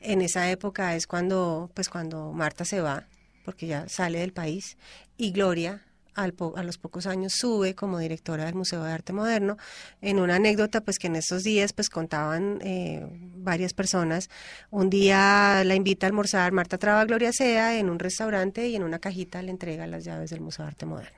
En 0.00 0.22
esa 0.22 0.50
época 0.50 0.96
es 0.96 1.06
cuando, 1.06 1.70
pues 1.74 1.88
cuando 1.90 2.32
Marta 2.32 2.64
se 2.64 2.80
va, 2.80 3.06
porque 3.44 3.66
ya 3.66 3.88
sale 3.88 4.18
del 4.20 4.32
país, 4.32 4.76
y 5.16 5.30
Gloria 5.32 5.82
al 6.14 6.32
po- 6.34 6.54
a 6.56 6.62
los 6.62 6.78
pocos 6.78 7.06
años 7.06 7.32
sube 7.36 7.74
como 7.74 7.98
directora 7.98 8.44
del 8.44 8.54
Museo 8.54 8.82
de 8.84 8.92
Arte 8.92 9.12
Moderno. 9.12 9.56
En 10.00 10.18
una 10.20 10.36
anécdota, 10.36 10.80
pues 10.82 10.98
que 10.98 11.06
en 11.06 11.16
estos 11.16 11.42
días 11.42 11.72
pues 11.72 11.88
contaban 11.88 12.58
eh, 12.62 13.06
varias 13.36 13.72
personas. 13.72 14.28
Un 14.70 14.90
día 14.90 15.62
la 15.64 15.74
invita 15.74 16.06
a 16.06 16.08
almorzar 16.08 16.52
Marta 16.52 16.78
Traba 16.78 17.04
Gloria 17.04 17.32
Sea 17.32 17.78
en 17.78 17.88
un 17.90 17.98
restaurante 17.98 18.68
y 18.68 18.76
en 18.76 18.82
una 18.82 18.98
cajita 18.98 19.40
le 19.42 19.50
entrega 19.50 19.86
las 19.86 20.04
llaves 20.04 20.30
del 20.30 20.40
Museo 20.40 20.64
de 20.64 20.68
Arte 20.68 20.86
Moderno. 20.86 21.16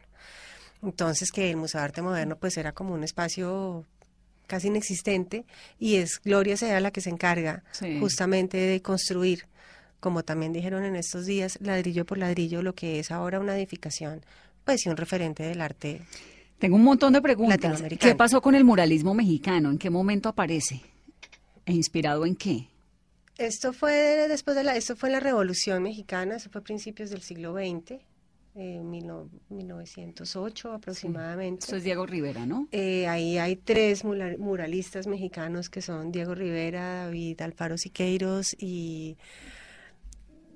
Entonces 0.82 1.30
que 1.32 1.50
el 1.50 1.56
Museo 1.56 1.80
de 1.80 1.84
Arte 1.86 2.02
Moderno 2.02 2.36
pues 2.36 2.56
era 2.56 2.72
como 2.72 2.94
un 2.94 3.04
espacio 3.04 3.84
casi 4.46 4.68
inexistente 4.68 5.46
y 5.78 5.96
es 5.96 6.20
Gloria 6.22 6.56
Sea 6.56 6.78
la 6.80 6.90
que 6.90 7.00
se 7.00 7.08
encarga 7.10 7.62
Sí. 7.72 7.98
justamente 8.00 8.58
de 8.58 8.82
construir 8.82 9.46
como 10.00 10.22
también 10.22 10.52
dijeron 10.52 10.84
en 10.84 10.96
estos 10.96 11.24
días, 11.24 11.56
ladrillo 11.62 12.04
por 12.04 12.18
ladrillo, 12.18 12.60
lo 12.60 12.74
que 12.74 12.98
es 12.98 13.10
ahora 13.10 13.40
una 13.40 13.56
edificación, 13.56 14.20
pues 14.64 14.80
sí, 14.80 14.88
un 14.88 14.96
referente 14.96 15.42
del 15.42 15.60
arte. 15.60 16.02
Tengo 16.58 16.76
un 16.76 16.84
montón 16.84 17.12
de 17.12 17.20
preguntas. 17.20 17.82
¿Qué 18.00 18.14
pasó 18.14 18.40
con 18.40 18.54
el 18.54 18.64
muralismo 18.64 19.12
mexicano? 19.14 19.70
¿En 19.70 19.78
qué 19.78 19.90
momento 19.90 20.28
aparece? 20.28 20.80
¿E 21.66 21.72
inspirado 21.72 22.24
en 22.26 22.36
qué? 22.36 22.68
Esto 23.38 23.72
fue 23.72 23.92
después 24.28 24.56
de 24.56 24.62
la, 24.64 24.76
esto 24.76 24.94
fue 24.96 25.10
la 25.10 25.18
Revolución 25.20 25.82
Mexicana, 25.82 26.36
eso 26.36 26.48
fue 26.50 26.60
a 26.60 26.64
principios 26.64 27.10
del 27.10 27.20
siglo 27.22 27.52
XX, 27.54 27.98
eh, 28.54 28.80
mil 28.80 29.06
no- 29.08 29.28
1908 29.48 30.72
aproximadamente. 30.72 31.66
Eso 31.66 31.74
es 31.76 31.82
Diego 31.82 32.06
Rivera, 32.06 32.46
¿no? 32.46 32.68
Eh, 32.70 33.08
ahí 33.08 33.36
hay 33.38 33.56
tres 33.56 34.04
muralistas 34.04 35.08
mexicanos 35.08 35.68
que 35.68 35.82
son 35.82 36.12
Diego 36.12 36.36
Rivera, 36.36 37.06
David 37.06 37.40
Alfaro 37.42 37.76
Siqueiros 37.76 38.54
y 38.58 39.16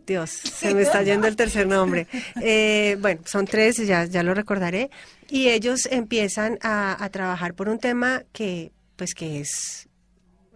Dios, 0.08 0.30
se 0.60 0.74
me 0.74 0.82
está 0.82 1.02
yendo 1.04 1.28
el 1.28 1.36
tercer 1.36 1.66
nombre. 1.68 2.08
Eh, 2.42 2.96
bueno, 3.00 3.20
son 3.26 3.44
tres, 3.46 3.76
ya, 3.86 4.04
ya 4.06 4.24
lo 4.24 4.34
recordaré. 4.34 4.90
Y 5.30 5.48
ellos 5.50 5.86
empiezan 5.90 6.58
a, 6.62 7.02
a 7.04 7.08
trabajar 7.10 7.54
por 7.54 7.68
un 7.68 7.78
tema 7.78 8.24
que, 8.32 8.72
pues, 8.96 9.14
que 9.14 9.38
es 9.40 9.86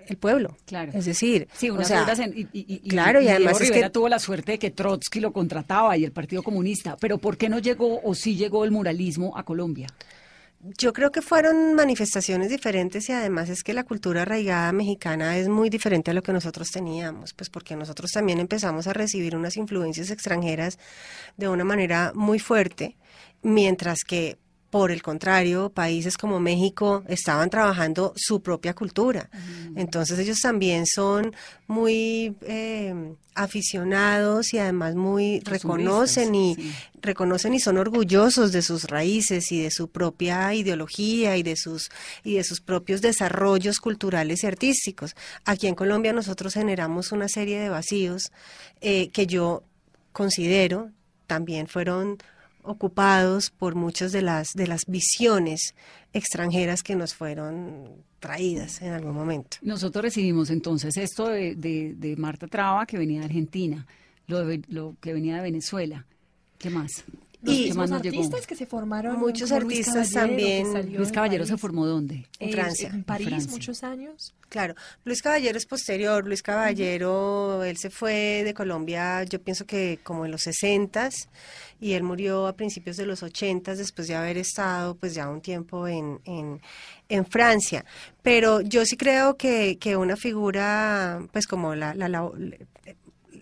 el 0.07 0.17
pueblo. 0.17 0.57
Claro. 0.65 0.91
Es 0.95 1.05
decir, 1.05 1.47
Sí, 1.55 1.71
o 1.71 1.75
unas 1.75 1.87
sea, 1.87 2.05
en- 2.25 2.33
y, 2.37 2.41
y- 2.53 2.81
y- 2.83 2.89
claro, 2.89 3.21
y 3.21 3.25
Diego 3.25 3.37
además 3.37 3.61
es 3.61 3.69
Rivera 3.69 3.87
que- 3.89 3.93
tuvo 3.93 4.09
la 4.09 4.19
suerte 4.19 4.53
de 4.53 4.59
que 4.59 4.71
Trotsky 4.71 5.21
lo 5.21 5.33
contrataba 5.33 5.97
y 5.97 6.05
el 6.05 6.11
Partido 6.13 6.43
Comunista. 6.43 6.97
Pero 6.99 7.19
¿por 7.19 7.37
qué 7.37 7.49
no 7.49 7.59
llegó 7.61 8.01
o 8.03 8.15
sí 8.15 8.35
llegó 8.35 8.65
el 8.65 8.71
muralismo 8.73 9.37
a 9.37 9.45
Colombia? 9.45 9.87
Yo 10.79 10.93
creo 10.93 11.11
que 11.11 11.23
fueron 11.23 11.75
manifestaciones 11.75 12.49
diferentes 12.49 13.09
y 13.09 13.13
además 13.13 13.49
es 13.49 13.65
que 13.65 13.73
la 13.73 13.83
cultura 13.83 14.23
arraigada 14.23 14.71
mexicana 14.71 15.37
es 15.37 15.49
muy 15.49 15.71
diferente 15.71 16.13
a 16.13 16.15
lo 16.15 16.23
que 16.23 16.33
nosotros 16.33 16.71
teníamos, 16.71 17.33
pues 17.35 17.51
porque 17.51 17.75
nosotros 17.75 18.13
también 18.13 18.39
empezamos 18.39 18.87
a 18.87 18.93
recibir 18.93 19.35
unas 19.35 19.57
influencias 19.57 20.13
extranjeras 20.13 20.79
de 21.37 21.49
una 21.49 21.65
manera 21.65 22.13
muy 22.15 22.39
fuerte, 22.39 22.97
mientras 23.43 24.05
que 24.05 24.39
por 24.73 24.91
el 24.91 25.03
contrario, 25.03 25.69
países 25.69 26.17
como 26.17 26.41
México 26.41 27.05
estaban 27.07 27.51
trabajando 27.51 28.15
su 28.17 28.41
propia 28.41 28.73
cultura. 28.73 29.29
Entonces 29.77 30.19
ellos 30.19 30.41
también 30.41 30.87
son 30.87 31.35
muy 31.67 32.35
eh, 32.41 33.15
aficionados 33.35 34.55
y 34.55 34.59
además 34.59 34.95
muy 34.95 35.41
reconocen 35.41 36.35
y 36.35 36.55
sí. 36.55 36.73
reconocen 37.03 37.53
y 37.53 37.61
son 37.61 37.77
orgullosos 37.77 38.51
de 38.51 38.63
sus 38.63 38.85
raíces 38.85 39.53
y 39.53 39.61
de 39.61 39.71
su 39.71 39.89
propia 39.89 40.55
ideología 40.55 41.37
y 41.37 41.43
de 41.43 41.57
sus 41.57 41.91
y 42.25 42.37
de 42.37 42.43
sus 42.43 42.63
propios 42.63 43.03
desarrollos 43.03 43.79
culturales 43.79 44.43
y 44.43 44.47
artísticos. 44.47 45.15
Aquí 45.45 45.67
en 45.67 45.75
Colombia 45.75 46.15
nosotros 46.15 46.55
generamos 46.55 47.13
una 47.13 47.29
serie 47.29 47.61
de 47.61 47.69
vacíos 47.69 48.33
eh, 48.81 49.11
que 49.11 49.27
yo 49.27 49.65
considero 50.13 50.89
también 51.27 51.67
fueron 51.67 52.17
ocupados 52.63 53.51
por 53.51 53.75
muchas 53.75 54.13
de 54.13 54.23
las 54.23 54.49
de 54.55 54.67
las 54.67 54.83
visiones 54.87 55.75
extranjeras 56.13 56.83
que 56.83 56.95
nos 56.97 57.15
fueron 57.15 57.91
traídas 58.21 58.83
en 58.83 58.93
algún 58.93 59.15
momento. 59.15 59.57
Nosotros 59.63 60.03
recibimos 60.03 60.51
entonces 60.51 60.97
esto 60.97 61.29
de, 61.29 61.55
de- 61.57 62.17
Marta 62.17 62.47
Traba, 62.47 62.87
que 62.87 62.99
venía 62.99 63.21
de 63.21 63.27
Argentina, 63.27 63.87
lo, 64.27 64.45
de- 64.45 64.63
lo 64.69 64.95
que 65.01 65.13
venía 65.13 65.37
de 65.37 65.43
Venezuela. 65.43 66.07
¿Qué 66.59 66.71
más? 66.71 67.05
Los 67.43 67.55
Y- 67.57 67.69
¿Qué 67.69 67.75
más 67.75 67.91
nos 67.91 68.03
llegó? 68.03 68.23
que 68.47 68.55
se 68.55 68.67
formaron. 68.67 69.19
Muchos 69.19 69.51
Luis 69.51 69.63
artistas 69.63 70.09
que 70.11 70.15
también. 70.15 70.97
Luis 70.97 71.11
Caballero 71.11 71.45
se 71.45 71.57
formó 71.57 71.87
¿dónde? 71.87 72.27
En 72.39 72.51
Eh, 72.51 72.53
Francia. 72.53 72.91
En 72.95 73.03
París, 73.03 73.29
Francia. 73.29 73.51
muchos 73.51 73.83
años. 73.83 74.33
Claro, 74.49 74.75
Luis 75.05 75.23
Caballero 75.23 75.59
es 75.59 75.67
posterior. 75.67 76.25
Luis 76.27 76.43
Caballero, 76.43 77.65
él 77.65 77.77
se 77.79 77.91
fue 77.91 78.43
de 78.45 78.55
Colombia, 78.55 79.25
yo 79.25 79.41
pienso 79.41 79.65
que 79.67 79.99
como 80.05 80.25
en 80.25 80.31
los 80.31 80.43
60 80.43 81.09
y 81.81 81.93
él 81.95 82.03
murió 82.05 82.47
a 82.47 82.53
principios 82.55 82.97
de 82.97 83.07
los 83.07 83.23
80 83.25 83.75
después 83.75 84.07
de 84.07 84.15
haber 84.15 84.37
estado 84.37 84.95
pues 84.95 85.15
ya 85.15 85.29
un 85.29 85.41
tiempo 85.41 85.89
en, 85.89 86.21
en, 86.25 86.61
en 87.09 87.27
Francia. 87.27 87.85
Pero 88.23 88.61
yo 88.61 88.85
sí 88.87 88.97
creo 88.97 89.37
que, 89.37 89.79
que 89.81 89.97
una 89.97 90.17
figura 90.17 91.27
pues 91.33 91.47
como 91.49 91.75
la, 91.75 91.95
la- 91.95 92.09
la- 92.09 92.31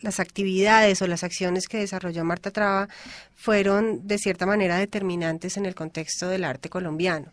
las 0.01 0.21
actividades 0.21 1.03
o 1.03 1.07
las 1.07 1.25
acciones 1.25 1.69
que 1.69 1.79
desarrolló 1.79 2.25
Marta 2.25 2.51
Traba 2.51 2.89
fueron 3.35 4.07
de 4.07 4.19
cierta 4.19 4.47
manera 4.47 4.79
determinantes 4.79 5.57
en 5.57 5.67
el 5.67 5.75
contexto 5.75 6.29
del 6.29 6.45
arte 6.45 6.69
colombiano 6.69 7.33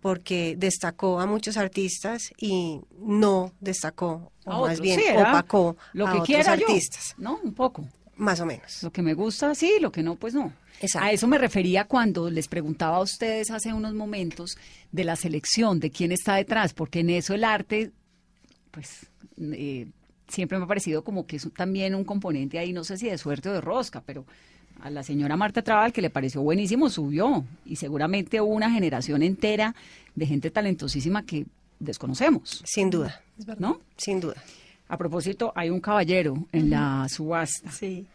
porque 0.00 0.54
destacó 0.56 1.18
a 1.20 1.26
muchos 1.26 1.56
artistas 1.56 2.32
y 2.38 2.80
no 3.00 3.52
destacó, 3.60 4.30
o 4.44 4.52
A 4.52 4.54
más 4.60 4.62
otros, 4.62 4.80
bien 4.80 5.00
sí, 5.00 5.06
opacó 5.16 5.76
Lo 5.94 6.06
a 6.06 6.12
que 6.12 6.18
otros 6.18 6.46
artistas, 6.46 7.14
yo, 7.16 7.24
¿no? 7.24 7.40
Un 7.42 7.54
poco. 7.54 7.88
más 8.14 8.38
o 8.40 8.46
menos. 8.46 8.84
Lo 8.84 8.92
que 8.92 9.02
me 9.02 9.14
gusta, 9.14 9.52
sí, 9.56 9.72
lo 9.80 9.90
que 9.90 10.04
no, 10.04 10.14
pues 10.14 10.32
no. 10.32 10.52
Exacto. 10.80 11.08
A 11.08 11.10
eso 11.10 11.26
me 11.26 11.38
refería 11.38 11.86
cuando 11.86 12.30
les 12.30 12.46
preguntaba 12.46 12.98
a 12.98 13.00
ustedes 13.00 13.50
hace 13.50 13.72
unos 13.72 13.94
momentos 13.94 14.56
de 14.92 15.04
la 15.04 15.16
selección, 15.16 15.80
de 15.80 15.90
quién 15.90 16.12
está 16.12 16.36
detrás, 16.36 16.72
porque 16.72 17.00
en 17.00 17.10
eso 17.10 17.34
el 17.34 17.42
arte, 17.42 17.90
pues, 18.70 19.06
eh, 19.40 19.88
siempre 20.28 20.58
me 20.58 20.64
ha 20.64 20.68
parecido 20.68 21.02
como 21.04 21.26
que 21.26 21.36
es 21.36 21.48
también 21.56 21.94
un 21.94 22.04
componente 22.04 22.58
ahí, 22.58 22.72
no 22.72 22.84
sé 22.84 22.96
si 22.96 23.08
de 23.08 23.18
suerte 23.18 23.48
o 23.48 23.52
de 23.52 23.60
rosca, 23.60 24.02
pero 24.04 24.24
a 24.82 24.90
la 24.90 25.02
señora 25.02 25.36
Marta 25.36 25.62
Trabal, 25.62 25.92
que 25.92 26.02
le 26.02 26.10
pareció 26.10 26.42
buenísimo, 26.42 26.90
subió. 26.90 27.44
Y 27.64 27.76
seguramente 27.76 28.40
hubo 28.40 28.52
una 28.54 28.70
generación 28.70 29.22
entera 29.22 29.74
de 30.14 30.26
gente 30.26 30.50
talentosísima 30.50 31.24
que 31.24 31.46
desconocemos, 31.78 32.62
Sin 32.66 32.90
duda, 32.90 33.20
¿no? 33.58 33.80
sin 33.96 34.20
duda. 34.20 34.36
A 34.88 34.96
propósito, 34.96 35.52
hay 35.56 35.70
un 35.70 35.80
caballero 35.80 36.46
en 36.52 36.70
la 36.70 37.08
subasta. 37.08 37.70
Sí, 37.72 38.06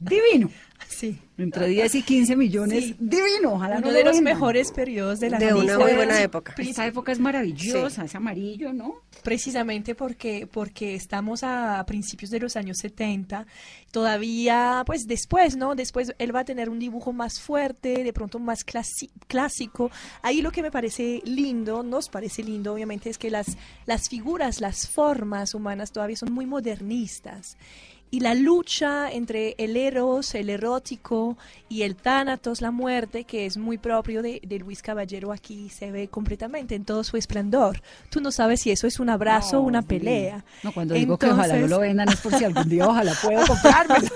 Divino. 0.00 0.50
sí. 0.88 1.18
Entre 1.36 1.68
10 1.68 1.94
y 1.94 2.02
15 2.02 2.36
millones. 2.36 2.84
Sí. 2.84 2.96
Divino. 2.98 3.54
Ojalá 3.54 3.78
Uno 3.78 3.86
no 3.86 3.92
de 3.92 4.04
lo 4.04 4.10
los 4.10 4.20
mejores 4.20 4.72
periodos 4.72 5.20
de 5.20 5.30
la 5.30 5.38
De 5.38 5.54
una 5.54 5.78
muy 5.78 5.92
buena 5.94 6.20
época. 6.20 6.54
Esta 6.58 6.86
época 6.86 7.12
es 7.12 7.18
maravillosa, 7.18 8.04
es 8.04 8.14
amarillo, 8.14 8.74
¿no? 8.74 8.96
Precisamente 9.22 9.94
porque, 9.94 10.46
porque 10.46 10.94
estamos 10.94 11.42
a 11.42 11.82
principios 11.86 12.30
de 12.30 12.40
los 12.40 12.56
años 12.56 12.76
70, 12.78 13.46
todavía, 13.90 14.82
pues 14.84 15.06
después, 15.06 15.56
¿no? 15.56 15.74
Después 15.74 16.12
él 16.18 16.34
va 16.34 16.40
a 16.40 16.44
tener 16.44 16.68
un 16.68 16.78
dibujo 16.78 17.12
más 17.12 17.40
fuerte, 17.40 18.04
de 18.04 18.12
pronto 18.12 18.38
más 18.38 18.64
clásico. 19.26 19.90
Ahí 20.20 20.42
lo 20.42 20.52
que 20.52 20.62
me 20.62 20.70
parece 20.70 21.22
lindo, 21.24 21.82
nos 21.82 22.10
parece 22.10 22.42
lindo, 22.42 22.74
obviamente, 22.74 23.08
es 23.08 23.16
que 23.16 23.30
las, 23.30 23.56
las 23.86 24.10
figuras, 24.10 24.60
las 24.60 24.88
formas 24.88 25.54
humanas 25.54 25.90
todavía 25.90 26.16
son 26.16 26.32
muy 26.32 26.44
modernistas. 26.44 27.56
Y 28.10 28.20
la 28.20 28.34
lucha 28.34 29.10
entre 29.10 29.54
el 29.58 29.76
eros, 29.76 30.34
el 30.34 30.50
erótico 30.50 31.38
y 31.68 31.82
el 31.82 31.94
tánatos, 31.94 32.60
la 32.60 32.72
muerte, 32.72 33.24
que 33.24 33.46
es 33.46 33.56
muy 33.56 33.78
propio 33.78 34.22
de, 34.22 34.40
de 34.44 34.58
Luis 34.58 34.82
Caballero, 34.82 35.32
aquí 35.32 35.68
se 35.68 35.92
ve 35.92 36.08
completamente 36.08 36.74
en 36.74 36.84
todo 36.84 37.04
su 37.04 37.16
esplendor. 37.16 37.80
Tú 38.10 38.20
no 38.20 38.32
sabes 38.32 38.62
si 38.62 38.72
eso 38.72 38.86
es 38.86 38.98
un 38.98 39.10
abrazo 39.10 39.58
o 39.58 39.62
No, 39.62 39.68
una 39.68 39.82
pelea. 39.82 40.44
No, 40.62 40.72
cuando 40.72 40.94
digo 40.94 41.16
que 41.18 41.26
ojalá 41.26 41.56
no 41.56 41.68
lo 41.68 41.78
vendan 41.78 42.08
es 42.08 42.20
por 42.20 42.34
si 42.34 42.44
algún 42.44 42.68
día 42.68 42.84
ojalá 42.88 43.12
puedo 43.22 43.46
comprármelo. 43.46 44.08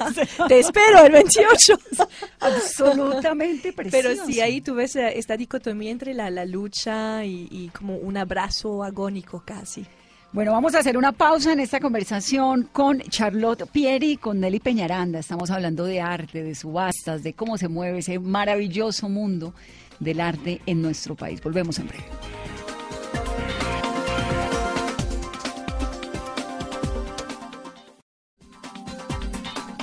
Te 0.49 0.59
espero 0.59 1.05
el 1.05 1.13
28. 1.13 1.79
Absolutamente 2.41 3.73
precioso. 3.73 4.09
Pero 4.09 4.27
sí, 4.27 4.41
ahí 4.41 4.61
tú 4.61 4.75
ves 4.75 4.97
esta 4.97 5.37
dicotomía 5.37 5.91
entre 5.91 6.15
la, 6.15 6.31
la 6.31 6.45
lucha 6.45 7.25
y, 7.25 7.49
y 7.51 7.69
como 7.69 7.97
un 7.97 8.17
abrazo 8.17 8.83
agónico 8.83 9.43
casi. 9.45 9.87
Bueno, 10.35 10.51
vamos 10.51 10.75
a 10.75 10.81
hacer 10.81 10.99
una 10.99 11.13
pausa 11.13 11.53
en 11.53 11.61
esta 11.61 11.79
conversación 11.79 12.69
con 12.73 12.99
Charlotte 13.03 13.67
Pieri 13.71 14.11
y 14.11 14.17
con 14.17 14.41
Nelly 14.41 14.59
Peñaranda. 14.59 15.21
Estamos 15.21 15.49
hablando 15.53 15.85
de 15.85 16.01
arte, 16.01 16.43
de 16.43 16.57
subastas, 16.57 17.23
de 17.23 17.35
cómo 17.35 17.57
se 17.57 17.69
mueve 17.69 17.99
ese 17.99 18.19
maravilloso 18.19 19.09
mundo 19.09 19.55
del 20.01 20.21
arte 20.21 20.61
en 20.67 20.83
nuestro 20.83 21.15
país. 21.15 21.41
Volvemos 21.41 21.79
en 21.79 21.87
breve. 21.87 22.05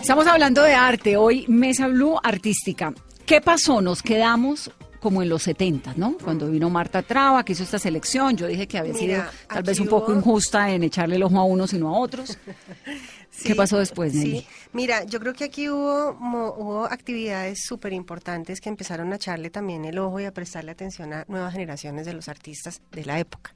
Estamos 0.02 0.28
hablando 0.28 0.64
de 0.64 0.74
arte, 0.74 1.16
hoy 1.16 1.46
Mesa 1.48 1.88
Blue 1.88 2.18
Artística. 2.22 2.94
¿Qué 3.26 3.40
pasó? 3.40 3.82
Nos 3.82 4.04
quedamos 4.04 4.70
como 5.02 5.22
en 5.24 5.28
los 5.30 5.42
70, 5.44 5.96
¿no? 5.98 6.16
Cuando 6.24 6.48
vino 6.50 6.70
Marta 6.70 7.02
Traba, 7.02 7.44
que 7.44 7.54
hizo 7.54 7.64
esta 7.64 7.80
selección, 7.80 8.38
yo 8.38 8.46
dije 8.48 8.68
que 8.68 8.78
había 8.78 8.94
sido 8.94 9.08
Mira, 9.18 9.32
tal 9.50 9.64
vez 9.64 9.80
un 9.80 9.88
poco 9.88 10.12
hubo- 10.12 10.18
injusta 10.20 10.70
en 10.70 10.84
echarle 10.84 11.16
el 11.16 11.24
ojo 11.24 11.40
a 11.40 11.44
unos 11.44 11.74
y 11.74 11.80
no 11.80 11.90
a 11.94 11.98
otros. 12.00 12.38
¿Qué 13.44 13.56
pasó 13.56 13.80
después, 13.80 14.14
Nelly? 14.14 14.42
Sí, 14.42 14.48
mira, 14.74 15.04
yo 15.06 15.20
creo 15.20 15.34
que 15.34 15.46
aquí 15.46 15.68
hubo, 15.70 16.14
mo- 16.14 16.54
hubo 16.56 16.86
actividades 16.86 17.64
súper 17.66 17.94
importantes 17.94 18.62
que 18.62 18.70
empezaron 18.70 19.12
a 19.12 19.16
echarle 19.16 19.50
también 19.50 19.86
el 19.86 19.98
ojo 19.98 20.20
y 20.20 20.26
a 20.26 20.32
prestarle 20.34 20.72
atención 20.72 21.12
a 21.14 21.26
nuevas 21.28 21.54
generaciones 21.54 22.06
de 22.06 22.14
los 22.14 22.28
artistas 22.30 22.82
de 22.92 23.04
la 23.06 23.18
época. 23.20 23.56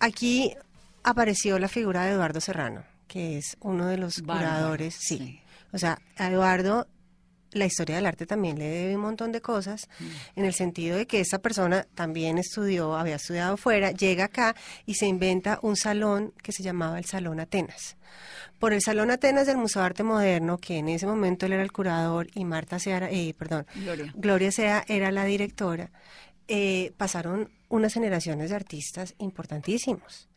Aquí 0.00 0.54
apareció 1.02 1.58
la 1.58 1.68
figura 1.68 2.04
de 2.04 2.12
Eduardo 2.12 2.40
Serrano, 2.40 2.84
que 3.06 3.36
es 3.38 3.56
uno 3.60 3.86
de 3.86 3.98
los 3.98 4.22
Bárbaro, 4.22 4.48
curadores, 4.48 4.94
sí. 4.98 5.18
sí. 5.18 5.40
O 5.72 5.78
sea, 5.78 5.98
a 6.16 6.28
Eduardo 6.28 6.86
la 7.54 7.66
historia 7.66 7.96
del 7.96 8.06
arte 8.06 8.26
también 8.26 8.58
le 8.58 8.68
debe 8.68 8.96
un 8.96 9.02
montón 9.02 9.32
de 9.32 9.40
cosas, 9.40 9.88
en 10.36 10.44
el 10.44 10.52
sentido 10.52 10.96
de 10.96 11.06
que 11.06 11.20
esa 11.20 11.38
persona 11.38 11.86
también 11.94 12.38
estudió, 12.38 12.96
había 12.96 13.16
estudiado 13.16 13.56
fuera, 13.56 13.92
llega 13.92 14.24
acá 14.24 14.54
y 14.86 14.94
se 14.94 15.06
inventa 15.06 15.58
un 15.62 15.76
salón 15.76 16.32
que 16.42 16.52
se 16.52 16.62
llamaba 16.62 16.98
el 16.98 17.04
Salón 17.04 17.40
Atenas. 17.40 17.96
Por 18.58 18.72
el 18.72 18.82
Salón 18.82 19.10
Atenas 19.10 19.46
del 19.46 19.56
Museo 19.56 19.82
de 19.82 19.86
Arte 19.86 20.02
Moderno, 20.02 20.58
que 20.58 20.78
en 20.78 20.88
ese 20.88 21.06
momento 21.06 21.46
él 21.46 21.52
era 21.52 21.62
el 21.62 21.72
curador 21.72 22.28
y 22.34 22.44
Marta 22.44 22.78
Sea, 22.78 23.08
eh, 23.10 23.34
perdón, 23.36 23.66
Gloria. 23.74 24.12
Gloria 24.14 24.52
Sea 24.52 24.84
era 24.88 25.10
la 25.10 25.24
directora, 25.24 25.90
eh, 26.48 26.92
pasaron 26.96 27.50
unas 27.68 27.94
generaciones 27.94 28.50
de 28.50 28.56
artistas 28.56 29.14
importantísimos 29.18 30.28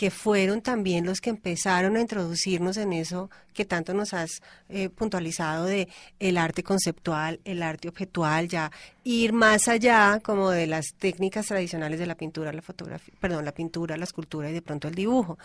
que 0.00 0.10
fueron 0.10 0.62
también 0.62 1.04
los 1.04 1.20
que 1.20 1.28
empezaron 1.28 1.94
a 1.94 2.00
introducirnos 2.00 2.78
en 2.78 2.94
eso 2.94 3.28
que 3.52 3.66
tanto 3.66 3.92
nos 3.92 4.14
has 4.14 4.40
eh, 4.70 4.88
puntualizado 4.88 5.66
de 5.66 5.88
el 6.18 6.38
arte 6.38 6.62
conceptual, 6.62 7.38
el 7.44 7.62
arte 7.62 7.86
objetual, 7.86 8.48
ya 8.48 8.72
ir 9.04 9.32
más 9.32 9.68
allá 9.68 10.20
como 10.22 10.50
de 10.50 10.66
las 10.66 10.94
técnicas 10.98 11.46
tradicionales 11.46 11.98
de 11.98 12.06
la 12.06 12.14
pintura, 12.16 12.52
la 12.52 12.62
fotografía, 12.62 13.14
perdón, 13.20 13.44
la 13.44 13.52
pintura, 13.52 13.96
la 13.96 14.04
escultura 14.04 14.50
y 14.50 14.52
de 14.52 14.62
pronto 14.62 14.88
el 14.88 14.94
dibujo. 14.94 15.38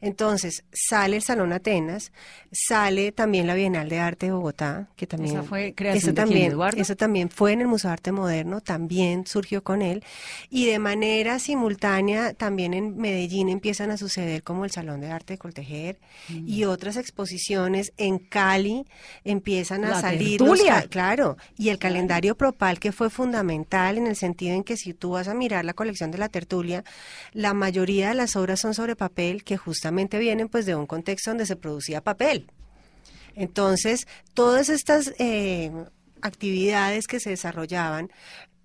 Entonces, 0.00 0.64
sale 0.72 1.16
el 1.16 1.22
Salón 1.22 1.52
Atenas, 1.52 2.12
sale 2.50 3.12
también 3.12 3.46
la 3.46 3.54
Bienal 3.54 3.88
de 3.88 3.98
Arte 3.98 4.26
de 4.26 4.32
Bogotá, 4.32 4.88
que 4.96 5.06
también 5.06 5.36
Esa 5.36 5.42
fue 5.44 5.74
creación 5.74 5.98
eso 5.98 6.06
de 6.08 6.14
quién, 6.14 6.26
también, 6.26 6.52
Eduardo? 6.52 6.80
eso 6.80 6.96
también 6.96 7.28
fue 7.30 7.52
en 7.52 7.60
el 7.60 7.68
Museo 7.68 7.88
de 7.88 7.92
Arte 7.92 8.12
Moderno, 8.12 8.60
también 8.60 9.26
surgió 9.26 9.62
con 9.62 9.82
él 9.82 10.02
y 10.50 10.66
de 10.66 10.78
manera 10.78 11.38
simultánea 11.38 12.34
también 12.34 12.74
en 12.74 12.96
Medellín 12.96 13.48
empiezan 13.48 13.90
a 13.90 13.96
suceder 13.96 14.42
como 14.42 14.64
el 14.64 14.70
Salón 14.70 15.00
de 15.00 15.10
Arte 15.10 15.34
de 15.34 15.38
Coltejer 15.38 15.98
Mm. 16.28 16.48
y 16.48 16.64
otras 16.64 16.96
exposiciones 16.96 17.92
en 17.96 18.18
Cali 18.18 18.86
empiezan 19.24 19.84
a 19.84 19.90
La 19.90 20.00
salir 20.00 20.40
los 20.40 20.60
claro, 20.90 21.36
y 21.56 21.68
el 21.70 21.78
calendario 21.78 22.36
propal 22.36 22.78
que 22.78 22.92
fue 22.92 23.01
fundamental 23.10 23.98
en 23.98 24.06
el 24.06 24.16
sentido 24.16 24.54
en 24.54 24.64
que 24.64 24.76
si 24.76 24.94
tú 24.94 25.10
vas 25.10 25.28
a 25.28 25.34
mirar 25.34 25.64
la 25.64 25.74
colección 25.74 26.10
de 26.10 26.18
la 26.18 26.28
tertulia, 26.28 26.84
la 27.32 27.54
mayoría 27.54 28.08
de 28.08 28.14
las 28.14 28.36
obras 28.36 28.60
son 28.60 28.74
sobre 28.74 28.96
papel 28.96 29.44
que 29.44 29.56
justamente 29.56 30.18
vienen 30.18 30.48
pues 30.48 30.66
de 30.66 30.74
un 30.74 30.86
contexto 30.86 31.30
donde 31.30 31.46
se 31.46 31.56
producía 31.56 32.00
papel. 32.00 32.46
Entonces, 33.34 34.06
todas 34.34 34.68
estas 34.68 35.14
eh, 35.18 35.70
actividades 36.20 37.06
que 37.06 37.20
se 37.20 37.30
desarrollaban, 37.30 38.10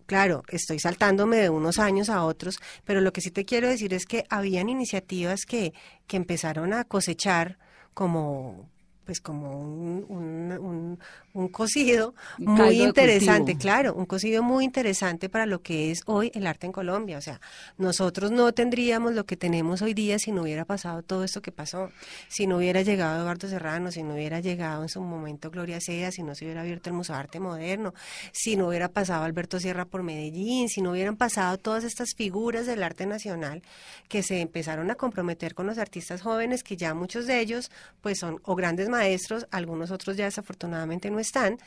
claro, 0.06 0.44
estoy 0.50 0.80
saltándome 0.80 1.38
de 1.38 1.50
unos 1.50 1.80
años 1.80 2.10
a 2.10 2.24
otros, 2.24 2.58
pero 2.84 3.02
lo 3.02 3.14
que 3.14 3.22
sí 3.22 3.32
te 3.32 3.46
quiero 3.46 3.68
decir 3.68 3.94
es 3.94 4.06
que 4.06 4.26
habían 4.30 4.70
iniciativas 4.70 5.46
que, 5.46 5.74
que 6.08 6.18
empezaron 6.18 6.74
a 6.74 6.84
cosechar 6.84 7.58
como 7.94 8.70
pues 9.08 9.22
como 9.22 9.58
un, 9.60 10.06
un, 10.10 10.52
un- 10.60 11.00
un 11.34 11.48
cocido 11.48 12.14
Un 12.40 12.54
muy 12.56 12.82
interesante, 12.84 13.56
claro, 13.58 13.94
un 13.96 14.06
cocido 14.06 14.44
muy 14.44 14.66
interesante 14.66 15.30
para 15.30 15.46
lo 15.46 15.62
que 15.62 15.92
es 15.92 16.02
hoy 16.06 16.30
el 16.36 16.46
arte 16.46 16.66
en 16.68 16.72
Colombia. 16.74 17.18
O 17.18 17.22
sea, 17.22 17.40
nosotros 17.78 18.32
no 18.32 18.52
tendríamos 18.54 19.14
lo 19.14 19.26
que 19.26 19.38
tenemos 19.38 19.82
hoy 19.82 19.94
día 19.94 20.20
si 20.20 20.32
no 20.32 20.42
hubiera 20.42 20.66
pasado 20.66 21.02
todo 21.04 21.24
esto 21.24 21.42
que 21.42 21.52
pasó, 21.54 21.90
si 22.28 22.48
no 22.48 22.58
hubiera 22.58 22.82
llegado 22.82 23.22
Eduardo 23.22 23.48
Serrano, 23.48 23.92
si 23.92 24.04
no 24.04 24.14
hubiera 24.16 24.42
llegado 24.42 24.84
en 24.84 24.90
su 24.90 25.02
momento 25.02 25.50
Gloria 25.50 25.80
Sea, 25.80 26.12
si 26.12 26.22
no 26.22 26.36
se 26.36 26.44
hubiera 26.46 26.62
abierto 26.62 26.90
el 26.90 26.96
Museo 26.96 27.16
de 27.16 27.22
Arte 27.22 27.40
Moderno, 27.40 27.94
si 28.34 28.56
no 28.58 28.68
hubiera 28.68 28.90
pasado 28.90 29.24
Alberto 29.24 29.60
Sierra 29.60 29.86
por 29.86 30.04
Medellín, 30.04 30.68
si 30.68 30.82
no 30.82 30.92
hubieran 30.92 31.16
pasado 31.16 31.58
todas 31.58 31.86
estas 31.86 32.10
figuras 32.14 32.66
del 32.66 32.84
arte 32.84 33.06
nacional 33.06 33.62
que 34.10 34.22
se 34.22 34.42
empezaron 34.42 34.92
a 34.92 34.96
comprometer 34.96 35.54
con 35.54 35.66
los 35.68 35.78
artistas 35.78 36.22
jóvenes, 36.22 36.64
que 36.64 36.76
ya 36.76 36.94
muchos 36.94 37.26
de 37.26 37.40
ellos 37.40 37.72
pues 38.02 38.20
son 38.20 38.42
o 38.44 38.56
grandes 38.56 38.90
maestros, 38.98 39.48
algunos 39.52 39.92
otros 39.92 40.18
ya 40.18 40.26
desafortunadamente 40.26 41.10
no 41.12 41.20
están, 41.20 41.58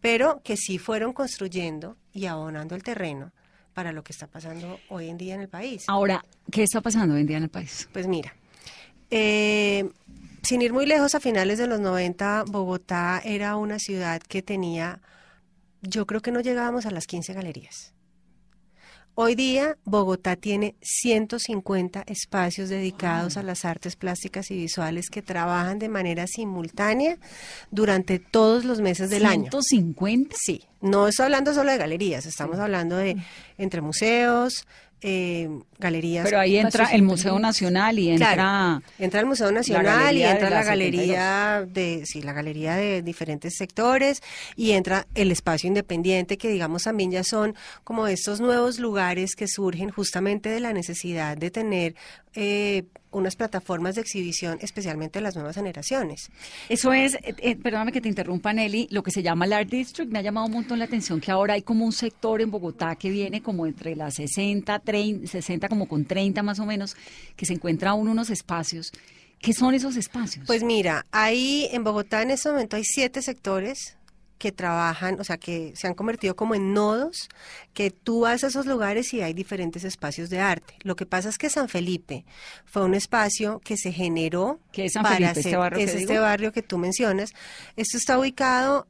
pero 0.00 0.40
que 0.42 0.56
sí 0.56 0.78
fueron 0.78 1.12
construyendo 1.12 1.96
y 2.12 2.26
abonando 2.26 2.74
el 2.74 2.82
terreno 2.82 3.32
para 3.74 3.92
lo 3.92 4.02
que 4.02 4.12
está 4.12 4.26
pasando 4.26 4.80
hoy 4.88 5.08
en 5.08 5.16
día 5.16 5.34
en 5.34 5.42
el 5.42 5.48
país. 5.48 5.84
Ahora, 5.86 6.24
¿qué 6.50 6.62
está 6.62 6.80
pasando 6.80 7.14
hoy 7.14 7.20
en 7.20 7.26
día 7.26 7.36
en 7.36 7.44
el 7.44 7.48
país? 7.48 7.88
Pues 7.92 8.06
mira, 8.06 8.34
eh, 9.10 9.88
sin 10.42 10.62
ir 10.62 10.72
muy 10.72 10.86
lejos, 10.86 11.14
a 11.14 11.20
finales 11.20 11.58
de 11.58 11.66
los 11.66 11.80
90, 11.80 12.44
Bogotá 12.48 13.20
era 13.24 13.56
una 13.56 13.78
ciudad 13.78 14.20
que 14.20 14.42
tenía, 14.42 15.00
yo 15.82 16.06
creo 16.06 16.20
que 16.20 16.32
no 16.32 16.40
llegábamos 16.40 16.86
a 16.86 16.90
las 16.90 17.06
15 17.06 17.32
galerías. 17.32 17.94
Hoy 19.22 19.34
día, 19.34 19.76
Bogotá 19.84 20.34
tiene 20.34 20.76
150 20.80 22.04
espacios 22.06 22.70
dedicados 22.70 23.36
a 23.36 23.42
las 23.42 23.66
artes 23.66 23.94
plásticas 23.94 24.50
y 24.50 24.54
visuales 24.54 25.10
que 25.10 25.20
trabajan 25.20 25.78
de 25.78 25.90
manera 25.90 26.26
simultánea 26.26 27.18
durante 27.70 28.18
todos 28.18 28.64
los 28.64 28.80
meses 28.80 29.10
del 29.10 29.26
año. 29.26 29.50
150. 29.50 30.34
Sí, 30.38 30.62
no 30.80 31.06
estoy 31.06 31.24
hablando 31.24 31.52
solo 31.52 31.70
de 31.70 31.76
galerías, 31.76 32.24
estamos 32.24 32.58
hablando 32.58 32.96
de 32.96 33.18
entre 33.58 33.82
museos, 33.82 34.66
eh, 35.02 35.48
galerías. 35.78 36.24
Pero 36.24 36.40
ahí 36.40 36.56
entra 36.56 36.86
el 36.92 37.02
Museo 37.02 37.38
Nacional 37.38 37.98
y 37.98 38.10
entra 38.10 38.34
Claro, 38.34 38.82
entra 38.98 39.20
el 39.20 39.26
Museo 39.26 39.50
Nacional 39.50 40.16
y 40.16 40.22
entra 40.22 40.50
la 40.50 40.62
galería 40.62 41.66
de 41.66 42.04
sí, 42.06 42.22
la 42.22 42.32
galería 42.32 42.76
de 42.76 43.02
diferentes 43.02 43.56
sectores 43.56 44.22
y 44.56 44.72
entra 44.72 45.06
el 45.14 45.32
espacio 45.32 45.68
independiente 45.68 46.38
que 46.38 46.48
digamos 46.48 46.84
también 46.84 47.10
ya 47.10 47.24
son 47.24 47.54
como 47.84 48.06
estos 48.06 48.40
nuevos 48.40 48.78
lugares 48.78 49.34
que 49.36 49.48
surgen 49.48 49.90
justamente 49.90 50.50
de 50.50 50.60
la 50.60 50.72
necesidad 50.72 51.36
de 51.36 51.50
tener 51.50 51.94
eh, 52.34 52.84
unas 53.10 53.36
plataformas 53.36 53.94
de 53.94 54.02
exhibición 54.02 54.58
especialmente 54.60 55.18
de 55.18 55.22
las 55.22 55.34
nuevas 55.34 55.56
generaciones. 55.56 56.30
Eso 56.68 56.92
es, 56.92 57.14
eh, 57.14 57.34
eh, 57.38 57.56
perdóname 57.56 57.92
que 57.92 58.00
te 58.00 58.08
interrumpa, 58.08 58.52
Nelly, 58.52 58.88
lo 58.90 59.02
que 59.02 59.10
se 59.10 59.22
llama 59.22 59.46
el 59.46 59.52
Art 59.52 59.68
District. 59.68 60.10
Me 60.10 60.18
ha 60.18 60.22
llamado 60.22 60.46
un 60.46 60.52
montón 60.52 60.78
la 60.78 60.84
atención 60.84 61.20
que 61.20 61.30
ahora 61.30 61.54
hay 61.54 61.62
como 61.62 61.84
un 61.84 61.92
sector 61.92 62.40
en 62.40 62.50
Bogotá 62.50 62.96
que 62.96 63.10
viene 63.10 63.42
como 63.42 63.66
entre 63.66 63.96
las 63.96 64.14
60, 64.14 64.78
30, 64.80 65.26
60, 65.26 65.68
como 65.68 65.88
con 65.88 66.04
30 66.04 66.42
más 66.42 66.60
o 66.60 66.66
menos, 66.66 66.96
que 67.36 67.46
se 67.46 67.54
encuentra 67.54 67.94
uno 67.94 68.10
unos 68.10 68.30
espacios. 68.30 68.92
¿Qué 69.40 69.54
son 69.54 69.74
esos 69.74 69.96
espacios? 69.96 70.46
Pues 70.46 70.62
mira, 70.62 71.06
ahí 71.12 71.68
en 71.72 71.82
Bogotá 71.82 72.20
en 72.22 72.30
este 72.30 72.50
momento 72.50 72.76
hay 72.76 72.84
siete 72.84 73.22
sectores 73.22 73.96
que 74.40 74.50
trabajan, 74.52 75.20
o 75.20 75.24
sea, 75.24 75.36
que 75.38 75.72
se 75.76 75.86
han 75.86 75.94
convertido 75.94 76.34
como 76.34 76.54
en 76.56 76.72
nodos, 76.72 77.28
que 77.74 77.90
tú 77.92 78.20
vas 78.22 78.42
a 78.42 78.48
esos 78.48 78.66
lugares 78.66 79.12
y 79.14 79.20
hay 79.20 79.34
diferentes 79.34 79.84
espacios 79.84 80.30
de 80.30 80.40
arte. 80.40 80.74
Lo 80.82 80.96
que 80.96 81.06
pasa 81.06 81.28
es 81.28 81.38
que 81.38 81.50
San 81.50 81.68
Felipe 81.68 82.24
fue 82.64 82.82
un 82.84 82.94
espacio 82.94 83.60
que 83.60 83.76
se 83.76 83.92
generó 83.92 84.58
¿Qué 84.72 84.86
es 84.86 84.94
San 84.94 85.02
para 85.04 85.16
Felipe, 85.16 85.30
este 85.40 85.48
hacer- 85.50 85.58
barrio 85.58 85.78
que 85.78 85.84
es 85.84 85.94
este 85.94 86.12
digo? 86.14 86.22
barrio 86.22 86.52
que 86.52 86.62
tú 86.62 86.78
mencionas. 86.78 87.30
Esto 87.76 87.98
está 87.98 88.18
ubicado 88.18 88.88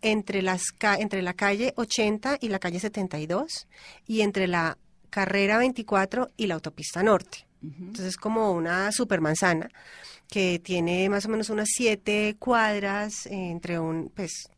entre 0.00 0.42
las 0.42 0.62
entre 0.98 1.22
la 1.22 1.34
calle 1.34 1.72
80 1.76 2.38
y 2.40 2.48
la 2.48 2.58
calle 2.58 2.80
72 2.80 3.68
y 4.06 4.22
entre 4.22 4.46
la 4.48 4.78
carrera 5.10 5.58
24 5.58 6.30
y 6.36 6.46
la 6.46 6.54
autopista 6.54 7.02
norte. 7.02 7.46
Entonces 7.62 8.06
es 8.06 8.16
como 8.16 8.52
una 8.52 8.90
supermanzana 8.92 9.68
que 10.28 10.60
tiene 10.60 11.08
más 11.08 11.26
o 11.26 11.28
menos 11.28 11.50
unas 11.50 11.68
siete 11.70 12.36
cuadras 12.38 13.26
entre 13.26 13.80
un 13.80 14.10
pues 14.14 14.48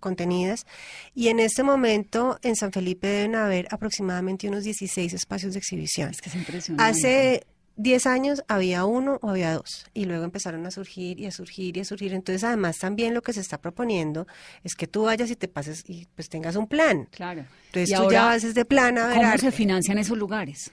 contenidas 0.00 0.66
y 1.14 1.28
en 1.28 1.38
este 1.38 1.62
momento 1.62 2.38
en 2.42 2.56
San 2.56 2.72
Felipe 2.72 3.06
deben 3.06 3.36
haber 3.36 3.68
aproximadamente 3.70 4.48
unos 4.48 4.64
16 4.64 5.12
espacios 5.12 5.52
de 5.52 5.58
exhibición. 5.58 6.10
es 6.10 6.20
que 6.20 6.28
es 6.30 6.34
impresionante. 6.34 6.90
Hace 6.90 7.46
10 7.76 8.06
años 8.06 8.42
había 8.48 8.84
uno 8.84 9.18
o 9.22 9.30
había 9.30 9.54
dos 9.54 9.86
y 9.94 10.04
luego 10.04 10.24
empezaron 10.24 10.66
a 10.66 10.70
surgir 10.70 11.18
y 11.18 11.26
a 11.26 11.30
surgir 11.30 11.76
y 11.76 11.80
a 11.80 11.84
surgir. 11.84 12.12
Entonces 12.12 12.44
además 12.44 12.76
también 12.78 13.14
lo 13.14 13.22
que 13.22 13.32
se 13.32 13.40
está 13.40 13.58
proponiendo 13.58 14.26
es 14.64 14.74
que 14.74 14.86
tú 14.86 15.04
vayas 15.04 15.30
y 15.30 15.36
te 15.36 15.48
pases 15.48 15.84
y 15.86 16.06
pues 16.14 16.28
tengas 16.28 16.56
un 16.56 16.66
plan. 16.66 17.08
Claro. 17.10 17.44
Entonces 17.66 17.90
Y 17.90 17.94
tú 17.94 18.02
ahora, 18.02 18.12
ya 18.12 18.24
vas 18.26 18.42
desde 18.42 18.64
plan 18.66 18.98
a 18.98 19.06
ver 19.06 19.16
¿Cómo 19.16 19.28
arte. 19.28 19.46
se 19.46 19.52
financian 19.52 19.96
esos 19.98 20.18
lugares? 20.18 20.70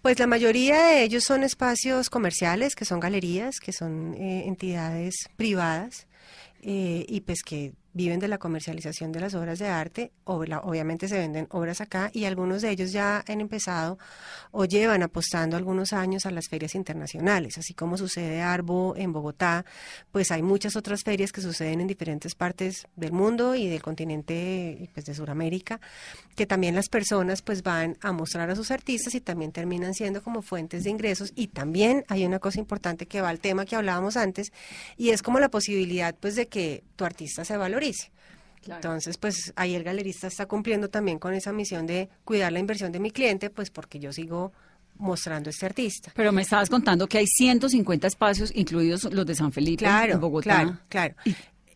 Pues 0.00 0.18
la 0.18 0.26
mayoría 0.26 0.80
de 0.88 1.02
ellos 1.02 1.24
son 1.24 1.42
espacios 1.42 2.10
comerciales, 2.10 2.74
que 2.76 2.84
son 2.84 3.00
galerías, 3.00 3.58
que 3.58 3.72
son 3.72 4.14
eh, 4.14 4.44
entidades 4.46 5.14
privadas 5.36 6.06
eh, 6.62 7.04
y 7.08 7.22
pues 7.22 7.42
que 7.42 7.72
viven 7.94 8.20
de 8.20 8.28
la 8.28 8.38
comercialización 8.38 9.12
de 9.12 9.20
las 9.20 9.34
obras 9.34 9.58
de 9.58 9.68
arte. 9.68 10.12
O 10.24 10.34
obviamente 10.34 11.08
se 11.08 11.16
venden 11.16 11.46
obras 11.50 11.80
acá 11.80 12.10
y 12.12 12.24
algunos 12.24 12.60
de 12.60 12.70
ellos 12.70 12.92
ya 12.92 13.24
han 13.26 13.40
empezado 13.40 13.98
o 14.50 14.64
llevan 14.66 15.02
apostando 15.02 15.56
algunos 15.56 15.92
años 15.92 16.26
a 16.26 16.30
las 16.30 16.48
ferias 16.48 16.74
internacionales, 16.74 17.56
así 17.56 17.72
como 17.74 17.96
sucede 17.96 18.42
Arbo 18.42 18.94
en 18.96 19.12
Bogotá, 19.12 19.64
pues 20.12 20.30
hay 20.30 20.42
muchas 20.42 20.76
otras 20.76 21.02
ferias 21.02 21.32
que 21.32 21.40
suceden 21.40 21.80
en 21.80 21.86
diferentes 21.86 22.34
partes 22.34 22.86
del 22.96 23.12
mundo 23.12 23.54
y 23.54 23.68
del 23.68 23.82
continente 23.82 24.90
pues 24.92 25.06
de 25.06 25.14
Sudamérica, 25.14 25.80
que 26.36 26.46
también 26.46 26.74
las 26.74 26.88
personas 26.88 27.42
pues 27.42 27.62
van 27.62 27.96
a 28.00 28.12
mostrar 28.12 28.50
a 28.50 28.56
sus 28.56 28.70
artistas 28.70 29.14
y 29.14 29.20
también 29.20 29.52
terminan 29.52 29.94
siendo 29.94 30.22
como 30.22 30.42
fuentes 30.42 30.84
de 30.84 30.90
ingresos 30.90 31.32
y 31.34 31.48
también 31.48 32.04
hay 32.08 32.26
una 32.26 32.38
cosa 32.38 32.58
importante 32.58 33.06
que 33.06 33.20
va 33.20 33.28
al 33.28 33.40
tema 33.40 33.64
que 33.64 33.76
hablábamos 33.76 34.16
antes 34.16 34.52
y 34.96 35.10
es 35.10 35.22
como 35.22 35.38
la 35.38 35.48
posibilidad 35.48 36.14
pues 36.14 36.36
de 36.36 36.48
que 36.48 36.84
tu 36.96 37.04
artista 37.04 37.44
se 37.44 37.56
valorice. 37.84 38.10
Entonces, 38.66 39.18
pues 39.18 39.52
ahí 39.56 39.74
el 39.74 39.84
galerista 39.84 40.26
está 40.26 40.46
cumpliendo 40.46 40.88
también 40.88 41.18
con 41.18 41.34
esa 41.34 41.52
misión 41.52 41.86
de 41.86 42.08
cuidar 42.24 42.50
la 42.52 42.60
inversión 42.60 42.92
de 42.92 42.98
mi 42.98 43.10
cliente, 43.10 43.50
pues 43.50 43.70
porque 43.70 43.98
yo 43.98 44.10
sigo 44.12 44.52
mostrando 44.96 45.50
este 45.50 45.66
artista. 45.66 46.12
Pero 46.14 46.32
me 46.32 46.42
estabas 46.42 46.70
contando 46.70 47.06
que 47.06 47.18
hay 47.18 47.26
150 47.26 48.06
espacios, 48.06 48.50
incluidos 48.54 49.04
los 49.12 49.26
de 49.26 49.34
San 49.34 49.52
Felipe, 49.52 49.84
Claro, 49.84 50.14
en 50.14 50.20
Bogotá. 50.20 50.62
claro, 50.62 50.78
claro. 50.88 51.14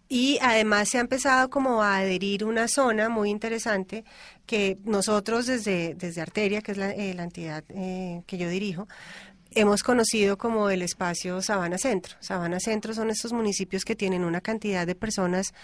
Y 0.09 0.39
además 0.41 0.89
se 0.89 0.97
ha 0.97 1.03
empezado 1.03 1.51
como 1.51 1.83
a 1.83 1.99
adherir 1.99 2.43
una 2.45 2.67
zona 2.69 3.11
muy 3.11 3.29
interesante 3.29 4.05
que 4.47 4.79
nosotros 4.85 5.45
desde, 5.45 5.95
desde 5.95 6.23
Arteria, 6.23 6.63
que 6.63 6.73
es 6.73 6.79
la, 6.79 6.93
eh, 6.93 7.13
la 7.13 7.25
entidad 7.25 7.63
eh, 7.69 8.23
que 8.27 8.39
yo 8.39 8.49
dirijo, 8.49 8.89
hemos 9.51 9.83
conocido 9.83 10.39
como 10.39 10.71
el 10.71 10.83
espacio 10.83 11.41
Sabana 11.43 11.79
Centro. 11.79 12.17
Sabana 12.21 12.61
Centro 12.61 12.95
son 12.95 13.11
estos 13.11 13.33
municipios 13.33 13.85
que 13.85 13.97
tienen 13.97 14.25
una 14.25 14.41
cantidad 14.41 14.87
de 14.87 14.95
personas 14.95 15.55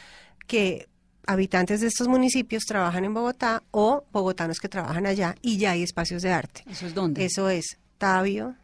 que 0.46 0.88
habitantes 1.26 1.80
de 1.80 1.86
estos 1.86 2.08
municipios 2.08 2.64
trabajan 2.64 3.04
en 3.04 3.14
Bogotá 3.14 3.62
o 3.70 4.04
bogotanos 4.12 4.58
que 4.58 4.68
trabajan 4.68 5.06
allá 5.06 5.34
y 5.42 5.56
ya 5.56 5.72
hay 5.72 5.82
espacios 5.82 6.22
de 6.22 6.32
arte. 6.32 6.64
¿Eso 6.70 6.86
es 6.86 6.94
dónde? 6.94 7.24
Eso 7.24 7.48
es 7.48 7.78
Tabio, 7.98 8.56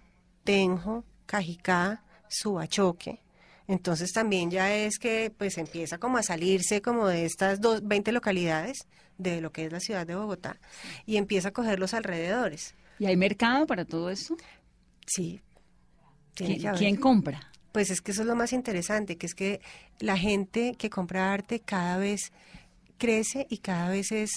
Tenjo, 0.45 1.05
Cajicá, 1.27 2.03
Subachoque. 2.29 3.21
Entonces 3.66 4.12
también 4.12 4.51
ya 4.51 4.75
es 4.75 4.99
que 4.99 5.33
pues 5.37 5.57
empieza 5.57 5.99
como 5.99 6.18
a 6.18 6.23
salirse 6.23 6.83
como 6.83 7.07
de 7.07 7.25
estas 7.25 7.61
dos, 7.61 7.87
20 7.87 8.12
localidades 8.12 8.79
de 9.16 9.41
lo 9.41 9.53
que 9.53 9.66
es 9.66 9.73
la 9.73 9.81
ciudad 9.81 10.07
de 10.07 10.16
Bogotá 10.16 10.59
y 11.07 11.16
empieza 11.16 11.49
a 11.49 11.53
coger 11.53 11.79
los 11.79 11.95
alrededores. 11.95 12.75
¿Y 12.99 13.07
hay 13.07 13.16
mercado 13.16 13.66
para 13.66 13.85
todo 13.85 14.11
eso? 14.11 14.37
Sí. 15.13 15.41
tiene 16.35 16.55
que 16.55 16.61
¿Quién, 16.61 16.69
haber. 16.69 16.79
quién 16.79 16.97
compra? 16.97 17.51
Pues 17.73 17.91
es 17.91 18.01
que 18.01 18.13
eso 18.13 18.23
es 18.23 18.29
lo 18.29 18.37
más 18.37 18.53
interesante, 18.53 19.17
que 19.17 19.27
es 19.27 19.35
que 19.35 19.61
la 19.99 20.17
gente 20.17 20.75
que 20.79 20.91
compra 20.91 21.33
arte 21.33 21.61
cada 21.61 21.99
vez 21.99 22.33
crece 22.99 23.47
y 23.51 23.59
cada 23.59 23.91
vez 23.91 24.13
es 24.13 24.31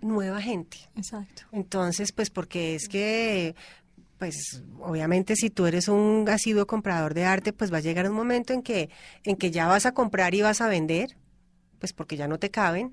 nueva 0.00 0.40
gente. 0.40 0.78
Exacto. 0.96 1.42
Entonces, 1.52 2.12
pues 2.12 2.30
porque 2.30 2.74
es 2.74 2.88
que, 2.88 3.54
pues 4.18 4.62
obviamente 4.80 5.36
si 5.36 5.50
tú 5.50 5.66
eres 5.66 5.88
un 5.88 6.26
asiduo 6.28 6.66
comprador 6.66 7.14
de 7.14 7.24
arte, 7.24 7.52
pues 7.52 7.72
va 7.72 7.78
a 7.78 7.82
llegar 7.82 8.08
un 8.08 8.16
momento 8.16 8.52
en 8.52 8.62
que, 8.62 8.90
en 9.24 9.36
que 9.36 9.50
ya 9.50 9.66
vas 9.66 9.86
a 9.86 9.92
comprar 9.92 10.34
y 10.34 10.42
vas 10.42 10.60
a 10.60 10.68
vender, 10.68 11.16
pues 11.78 11.92
porque 11.92 12.16
ya 12.16 12.28
no 12.28 12.38
te 12.38 12.50
caben, 12.50 12.92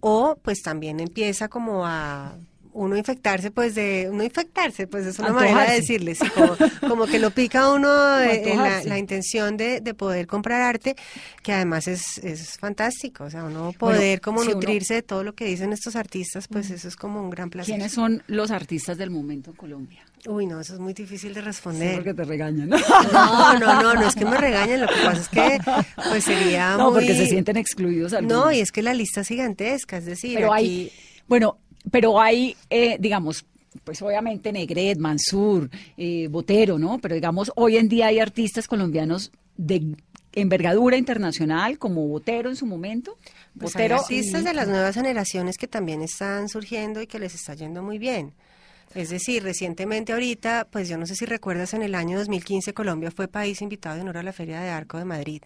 o 0.00 0.36
pues 0.42 0.62
también 0.62 1.00
empieza 1.00 1.48
como 1.48 1.86
a 1.86 2.36
uno 2.76 2.96
infectarse, 2.96 3.50
pues 3.50 3.74
de, 3.74 4.08
uno 4.10 4.22
infectarse, 4.22 4.86
pues 4.86 5.06
es 5.06 5.18
una 5.18 5.30
manera 5.32 5.46
de 5.46 5.50
Antojarse. 5.60 5.80
decirle, 5.80 6.14
sí, 6.14 6.26
como, 6.28 6.56
como 6.88 7.06
que 7.06 7.18
lo 7.18 7.30
pica 7.30 7.72
uno 7.72 7.88
eh, 8.20 8.52
en 8.52 8.88
la, 8.88 8.98
intención 8.98 9.56
de, 9.56 9.80
de 9.80 9.94
poder 9.94 10.26
comprar 10.26 10.60
arte, 10.62 10.94
que 11.42 11.52
además 11.52 11.88
es, 11.88 12.18
es 12.18 12.58
fantástico, 12.58 13.24
o 13.24 13.30
sea, 13.30 13.44
uno 13.44 13.72
poder 13.78 14.20
como 14.20 14.42
si 14.42 14.48
uno- 14.48 14.56
nutrirse 14.56 14.94
de 14.94 15.02
todo 15.02 15.24
lo 15.24 15.34
que 15.34 15.46
dicen 15.46 15.72
estos 15.72 15.96
artistas, 15.96 16.48
pues 16.48 16.70
eso 16.70 16.86
es 16.88 16.96
como 16.96 17.20
un 17.20 17.30
gran 17.30 17.48
placer. 17.50 17.74
¿Quiénes 17.74 17.92
son 17.92 18.22
los 18.26 18.50
artistas 18.50 18.98
del 18.98 19.10
momento 19.10 19.50
en 19.50 19.56
Colombia? 19.56 20.04
Uy, 20.26 20.44
no, 20.46 20.60
eso 20.60 20.74
es 20.74 20.80
muy 20.80 20.92
difícil 20.92 21.32
de 21.34 21.40
Sí, 21.40 21.46
responder. 21.46 21.94
porque 21.94 22.12
te 22.12 22.24
regañan. 22.24 22.68
No, 22.68 23.58
no, 23.58 23.82
no, 23.82 23.94
no 23.94 24.06
es 24.08 24.14
que 24.14 24.24
me 24.24 24.36
regañen, 24.36 24.80
lo 24.80 24.86
que 24.88 24.94
pasa 25.04 25.20
es 25.20 25.28
que 25.28 25.58
pues 26.10 26.24
sería 26.24 26.76
No, 26.76 26.90
muy... 26.90 27.00
porque 27.00 27.14
se 27.16 27.26
sienten 27.26 27.56
excluidos 27.56 28.12
algunos. 28.12 28.44
No, 28.46 28.52
y 28.52 28.60
es 28.60 28.72
que 28.72 28.82
la 28.82 28.92
lista 28.92 29.20
es 29.22 29.28
gigantesca, 29.28 29.96
es 29.98 30.04
decir, 30.04 30.34
pero 30.34 30.52
aquí... 30.52 30.64
hay, 30.64 30.92
bueno, 31.28 31.58
pero 31.90 32.20
hay, 32.20 32.56
eh, 32.70 32.96
digamos, 33.00 33.44
pues 33.84 34.00
obviamente 34.02 34.52
Negret, 34.52 34.98
Mansur, 34.98 35.70
eh, 35.96 36.28
Botero, 36.28 36.78
¿no? 36.78 36.98
Pero 36.98 37.14
digamos, 37.14 37.52
hoy 37.56 37.76
en 37.76 37.88
día 37.88 38.06
hay 38.06 38.18
artistas 38.18 38.66
colombianos 38.66 39.30
de 39.56 39.94
envergadura 40.32 40.96
internacional, 40.96 41.78
como 41.78 42.06
Botero 42.08 42.48
en 42.50 42.56
su 42.56 42.66
momento. 42.66 43.16
Pues 43.58 43.74
hay 43.76 43.82
Botero 43.84 44.00
artistas 44.00 44.42
y- 44.42 44.44
de 44.44 44.54
las 44.54 44.68
nuevas 44.68 44.94
generaciones 44.94 45.56
que 45.56 45.66
también 45.68 46.02
están 46.02 46.48
surgiendo 46.48 47.00
y 47.00 47.06
que 47.06 47.18
les 47.18 47.34
está 47.34 47.54
yendo 47.54 47.82
muy 47.82 47.98
bien. 47.98 48.32
Es 48.94 49.10
decir, 49.10 49.42
recientemente 49.42 50.12
ahorita, 50.14 50.68
pues 50.70 50.88
yo 50.88 50.96
no 50.96 51.04
sé 51.06 51.16
si 51.16 51.26
recuerdas, 51.26 51.74
en 51.74 51.82
el 51.82 51.94
año 51.94 52.16
2015 52.18 52.72
Colombia 52.72 53.10
fue 53.10 53.28
país 53.28 53.60
invitado 53.60 53.96
de 53.96 54.02
honor 54.02 54.16
a 54.18 54.22
la 54.22 54.32
Feria 54.32 54.60
de 54.60 54.70
Arco 54.70 54.96
de 54.96 55.04
Madrid. 55.04 55.42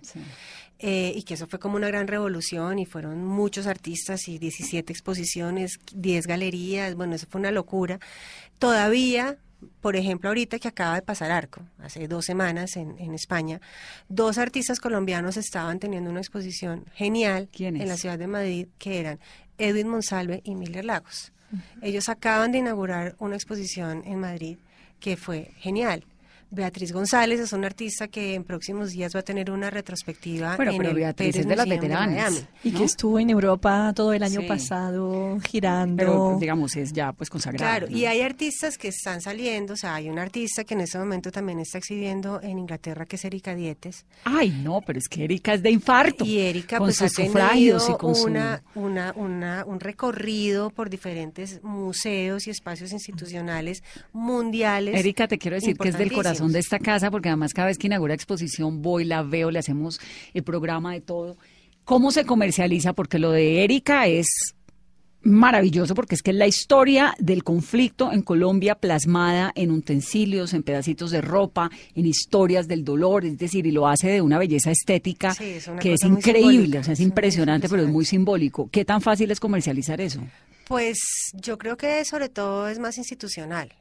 Eh, 0.82 1.12
y 1.14 1.24
que 1.24 1.34
eso 1.34 1.46
fue 1.46 1.58
como 1.58 1.76
una 1.76 1.88
gran 1.88 2.08
revolución 2.08 2.78
y 2.78 2.86
fueron 2.86 3.22
muchos 3.22 3.66
artistas 3.66 4.28
y 4.28 4.38
17 4.38 4.90
exposiciones, 4.90 5.78
10 5.92 6.26
galerías, 6.26 6.94
bueno, 6.94 7.14
eso 7.14 7.26
fue 7.28 7.38
una 7.38 7.50
locura. 7.50 8.00
Todavía, 8.58 9.36
por 9.82 9.94
ejemplo, 9.94 10.30
ahorita 10.30 10.58
que 10.58 10.68
acaba 10.68 10.94
de 10.94 11.02
pasar 11.02 11.32
Arco, 11.32 11.60
hace 11.80 12.08
dos 12.08 12.24
semanas 12.24 12.76
en, 12.76 12.98
en 12.98 13.12
España, 13.12 13.60
dos 14.08 14.38
artistas 14.38 14.80
colombianos 14.80 15.36
estaban 15.36 15.80
teniendo 15.80 16.08
una 16.08 16.20
exposición 16.20 16.86
genial 16.94 17.50
en 17.58 17.86
la 17.86 17.98
ciudad 17.98 18.18
de 18.18 18.26
Madrid, 18.26 18.68
que 18.78 19.00
eran 19.00 19.20
Edwin 19.58 19.88
Monsalve 19.88 20.40
y 20.44 20.54
Miller 20.54 20.86
Lagos. 20.86 21.30
Ellos 21.82 22.08
acaban 22.08 22.52
de 22.52 22.58
inaugurar 22.58 23.16
una 23.18 23.34
exposición 23.34 24.02
en 24.06 24.20
Madrid 24.20 24.56
que 24.98 25.16
fue 25.16 25.50
genial. 25.58 26.04
Beatriz 26.52 26.92
González 26.92 27.38
es 27.40 27.52
una 27.52 27.66
artista 27.68 28.08
que 28.08 28.34
en 28.34 28.42
próximos 28.44 28.90
días 28.90 29.14
va 29.14 29.20
a 29.20 29.22
tener 29.22 29.50
una 29.52 29.70
retrospectiva 29.70 30.56
Bueno, 30.56 30.72
en 30.72 30.78
pero 30.78 30.88
el 30.90 30.96
Beatriz 30.96 31.28
Pérez 31.32 31.40
es 31.42 31.48
de 31.48 31.56
las 31.56 31.68
veteranas. 31.68 32.08
Miami. 32.32 32.38
Y 32.64 32.72
que 32.72 32.84
estuvo 32.84 33.18
en 33.20 33.30
Europa 33.30 33.92
todo 33.94 34.12
el 34.12 34.22
año 34.22 34.40
Sí. 34.40 34.46
pasado 34.46 35.38
girando. 35.48 35.96
Pero 35.96 36.36
digamos, 36.40 36.74
es 36.76 36.92
ya 36.92 37.12
pues 37.12 37.30
consagrado. 37.30 37.64
Claro, 37.64 37.86
¿no? 37.90 37.96
y 37.96 38.04
hay 38.06 38.20
artistas 38.22 38.78
que 38.78 38.88
están 38.88 39.20
saliendo, 39.20 39.74
o 39.74 39.76
sea, 39.76 39.94
hay 39.94 40.08
un 40.08 40.18
artista 40.18 40.64
que 40.64 40.74
en 40.74 40.80
este 40.80 40.98
momento 40.98 41.30
también 41.30 41.60
está 41.60 41.78
exhibiendo 41.78 42.40
en 42.42 42.58
Inglaterra, 42.58 43.06
que 43.06 43.14
es 43.16 43.24
Erika 43.24 43.54
Dietes. 43.54 44.04
Ay, 44.24 44.50
no, 44.50 44.80
pero 44.84 44.98
es 44.98 45.08
que 45.08 45.24
Erika 45.24 45.54
es 45.54 45.62
de 45.62 45.70
infarto. 45.70 46.24
Y 46.24 46.38
Erika 46.40 46.78
con 46.78 46.86
pues 46.88 46.96
sus 46.96 47.12
ha 47.12 47.14
tenido 47.16 47.32
sufragios 47.32 47.88
y 47.90 47.92
con 47.94 48.14
su- 48.16 48.24
una, 48.26 48.62
una, 48.74 49.12
una, 49.14 49.64
un 49.66 49.78
recorrido 49.78 50.70
por 50.70 50.90
diferentes 50.90 51.62
museos 51.62 52.46
y 52.46 52.50
espacios 52.50 52.92
institucionales 52.92 53.84
mundiales. 54.12 54.96
Erika, 54.98 55.28
te 55.28 55.38
quiero 55.38 55.54
decir 55.54 55.76
que 55.78 55.88
es 55.90 55.96
del 55.98 56.10
corazón 56.12 56.39
de 56.48 56.58
esta 56.58 56.78
casa, 56.78 57.10
porque 57.10 57.28
además 57.28 57.52
cada 57.52 57.68
vez 57.68 57.78
que 57.78 57.86
inaugura 57.86 58.14
exposición 58.14 58.82
voy, 58.82 59.04
la 59.04 59.22
veo, 59.22 59.50
le 59.50 59.58
hacemos 59.58 60.00
el 60.34 60.42
programa 60.42 60.92
de 60.92 61.00
todo. 61.00 61.36
¿Cómo 61.84 62.12
se 62.12 62.24
comercializa? 62.24 62.92
Porque 62.92 63.18
lo 63.18 63.30
de 63.30 63.64
Erika 63.64 64.06
es 64.06 64.54
maravilloso, 65.22 65.94
porque 65.94 66.14
es 66.14 66.22
que 66.22 66.30
es 66.30 66.36
la 66.36 66.46
historia 66.46 67.14
del 67.18 67.44
conflicto 67.44 68.12
en 68.12 68.22
Colombia 68.22 68.74
plasmada 68.74 69.52
en 69.54 69.70
utensilios, 69.70 70.54
en 70.54 70.62
pedacitos 70.62 71.10
de 71.10 71.20
ropa, 71.20 71.70
en 71.94 72.06
historias 72.06 72.68
del 72.68 72.84
dolor, 72.84 73.24
es 73.24 73.36
decir, 73.38 73.66
y 73.66 73.70
lo 73.70 73.86
hace 73.86 74.08
de 74.08 74.22
una 74.22 74.38
belleza 74.38 74.70
estética 74.70 75.34
Sí, 75.34 75.44
es 75.44 75.68
una 75.68 75.78
que 75.78 75.94
es 75.94 76.04
increíble, 76.04 76.78
o 76.78 76.84
sea, 76.84 76.94
es 76.94 77.00
impresionante, 77.00 77.68
pero 77.68 77.82
es 77.82 77.88
muy 77.88 78.04
simbólico. 78.04 78.68
¿Qué 78.70 78.84
tan 78.84 79.00
fácil 79.00 79.30
es 79.30 79.40
comercializar 79.40 80.00
eso? 80.00 80.20
Pues 80.66 80.98
yo 81.34 81.58
creo 81.58 81.76
que 81.76 82.04
sobre 82.04 82.28
todo 82.28 82.68
es 82.68 82.78
más 82.78 82.96
institucional 82.96 83.72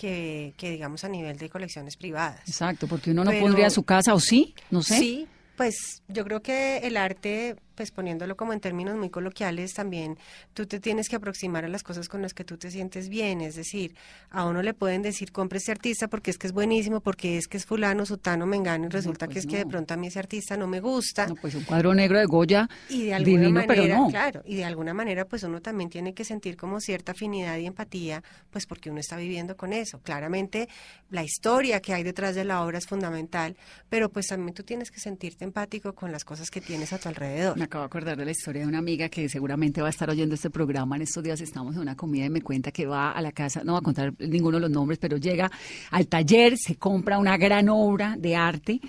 que, 0.00 0.54
que 0.56 0.70
digamos 0.70 1.04
a 1.04 1.08
nivel 1.10 1.36
de 1.36 1.50
colecciones 1.50 1.96
privadas. 1.98 2.40
Exacto, 2.48 2.86
porque 2.86 3.10
uno 3.10 3.22
no 3.22 3.30
Pero- 3.30 3.42
pondría 3.42 3.68
su 3.68 3.82
casa, 3.82 4.14
o 4.14 4.20
sí, 4.20 4.54
no 4.70 4.82
sé. 4.82 4.96
Sí, 4.98 5.28
pues 5.56 6.02
yo 6.08 6.24
creo 6.24 6.40
que 6.40 6.78
el 6.78 6.96
arte, 6.96 7.56
pues 7.80 7.92
poniéndolo 7.92 8.36
como 8.36 8.52
en 8.52 8.60
términos 8.60 8.94
muy 8.98 9.08
coloquiales, 9.08 9.72
también 9.72 10.18
tú 10.52 10.66
te 10.66 10.80
tienes 10.80 11.08
que 11.08 11.16
aproximar 11.16 11.64
a 11.64 11.68
las 11.68 11.82
cosas 11.82 12.10
con 12.10 12.20
las 12.20 12.34
que 12.34 12.44
tú 12.44 12.58
te 12.58 12.70
sientes 12.70 13.08
bien. 13.08 13.40
Es 13.40 13.54
decir, 13.54 13.94
a 14.28 14.44
uno 14.44 14.60
le 14.60 14.74
pueden 14.74 15.00
decir, 15.00 15.32
compre 15.32 15.56
este 15.56 15.72
artista 15.72 16.06
porque 16.06 16.30
es 16.30 16.36
que 16.36 16.46
es 16.46 16.52
buenísimo, 16.52 17.00
porque 17.00 17.38
es 17.38 17.48
que 17.48 17.56
es 17.56 17.64
fulano, 17.64 18.04
sutano, 18.04 18.44
mengano, 18.44 18.84
y 18.84 18.88
resulta 18.90 19.24
pues 19.24 19.32
que 19.32 19.38
es 19.38 19.46
que 19.46 19.56
de 19.56 19.64
pronto 19.64 19.94
a 19.94 19.96
mí 19.96 20.08
ese 20.08 20.18
artista 20.18 20.58
no 20.58 20.66
me 20.66 20.80
gusta. 20.80 21.26
No, 21.26 21.36
pues 21.36 21.54
un 21.54 21.64
cuadro 21.64 21.94
negro 21.94 22.18
de 22.18 22.26
Goya, 22.26 22.68
Y 22.90 23.06
de 23.06 23.14
alguna 23.14 23.40
divino, 23.40 23.50
manera, 23.50 23.74
pero 23.82 23.96
no. 23.96 24.08
claro, 24.10 24.42
y 24.44 24.56
de 24.56 24.64
alguna 24.66 24.92
manera 24.92 25.24
pues 25.24 25.42
uno 25.44 25.62
también 25.62 25.88
tiene 25.88 26.12
que 26.12 26.26
sentir 26.26 26.58
como 26.58 26.80
cierta 26.80 27.12
afinidad 27.12 27.56
y 27.56 27.64
empatía, 27.64 28.22
pues 28.50 28.66
porque 28.66 28.90
uno 28.90 29.00
está 29.00 29.16
viviendo 29.16 29.56
con 29.56 29.72
eso. 29.72 30.00
Claramente 30.00 30.68
la 31.08 31.24
historia 31.24 31.80
que 31.80 31.94
hay 31.94 32.02
detrás 32.02 32.34
de 32.34 32.44
la 32.44 32.62
obra 32.62 32.76
es 32.76 32.86
fundamental, 32.86 33.56
pero 33.88 34.10
pues 34.10 34.26
también 34.26 34.52
tú 34.52 34.64
tienes 34.64 34.90
que 34.90 35.00
sentirte 35.00 35.44
empático 35.44 35.94
con 35.94 36.12
las 36.12 36.26
cosas 36.26 36.50
que 36.50 36.60
tienes 36.60 36.92
a 36.92 36.98
tu 36.98 37.08
alrededor. 37.08 37.56
Acabo 37.70 37.84
de 37.84 37.86
acordar 37.86 38.16
de 38.16 38.24
la 38.24 38.32
historia 38.32 38.62
de 38.62 38.66
una 38.66 38.78
amiga 38.78 39.08
que 39.08 39.28
seguramente 39.28 39.80
va 39.80 39.86
a 39.86 39.90
estar 39.90 40.10
oyendo 40.10 40.34
este 40.34 40.50
programa. 40.50 40.96
En 40.96 41.02
estos 41.02 41.22
días 41.22 41.40
estamos 41.40 41.76
en 41.76 41.82
una 41.82 41.94
comida 41.94 42.24
y 42.24 42.28
me 42.28 42.42
cuenta 42.42 42.72
que 42.72 42.84
va 42.84 43.12
a 43.12 43.22
la 43.22 43.30
casa, 43.30 43.62
no 43.62 43.74
va 43.74 43.78
a 43.78 43.80
contar 43.80 44.12
ninguno 44.18 44.56
de 44.56 44.62
los 44.62 44.70
nombres, 44.72 44.98
pero 44.98 45.18
llega 45.18 45.48
al 45.92 46.08
taller, 46.08 46.58
se 46.58 46.74
compra 46.74 47.16
una 47.16 47.36
gran 47.36 47.68
obra 47.68 48.16
de 48.18 48.34
arte 48.34 48.80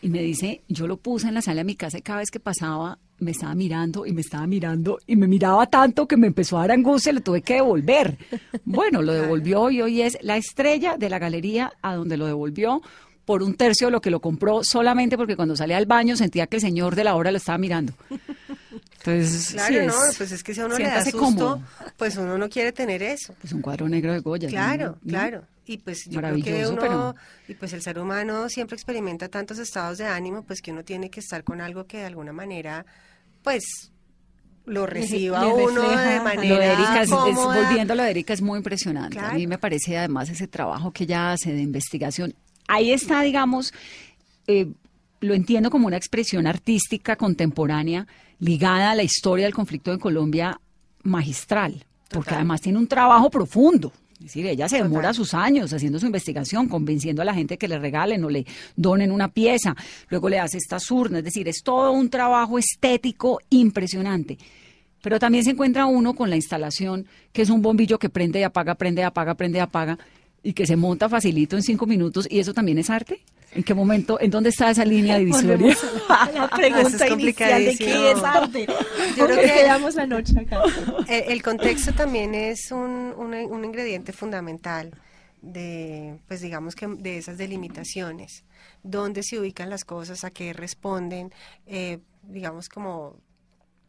y 0.00 0.08
me 0.08 0.22
dice, 0.22 0.62
yo 0.66 0.86
lo 0.86 0.96
puse 0.96 1.28
en 1.28 1.34
la 1.34 1.42
sala 1.42 1.58
de 1.58 1.64
mi 1.64 1.74
casa 1.74 1.98
y 1.98 2.00
cada 2.00 2.20
vez 2.20 2.30
que 2.30 2.40
pasaba 2.40 2.98
me 3.18 3.32
estaba 3.32 3.54
mirando 3.54 4.06
y 4.06 4.14
me 4.14 4.22
estaba 4.22 4.46
mirando 4.46 4.98
y 5.06 5.14
me 5.16 5.28
miraba 5.28 5.66
tanto 5.66 6.08
que 6.08 6.16
me 6.16 6.28
empezó 6.28 6.56
a 6.56 6.62
dar 6.62 6.70
angustia 6.70 7.12
y 7.12 7.16
lo 7.16 7.20
tuve 7.20 7.42
que 7.42 7.56
devolver. 7.56 8.16
Bueno, 8.64 9.02
lo 9.02 9.12
devolvió 9.12 9.70
y 9.70 9.82
hoy 9.82 10.00
es 10.00 10.16
la 10.22 10.38
estrella 10.38 10.96
de 10.96 11.10
la 11.10 11.18
galería 11.18 11.74
a 11.82 11.96
donde 11.96 12.16
lo 12.16 12.24
devolvió 12.24 12.80
por 13.32 13.42
un 13.42 13.54
tercio 13.54 13.86
de 13.86 13.92
lo 13.92 14.02
que 14.02 14.10
lo 14.10 14.20
compró 14.20 14.62
solamente 14.62 15.16
porque 15.16 15.36
cuando 15.36 15.56
salía 15.56 15.78
al 15.78 15.86
baño 15.86 16.16
sentía 16.18 16.46
que 16.46 16.56
el 16.56 16.60
señor 16.60 16.94
de 16.94 17.02
la 17.04 17.14
obra 17.16 17.30
lo 17.30 17.38
estaba 17.38 17.56
mirando. 17.56 17.94
Entonces, 18.98 19.52
Claro, 19.54 19.74
sí 19.80 19.86
no, 19.86 20.04
es- 20.10 20.16
pues 20.18 20.32
es 20.32 20.42
que 20.42 20.54
si 20.54 20.60
a 20.60 20.66
uno 20.66 20.76
le 20.76 20.84
da 20.84 21.02
susto, 21.02 21.18
cómodo. 21.18 21.62
pues 21.96 22.16
uno 22.18 22.36
no 22.36 22.48
quiere 22.50 22.72
tener 22.72 23.02
eso. 23.02 23.34
Pues 23.40 23.54
un 23.54 23.62
cuadro 23.62 23.88
negro 23.88 24.12
de 24.12 24.18
Goya. 24.20 24.48
Claro, 24.50 24.98
¿no? 25.02 25.10
claro. 25.10 25.44
Y 25.64 25.78
pues 25.78 26.04
yo 26.10 26.20
creo 26.20 26.34
que 26.42 26.66
uno, 26.66 26.76
pero- 26.78 27.14
y 27.48 27.54
pues 27.54 27.72
el 27.72 27.80
ser 27.80 27.98
humano 27.98 28.50
siempre 28.50 28.74
experimenta 28.76 29.28
tantos 29.28 29.58
estados 29.58 29.96
de 29.96 30.04
ánimo, 30.04 30.42
pues 30.42 30.60
que 30.60 30.70
uno 30.72 30.84
tiene 30.84 31.08
que 31.08 31.20
estar 31.20 31.42
con 31.42 31.62
algo 31.62 31.86
que 31.86 31.98
de 31.98 32.04
alguna 32.04 32.32
manera, 32.34 32.84
pues 33.42 33.62
lo 34.66 34.86
reciba 34.86 35.42
le 35.42 35.52
uno 35.52 35.82
de 35.88 36.20
manera 36.20 36.54
Lo 36.54 36.58
de 36.60 36.66
Erika, 36.66 37.02
es, 37.02 37.08
es- 37.10 37.34
volviendo 37.34 37.94
a 37.94 37.96
lo 37.96 38.02
de 38.02 38.10
Erika, 38.10 38.34
es 38.34 38.42
muy 38.42 38.58
impresionante. 38.58 39.18
A 39.18 39.22
mí 39.22 39.28
Claro. 39.36 39.48
me 39.48 39.58
parece 39.58 39.96
además 39.96 40.28
ese 40.28 40.46
trabajo 40.48 40.92
que 40.92 41.04
ella 41.04 41.32
hace 41.32 41.52
de 41.52 41.62
investigación. 41.62 42.34
Ahí 42.72 42.90
está, 42.90 43.20
digamos, 43.20 43.74
eh, 44.46 44.66
lo 45.20 45.34
entiendo 45.34 45.68
como 45.68 45.88
una 45.88 45.98
expresión 45.98 46.46
artística 46.46 47.16
contemporánea 47.16 48.06
ligada 48.38 48.92
a 48.92 48.94
la 48.94 49.02
historia 49.02 49.44
del 49.44 49.52
conflicto 49.52 49.90
de 49.90 49.98
Colombia 49.98 50.58
magistral, 51.02 51.84
porque 52.08 52.28
Total. 52.28 52.34
además 52.36 52.62
tiene 52.62 52.78
un 52.78 52.86
trabajo 52.86 53.28
profundo. 53.28 53.92
Es 54.14 54.28
decir, 54.28 54.46
ella 54.46 54.70
se 54.70 54.82
demora 54.82 55.12
sus 55.12 55.34
años 55.34 55.70
haciendo 55.74 55.98
su 55.98 56.06
investigación, 56.06 56.66
convenciendo 56.66 57.20
a 57.20 57.26
la 57.26 57.34
gente 57.34 57.58
que 57.58 57.68
le 57.68 57.78
regalen 57.78 58.24
o 58.24 58.30
le 58.30 58.46
donen 58.74 59.12
una 59.12 59.28
pieza, 59.28 59.76
luego 60.08 60.30
le 60.30 60.38
hace 60.40 60.56
estas 60.56 60.90
urnas, 60.90 61.18
es 61.18 61.24
decir, 61.26 61.48
es 61.48 61.62
todo 61.62 61.92
un 61.92 62.08
trabajo 62.08 62.58
estético 62.58 63.38
impresionante. 63.50 64.38
Pero 65.02 65.18
también 65.18 65.44
se 65.44 65.50
encuentra 65.50 65.84
uno 65.84 66.14
con 66.14 66.30
la 66.30 66.36
instalación, 66.36 67.06
que 67.34 67.42
es 67.42 67.50
un 67.50 67.60
bombillo 67.60 67.98
que 67.98 68.08
prende 68.08 68.40
y 68.40 68.44
apaga, 68.44 68.76
prende 68.76 69.02
y 69.02 69.04
apaga, 69.04 69.34
prende 69.34 69.58
y 69.58 69.60
apaga, 69.60 69.98
y 70.42 70.52
que 70.54 70.66
se 70.66 70.76
monta 70.76 71.08
facilito 71.08 71.56
en 71.56 71.62
cinco 71.62 71.86
minutos, 71.86 72.26
y 72.30 72.40
eso 72.40 72.52
también 72.54 72.78
es 72.78 72.90
arte. 72.90 73.20
¿En 73.54 73.62
qué 73.62 73.74
momento, 73.74 74.18
en 74.18 74.30
dónde 74.30 74.48
está 74.48 74.70
esa 74.70 74.84
línea 74.84 75.18
divisoria? 75.18 75.76
La 76.34 76.48
pregunta 76.56 77.06
es 77.06 77.12
inicial 77.12 77.64
de 77.66 77.76
qué 77.76 78.10
es 78.12 78.22
arte. 78.24 78.66
Yo 79.16 79.26
creo 79.26 79.36
que- 79.40 79.42
quedamos 79.52 79.94
la 79.94 80.06
noche 80.06 80.32
acá. 80.40 80.62
El, 81.08 81.32
el 81.32 81.42
contexto 81.42 81.92
también 81.92 82.34
es 82.34 82.72
un, 82.72 83.12
un- 83.16 83.34
un 83.34 83.64
ingrediente 83.64 84.12
fundamental 84.14 84.90
de, 85.42 86.18
pues 86.28 86.40
digamos 86.40 86.74
que 86.74 86.86
de 86.86 87.18
esas 87.18 87.36
delimitaciones, 87.36 88.44
dónde 88.82 89.22
se 89.22 89.38
ubican 89.38 89.68
las 89.70 89.84
cosas, 89.84 90.24
a 90.24 90.30
qué 90.30 90.52
responden, 90.54 91.30
eh, 91.66 91.98
digamos 92.22 92.68
como 92.68 93.16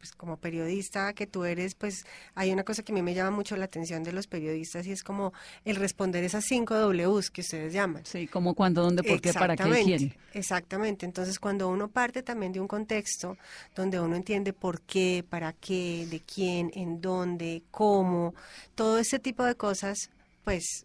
pues 0.04 0.12
como 0.12 0.36
periodista 0.36 1.14
que 1.14 1.26
tú 1.26 1.46
eres, 1.46 1.74
pues 1.74 2.04
hay 2.34 2.52
una 2.52 2.62
cosa 2.62 2.82
que 2.82 2.92
a 2.92 2.94
mí 2.94 3.00
me 3.00 3.14
llama 3.14 3.30
mucho 3.30 3.56
la 3.56 3.64
atención 3.64 4.02
de 4.04 4.12
los 4.12 4.26
periodistas 4.26 4.86
y 4.86 4.92
es 4.92 5.02
como 5.02 5.32
el 5.64 5.76
responder 5.76 6.22
esas 6.24 6.44
cinco 6.44 6.74
Ws 6.74 7.30
que 7.30 7.40
ustedes 7.40 7.72
llaman. 7.72 8.04
Sí, 8.04 8.26
como 8.26 8.54
cuándo, 8.54 8.82
dónde, 8.82 9.02
por 9.02 9.18
qué, 9.22 9.32
para 9.32 9.56
qué, 9.56 9.82
quién. 9.82 10.14
Exactamente. 10.34 11.06
Entonces, 11.06 11.38
cuando 11.38 11.70
uno 11.70 11.88
parte 11.88 12.22
también 12.22 12.52
de 12.52 12.60
un 12.60 12.68
contexto 12.68 13.38
donde 13.74 13.98
uno 13.98 14.14
entiende 14.14 14.52
por 14.52 14.82
qué, 14.82 15.24
para 15.26 15.54
qué, 15.54 16.06
de 16.10 16.20
quién, 16.20 16.70
en 16.74 17.00
dónde, 17.00 17.62
cómo, 17.70 18.34
todo 18.74 18.98
ese 18.98 19.18
tipo 19.18 19.42
de 19.42 19.54
cosas, 19.54 20.10
pues 20.44 20.84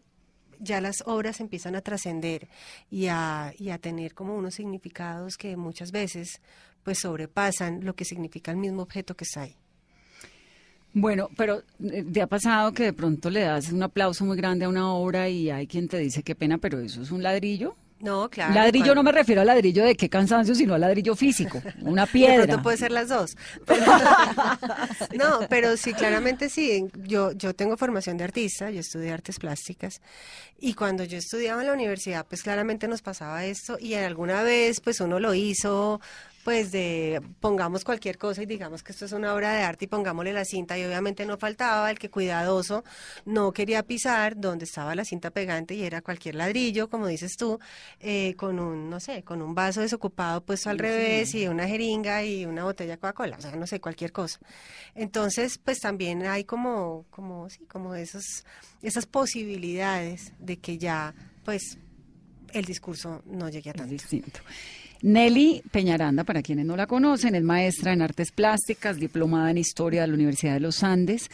ya 0.60 0.80
las 0.80 1.04
obras 1.06 1.42
empiezan 1.42 1.76
a 1.76 1.82
trascender 1.82 2.48
y 2.90 3.08
a, 3.08 3.54
y 3.58 3.70
a 3.70 3.80
tener 3.80 4.14
como 4.14 4.36
unos 4.36 4.56
significados 4.56 5.36
que 5.36 5.58
muchas 5.58 5.92
veces 5.92 6.42
pues 6.84 7.00
sobrepasan 7.00 7.84
lo 7.86 7.96
que 7.96 8.06
significa 8.06 8.52
el 8.52 8.58
mismo 8.58 8.82
objeto 8.84 9.16
que 9.16 9.24
está 9.26 9.42
ahí. 9.42 9.56
Bueno, 10.92 11.30
pero 11.38 11.62
eh, 11.84 12.04
¿te 12.12 12.22
ha 12.22 12.28
pasado 12.28 12.72
que 12.74 12.84
de 12.84 12.94
pronto 12.94 13.30
le 13.30 13.42
das 13.42 13.72
un 13.72 13.84
aplauso 13.84 14.26
muy 14.26 14.36
grande 14.36 14.66
a 14.66 14.70
una 14.70 14.92
obra 14.92 15.30
y 15.30 15.52
hay 15.52 15.68
quien 15.68 15.88
te 15.88 15.98
dice 16.00 16.24
qué 16.24 16.34
pena, 16.36 16.58
pero 16.58 16.80
eso 16.80 17.02
es 17.04 17.12
un 17.12 17.22
ladrillo? 17.22 17.76
No, 18.02 18.30
claro. 18.30 18.54
ladrillo 18.54 18.86
cuando- 18.86 18.96
no 18.96 19.04
me 19.04 19.12
refiero 19.12 19.42
al 19.42 19.48
ladrillo 19.48 19.84
de 19.84 19.94
qué 19.96 20.10
cansancio, 20.10 20.56
sino 20.56 20.74
al 20.74 20.82
ladrillo 20.82 21.16
físico, 21.18 21.62
una 21.82 22.06
De 22.08 22.12
piedra. 22.12 22.46
pronto 22.46 22.64
puede 22.64 22.78
ser 22.78 22.92
las 22.94 23.10
dos. 23.10 23.36
Pero- 23.68 23.84
no, 25.18 25.40
pero 25.50 25.76
sí, 25.78 25.94
claramente 25.94 26.50
sí. 26.50 26.86
Yo, 27.06 27.34
yo 27.34 27.54
tengo 27.54 27.76
formación 27.78 28.16
de 28.18 28.24
artista, 28.24 28.72
yo 28.72 28.80
estudié 28.80 29.12
artes 29.12 29.38
plásticas 29.38 30.02
y 30.60 30.74
cuando 30.76 31.04
yo 31.04 31.18
estudiaba 31.18 31.62
en 31.62 31.68
la 31.68 31.74
universidad, 31.74 32.26
pues 32.26 32.42
claramente 32.42 32.88
nos 32.88 33.02
pasaba 33.02 33.44
esto 33.46 33.78
y 33.80 33.94
alguna 33.96 34.44
vez 34.44 34.80
pues 34.80 35.02
uno 35.02 35.20
lo 35.20 35.34
hizo 35.34 36.00
pues 36.44 36.72
de 36.72 37.22
pongamos 37.40 37.84
cualquier 37.84 38.18
cosa 38.18 38.44
y 38.44 38.46
digamos 38.46 38.84
que 38.84 38.92
esto 38.92 39.06
es 39.06 39.12
una 39.12 39.34
obra 39.34 39.54
de 39.54 39.64
arte 39.64 39.86
y 39.86 39.88
pongámosle 39.88 40.34
la 40.34 40.46
cinta 40.46 40.78
y 40.78 40.86
obviamente 40.86 41.26
no 41.26 41.38
faltaba 41.38 41.90
el 41.92 42.00
que 42.00 42.10
cuidadoso 42.10 42.84
no 43.26 43.52
quería 43.52 43.84
pisar 43.84 44.40
donde 44.40 44.66
estaba 44.66 44.96
la 44.96 45.06
cinta 45.06 45.32
pegante 45.32 45.76
y 45.76 45.84
era 45.84 46.02
cualquier 46.02 46.36
ladrillo, 46.36 46.90
como 46.90 47.08
dices 47.08 47.36
tú, 47.38 47.60
eh, 48.00 48.36
con 48.36 48.60
un, 48.60 48.90
no 48.90 49.00
sé, 49.00 49.24
con 49.24 49.42
un 49.42 49.54
vaso 49.54 49.82
desocupado 49.82 50.42
puesto 50.42 50.70
al 50.70 50.80
revés 50.80 51.34
y 51.36 51.48
una 51.48 51.68
jeringa 51.68 52.24
y 52.24 52.46
una 52.46 52.64
botella 52.64 52.94
de 52.94 52.98
Coca-Cola, 52.98 53.38
o 53.38 53.42
sea, 53.42 53.56
no 53.56 53.68
sé, 53.68 53.80
cualquier 53.80 54.12
cosa. 54.12 54.40
Entonces, 54.96 55.58
pues 55.58 55.80
también 55.80 56.26
hay 56.26 56.44
como, 56.44 57.06
como, 57.10 57.50
sí, 57.50 57.66
como 57.68 57.96
esos, 57.96 58.44
esas 58.82 59.06
posibilidades 59.06 60.34
de 60.40 60.58
que 60.58 60.78
ya, 60.78 61.14
pues, 61.46 61.78
el 62.54 62.66
discurso 62.66 63.22
no 63.26 63.50
llegue 63.50 63.70
a 63.70 63.74
Es 63.74 63.78
tanto. 63.78 63.92
distinto. 63.94 64.40
Nelly 65.02 65.62
Peñaranda, 65.72 66.24
para 66.24 66.42
quienes 66.42 66.66
no 66.66 66.76
la 66.76 66.88
conocen, 66.88 67.36
es 67.36 67.44
maestra 67.44 67.94
en 67.94 68.02
artes 68.02 68.32
plásticas, 68.32 68.98
diplomada 68.98 69.52
en 69.52 69.58
historia 69.58 70.02
de 70.02 70.08
la 70.08 70.14
Universidad 70.14 70.54
de 70.54 70.60
los 70.60 70.84
Andes. 70.84 71.30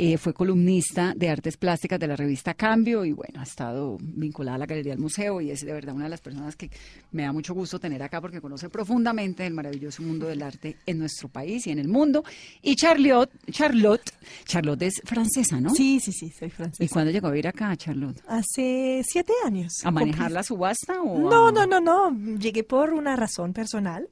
Eh, 0.00 0.16
fue 0.16 0.32
columnista 0.32 1.12
de 1.16 1.28
artes 1.28 1.56
plásticas 1.56 1.98
de 1.98 2.06
la 2.06 2.14
revista 2.14 2.54
Cambio 2.54 3.04
y 3.04 3.10
bueno, 3.12 3.40
ha 3.40 3.42
estado 3.42 3.98
vinculada 4.00 4.54
a 4.54 4.58
la 4.58 4.66
Galería 4.66 4.92
del 4.92 5.00
Museo 5.00 5.40
y 5.40 5.50
es 5.50 5.60
de 5.66 5.72
verdad 5.72 5.92
una 5.94 6.04
de 6.04 6.10
las 6.10 6.20
personas 6.20 6.54
que 6.54 6.70
me 7.10 7.24
da 7.24 7.32
mucho 7.32 7.52
gusto 7.52 7.80
tener 7.80 8.00
acá 8.02 8.20
porque 8.20 8.40
conoce 8.40 8.68
profundamente 8.68 9.44
el 9.44 9.54
maravilloso 9.54 10.04
mundo 10.04 10.28
del 10.28 10.42
arte 10.42 10.76
en 10.86 10.98
nuestro 11.00 11.28
país 11.28 11.66
y 11.66 11.72
en 11.72 11.80
el 11.80 11.88
mundo. 11.88 12.22
Y 12.62 12.76
Charlotte, 12.76 13.30
Charlotte, 13.50 14.12
Charlotte 14.44 14.82
es 14.82 15.02
francesa, 15.04 15.60
¿no? 15.60 15.70
Sí, 15.74 15.98
sí, 15.98 16.12
sí, 16.12 16.30
soy 16.30 16.46
¿Y 16.48 16.50
francesa. 16.52 16.92
cuándo 16.92 17.10
llegó 17.10 17.26
a 17.26 17.30
vivir 17.32 17.48
acá, 17.48 17.76
Charlotte? 17.76 18.22
Hace 18.28 19.02
siete 19.04 19.32
años. 19.44 19.72
¿A 19.82 19.90
manejar 19.90 20.30
la 20.30 20.44
subasta 20.44 21.02
o 21.02 21.18
No, 21.28 21.50
no, 21.50 21.66
no, 21.66 21.80
no. 21.80 22.38
Llegué 22.38 22.62
por 22.62 22.92
una 22.92 23.16
razón 23.16 23.52
personal. 23.52 24.08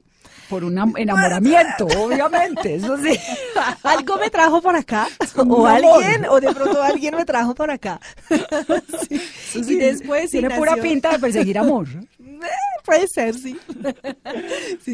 Por 0.49 0.63
un 0.63 0.77
am- 0.79 0.93
enamoramiento, 0.97 1.85
obviamente, 1.97 2.75
eso 2.75 2.97
sí. 2.97 3.17
Algo 3.83 4.17
me 4.17 4.29
trajo 4.29 4.61
por 4.61 4.75
acá, 4.75 5.07
o 5.35 5.65
alguien, 5.67 6.25
o 6.29 6.39
de 6.39 6.53
pronto 6.53 6.81
alguien 6.81 7.15
me 7.15 7.25
trajo 7.25 7.53
por 7.55 7.69
acá. 7.71 7.99
Sí. 9.51 9.61
Y 9.73 9.75
después 9.77 10.29
tiene 10.29 10.49
pura 10.51 10.75
pinta 10.75 11.11
de 11.11 11.19
perseguir 11.19 11.57
amor. 11.57 11.87
Eh, 11.89 12.39
Puede 12.83 13.07
ser, 13.07 13.33
sí. 13.35 13.57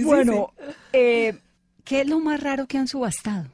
Bueno, 0.04 0.54
eh, 0.94 1.38
¿qué 1.84 2.02
es 2.02 2.08
lo 2.08 2.20
más 2.20 2.40
raro 2.40 2.68
que 2.68 2.78
han 2.78 2.88
subastado? 2.88 3.48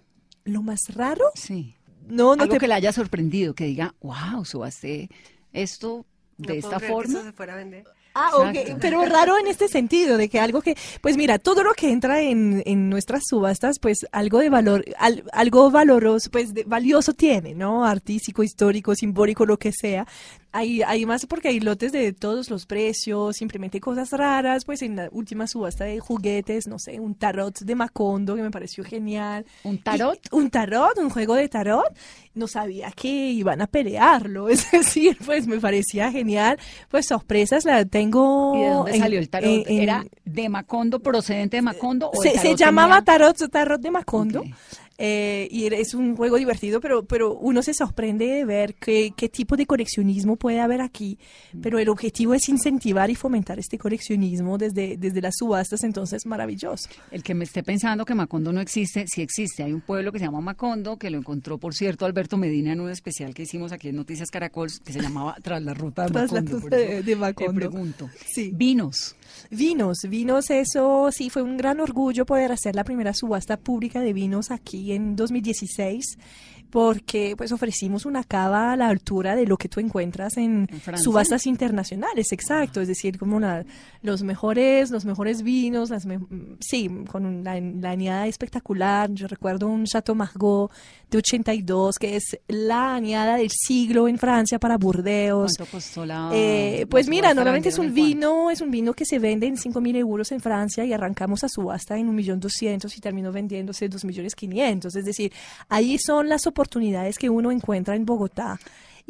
Lo 0.44 0.62
más 0.62 0.94
raro, 0.94 1.24
Sí. 1.36 1.76
no, 2.08 2.36
no 2.36 2.44
Algo 2.44 2.54
te 2.54 2.60
que 2.60 2.68
le 2.68 2.74
haya 2.74 2.92
sorprendido, 2.92 3.54
que 3.54 3.66
diga, 3.66 3.94
wow, 4.02 4.44
subasté 4.46 5.10
esto 5.54 6.06
de 6.38 6.54
No 6.54 6.60
esta 6.60 6.70
puedo 6.70 6.80
creer 6.80 6.90
que 6.90 6.94
forma. 6.94 7.20
eso 7.20 7.28
se 7.28 7.34
fuera 7.34 7.54
a 7.54 7.58
vender. 7.58 7.84
Ah, 8.16 8.32
ok, 8.36 8.56
Exacto. 8.56 8.78
pero 8.82 9.06
raro 9.06 9.38
en 9.38 9.48
este 9.48 9.68
sentido, 9.68 10.18
de 10.18 10.30
que 10.30 10.40
algo 10.40 10.62
que, 10.62 10.76
pues 11.02 11.16
mira, 11.16 11.38
todo 11.40 11.64
lo 11.64 11.74
que 11.74 11.92
entra 11.92 12.22
en, 12.22 12.64
en 12.66 12.90
nuestras 12.90 13.24
subastas, 13.28 13.78
pues 13.80 14.08
algo 14.12 14.40
de 14.40 14.50
valor, 14.50 14.84
al- 14.98 15.24
algo 15.32 15.70
valoroso, 15.72 16.30
pues 16.32 16.54
de- 16.54 16.64
valioso 16.64 17.14
tiene, 17.14 17.54
¿no? 17.54 17.86
Artístico, 17.86 18.44
histórico, 18.44 18.96
simbólico, 18.96 19.46
lo 19.46 19.58
que 19.58 19.72
sea. 19.72 20.08
Hay, 20.52 20.82
hay 20.82 21.06
más 21.06 21.28
porque 21.28 21.50
hay 21.50 21.60
lotes 21.60 21.92
de 21.92 22.12
todos 22.12 22.50
los 22.50 22.66
precios, 22.66 23.38
simplemente 23.38 23.80
cosas 23.80 24.10
raras, 24.12 24.66
pues 24.66 24.82
en 24.82 24.96
la 24.96 25.08
última 25.12 25.46
subasta 25.46 25.84
de 25.86 26.00
juguetes, 26.00 26.68
no 26.68 26.80
sé, 26.80 27.00
un 27.00 27.14
tarot 27.14 27.60
de 27.60 27.76
Macondo 27.76 28.36
que 28.36 28.42
me 28.42 28.50
pareció 28.50 28.84
genial. 28.84 29.46
¿Un 29.64 29.78
tarot? 29.78 30.16
Y- 30.32 30.36
un 30.36 30.50
tarot, 30.50 30.98
un 30.98 31.12
juego 31.12 31.36
de 31.36 31.48
tarot. 31.50 31.86
No 32.34 32.48
sabía 32.48 32.90
que 32.92 33.08
iban 33.30 33.62
a 33.62 33.68
pelearlo, 33.68 34.50
es 34.50 34.72
decir, 34.72 35.18
pues 35.24 35.46
me 35.46 35.60
parecía 35.60 36.12
genial. 36.12 36.58
Pues 36.90 37.06
sorpresas 37.06 37.64
la 37.66 37.86
tengo. 37.86 38.56
¿Y 38.56 38.62
de 38.62 38.70
dónde 38.70 38.92
en- 38.94 39.00
salió 39.00 39.20
el 39.20 39.30
tarot? 39.30 39.50
en- 39.52 39.64
en- 39.68 39.82
¿Era 39.84 40.06
de 40.26 40.50
Macondo, 40.50 41.00
procedente 41.00 41.58
de 41.58 41.62
Macondo? 41.62 42.10
o 42.12 42.24
se, 42.24 42.38
se 42.40 42.56
llamaba 42.56 43.04
tenía- 43.04 43.06
tarot, 43.06 43.52
tarot 43.52 43.80
de 43.82 43.92
Macondo. 43.92 44.44
Eh, 45.02 45.48
y 45.50 45.66
es 45.74 45.94
un 45.94 46.18
juego 46.18 46.36
divertido, 46.36 46.82
pero, 46.82 47.06
pero 47.06 47.34
uno 47.34 47.62
se 47.64 47.74
sorprende 47.74 48.26
de 48.28 48.44
ver 48.44 48.76
qué, 48.76 49.14
qué 49.16 49.30
tipo 49.30 49.56
de 49.56 49.66
coleccionismo 49.66 50.36
puede 50.36 50.60
haber 50.60 50.82
aquí. 50.82 51.18
Mm. 51.54 51.62
Pero 51.62 51.80
el 51.80 51.88
objetivo 51.88 52.34
es 52.34 52.50
incentivar 52.50 53.10
y 53.10 53.16
fomentar 53.16 53.58
este 53.60 53.78
coleccionismo 53.78 54.58
desde, 54.58 54.98
desde 54.98 55.22
las 55.22 55.36
subastas, 55.38 55.84
entonces 55.86 56.26
maravilloso. 56.26 56.90
El 57.12 57.24
que 57.24 57.34
me 57.34 57.46
esté 57.46 57.64
pensando 57.64 58.04
que 58.04 58.14
Macondo 58.14 58.52
no 58.52 58.60
existe, 58.60 59.06
sí 59.08 59.22
existe. 59.22 59.64
Hay 59.64 59.72
un 59.72 59.82
pueblo 59.82 60.12
que 60.12 60.20
se 60.20 60.26
llama 60.26 60.42
Macondo, 60.42 60.98
que 60.98 61.10
lo 61.10 61.18
encontró, 61.18 61.58
por 61.58 61.74
cierto, 61.74 62.06
Alberto 62.06 62.36
Medina 62.38 62.74
en 62.74 62.82
un 62.82 62.90
especial 62.90 63.34
que 63.34 63.44
hicimos 63.44 63.72
aquí 63.72 63.88
en 63.88 63.96
Noticias 63.96 64.30
Caracol, 64.30 64.70
que 64.84 64.92
se 64.92 65.00
llamaba 65.02 65.38
Tras 65.42 65.64
la 65.64 65.74
Ruta 65.74 66.04
de 66.08 66.12
Tras 66.12 66.32
la 66.34 66.42
Macondo. 66.42 66.60
Ruta 66.66 66.78
eso 66.78 66.92
de- 66.96 67.04
de 67.04 67.16
Macondo. 67.16 67.54
Te 67.54 67.58
pregunto. 67.58 68.10
Sí. 68.26 68.52
Vinos. 68.54 69.16
Vinos, 69.52 69.98
vinos, 70.08 70.52
eso 70.52 71.10
sí, 71.12 71.32
fue 71.32 71.42
un 71.42 71.58
gran 71.58 71.80
orgullo 71.80 72.24
poder 72.24 72.52
hacer 72.52 72.76
la 72.76 72.84
primera 72.84 73.16
subasta 73.16 73.58
pública 73.58 74.00
de 74.00 74.14
vinos 74.14 74.52
aquí 74.52 74.92
en 74.92 75.16
2016, 75.16 76.20
porque 76.70 77.34
pues 77.38 77.52
ofrecimos 77.52 78.06
una 78.06 78.24
cava 78.24 78.72
a 78.72 78.76
la 78.76 78.88
altura 78.88 79.36
de 79.36 79.46
lo 79.46 79.58
que 79.58 79.70
tú 79.70 79.80
encuentras 79.80 80.38
en, 80.38 80.68
¿En 80.88 80.98
subastas 80.98 81.48
internacionales, 81.48 82.32
exacto, 82.32 82.80
es 82.82 82.88
decir, 82.88 83.18
como 83.18 83.40
los 84.02 84.24
mejores, 84.24 84.92
los 84.92 85.06
mejores 85.06 85.42
vinos, 85.42 85.90
las 85.90 86.06
me- 86.06 86.20
sí, 86.60 86.90
con 87.12 87.44
la, 87.44 87.54
añada 87.54 88.28
espectacular, 88.28 89.10
yo 89.12 89.28
recuerdo 89.28 89.68
un 89.68 89.86
Chateau 89.86 90.16
Margaux 90.16 90.72
de 91.10 91.18
82, 91.18 91.98
que 91.98 92.16
es 92.16 92.38
la 92.48 92.94
añada 92.94 93.38
del 93.38 93.50
siglo 93.50 94.08
en 94.08 94.20
Francia 94.20 94.60
para 94.60 94.78
Burdeos. 94.78 95.54
¿Cuánto 95.58 95.72
costó 95.72 96.06
la.? 96.06 96.30
Eh, 96.34 96.82
la 96.82 96.86
pues 96.88 97.08
mira? 97.10 97.30
¿La 97.30 97.34
normalmente 97.34 97.70
es 97.70 97.80
un 97.80 97.88
en 97.88 97.94
cuánto? 97.94 98.06
vino, 98.08 98.52
es 98.52 98.62
un 98.62 98.70
vino 98.70 98.94
que 98.94 99.06
se 99.06 99.18
vende 99.18 99.48
en 99.48 99.58
5 99.58 99.82
mil 99.82 99.96
euros 99.96 100.32
en 100.32 100.40
Francia 100.40 100.86
y 100.86 100.94
arrancamos 100.94 101.44
a 101.44 101.50
subasta 101.50 101.98
en 101.98 102.10
un 102.10 102.16
millón 102.16 102.40
doscientos 102.40 102.96
y 102.96 103.02
terminó 103.02 103.32
vendiéndose 103.32 103.90
dos 103.90 104.06
millones 104.06 104.36
quinientos. 104.36 104.96
Es 104.96 105.06
decir, 105.06 105.34
ahí 105.68 105.98
son 105.98 106.30
las 106.30 106.46
oportunidades 106.46 106.59
que 107.18 107.30
uno 107.30 107.52
encuentra 107.52 107.96
en 107.96 108.06
Bogotá 108.06 108.60